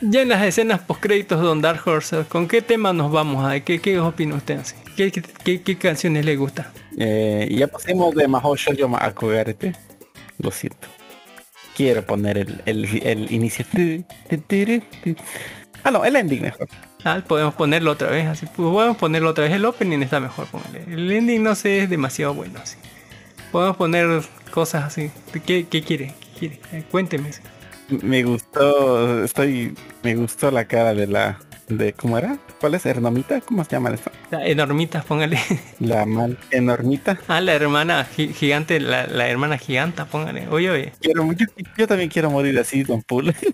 [0.00, 3.44] Ya en las escenas post créditos de Don Dark Horse, ¿con qué tema nos vamos
[3.44, 4.58] a ¿Qué, qué opina usted?
[4.60, 4.76] así?
[4.96, 6.72] ¿Qué, qué, qué- canciones le gusta?
[6.96, 9.72] Eh, ya pusimos de Mahou Shoujo Ma Akugarte.
[10.38, 10.86] Lo siento.
[11.76, 13.64] Quiero poner el, el, el inicio.
[15.84, 16.68] Ah, no, el ending mejor.
[17.04, 18.46] Ah, podemos ponerlo otra vez, así.
[18.46, 19.52] pues, Podemos ponerlo otra vez.
[19.52, 20.46] El opening está mejor.
[20.88, 22.76] El ending no sé, es demasiado bueno, así.
[23.52, 24.22] Podemos poner
[24.52, 25.10] cosas así.
[25.46, 26.14] ¿Qué, qué quiere?
[26.20, 26.60] ¿Qué quiere?
[26.72, 27.28] Eh, cuénteme.
[27.30, 27.40] así.
[27.88, 31.38] Me gustó, estoy, me gustó la cara de la,
[31.68, 32.38] de, ¿cómo era?
[32.60, 32.84] ¿Cuál es?
[32.84, 33.40] ¿Ernomita?
[33.40, 34.10] ¿Cómo se llama esto?
[34.30, 35.38] La enormita, póngale.
[35.80, 37.18] La mal enormita.
[37.28, 40.48] Ah, la hermana gi- gigante, la, la hermana giganta, póngale.
[40.48, 40.92] Oye, oye.
[41.00, 41.46] Quiero, yo,
[41.76, 43.34] yo también quiero morir así, Don Pool.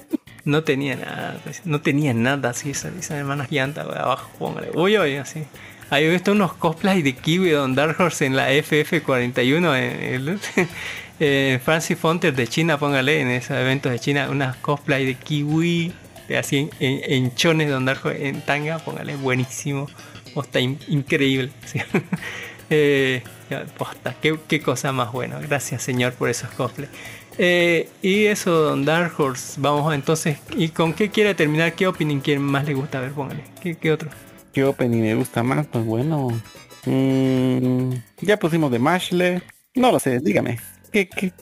[0.47, 4.73] No tenía nada, pues, no tenía nada así esa, esa hermana gigante güey, abajo, póngale.
[4.75, 5.45] Uy, uy, así.
[5.89, 10.39] Ahí he visto unos cosplays de Kiwi Don Dark Horse en la FF41 en el
[11.21, 15.93] eh, Francis Fonter de China, póngale, en esos eventos de China, unas cosplays de Kiwi,
[16.29, 19.89] de así en, chones Dark Horse en tanga, póngale, buenísimo.
[20.35, 21.53] Posta in- increíble.
[22.71, 23.23] Eh,
[23.77, 25.39] posta, qué, cosa más buena.
[25.39, 26.91] Gracias Señor por esos cosplays.
[27.37, 29.61] Eh, y eso, Don Dark Horse.
[29.61, 30.39] Vamos entonces.
[30.57, 31.75] ¿Y con qué quiere terminar?
[31.75, 33.01] ¿Qué opening quiere más le gusta?
[33.01, 33.45] Ver, póngale.
[33.61, 34.11] ¿Qué, qué otro?
[34.53, 35.67] ¿Qué opening me gusta más?
[35.69, 36.43] Pues bueno.
[36.85, 39.43] mm, ya pusimos de Mashle.
[39.75, 40.65] No lo sé, dígame.
[40.95, 41.33] ¿Qué, qué,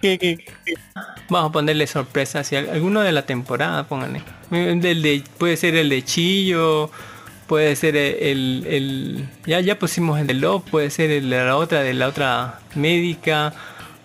[0.00, 0.74] qué, qué, qué-
[1.28, 2.44] Vamos a ponerle sorpresa.
[2.44, 4.22] Si alguno de la temporada, póngale.
[4.50, 6.90] Del de, puede ser el de Chillo.
[7.48, 10.62] Puede ser el, el- ya, ya pusimos el de Love.
[10.70, 13.52] Puede ser el de la otra, de la otra médica.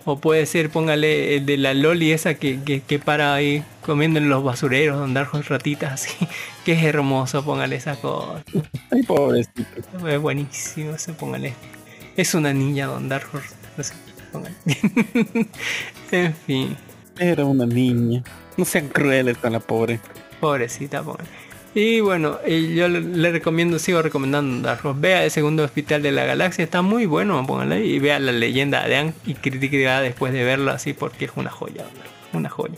[0.06, 4.18] O puede ser, póngale, el de la Loli esa que, que, que para ahí comiendo
[4.18, 6.10] en los basureros, donde con ratitas así.
[6.66, 8.44] Que es hermoso, póngale esa cosa.
[8.92, 10.08] Ay, pobrecito.
[10.08, 11.54] Es buenísimo, se póngale.
[12.18, 13.56] Es una niña Don Dark Horse.
[13.78, 13.94] no sé,
[14.32, 14.56] póngale.
[16.12, 16.78] en fin,
[17.18, 18.24] Era una niña.
[18.58, 20.00] No sean crueles con la pobre.
[20.40, 21.30] pobrecita, póngale.
[21.76, 25.00] Y bueno, eh, yo le, recomiendo, sigo recomendando Dark Horse.
[25.00, 27.86] Vea el segundo hospital de la galaxia, está muy bueno, póngale.
[27.86, 31.52] Y vea la leyenda de Anne y critica después de verlo así porque es una
[31.52, 31.86] joya,
[32.34, 32.76] una joya.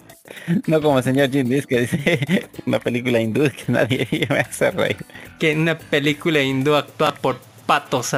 [0.67, 4.71] No como el señor Jim Lee que dice una película hindú que nadie me hace
[4.71, 4.97] reír.
[5.39, 8.11] que una película hindú actuada por patos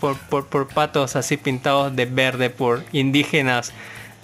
[0.00, 3.72] por, por, por patos así pintados de verde por indígenas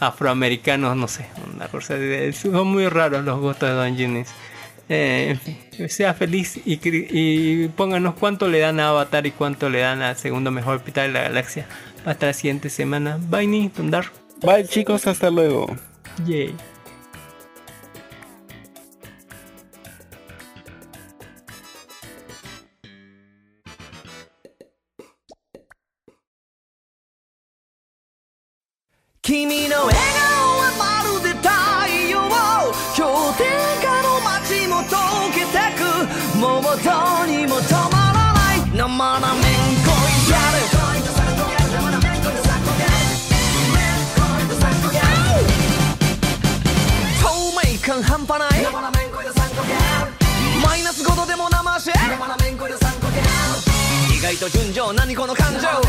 [0.01, 4.29] afroamericanos no sé una cosa de- son muy raros los gustos de Don Ginis
[4.89, 5.39] Eh,
[5.89, 10.51] sea feliz y, pónganos cuánto le dan a Avatar y cuánto le dan al segundo
[10.51, 11.67] mejor hospital de la galaxia
[12.05, 14.11] hasta la siguiente semana bye ni Don Dark.
[14.43, 15.67] Bye chicos, hasta luego.
[16.27, 16.55] Yay.
[29.25, 31.47] 君の笑顔はまるで太
[32.11, 32.19] 陽
[32.91, 33.07] 氷
[33.39, 33.47] 点
[33.79, 34.99] 下の街も溶
[35.33, 35.81] けてく
[36.41, 36.91] もうど
[37.23, 39.95] うにも止まらない生なめんこ
[40.27, 40.59] いやる
[47.23, 47.25] 透
[47.55, 48.67] 明感半端ない
[50.67, 51.93] マイナス5度でも生足意
[54.21, 55.87] 外と純情何この感情ギャル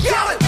[0.00, 0.43] ギャル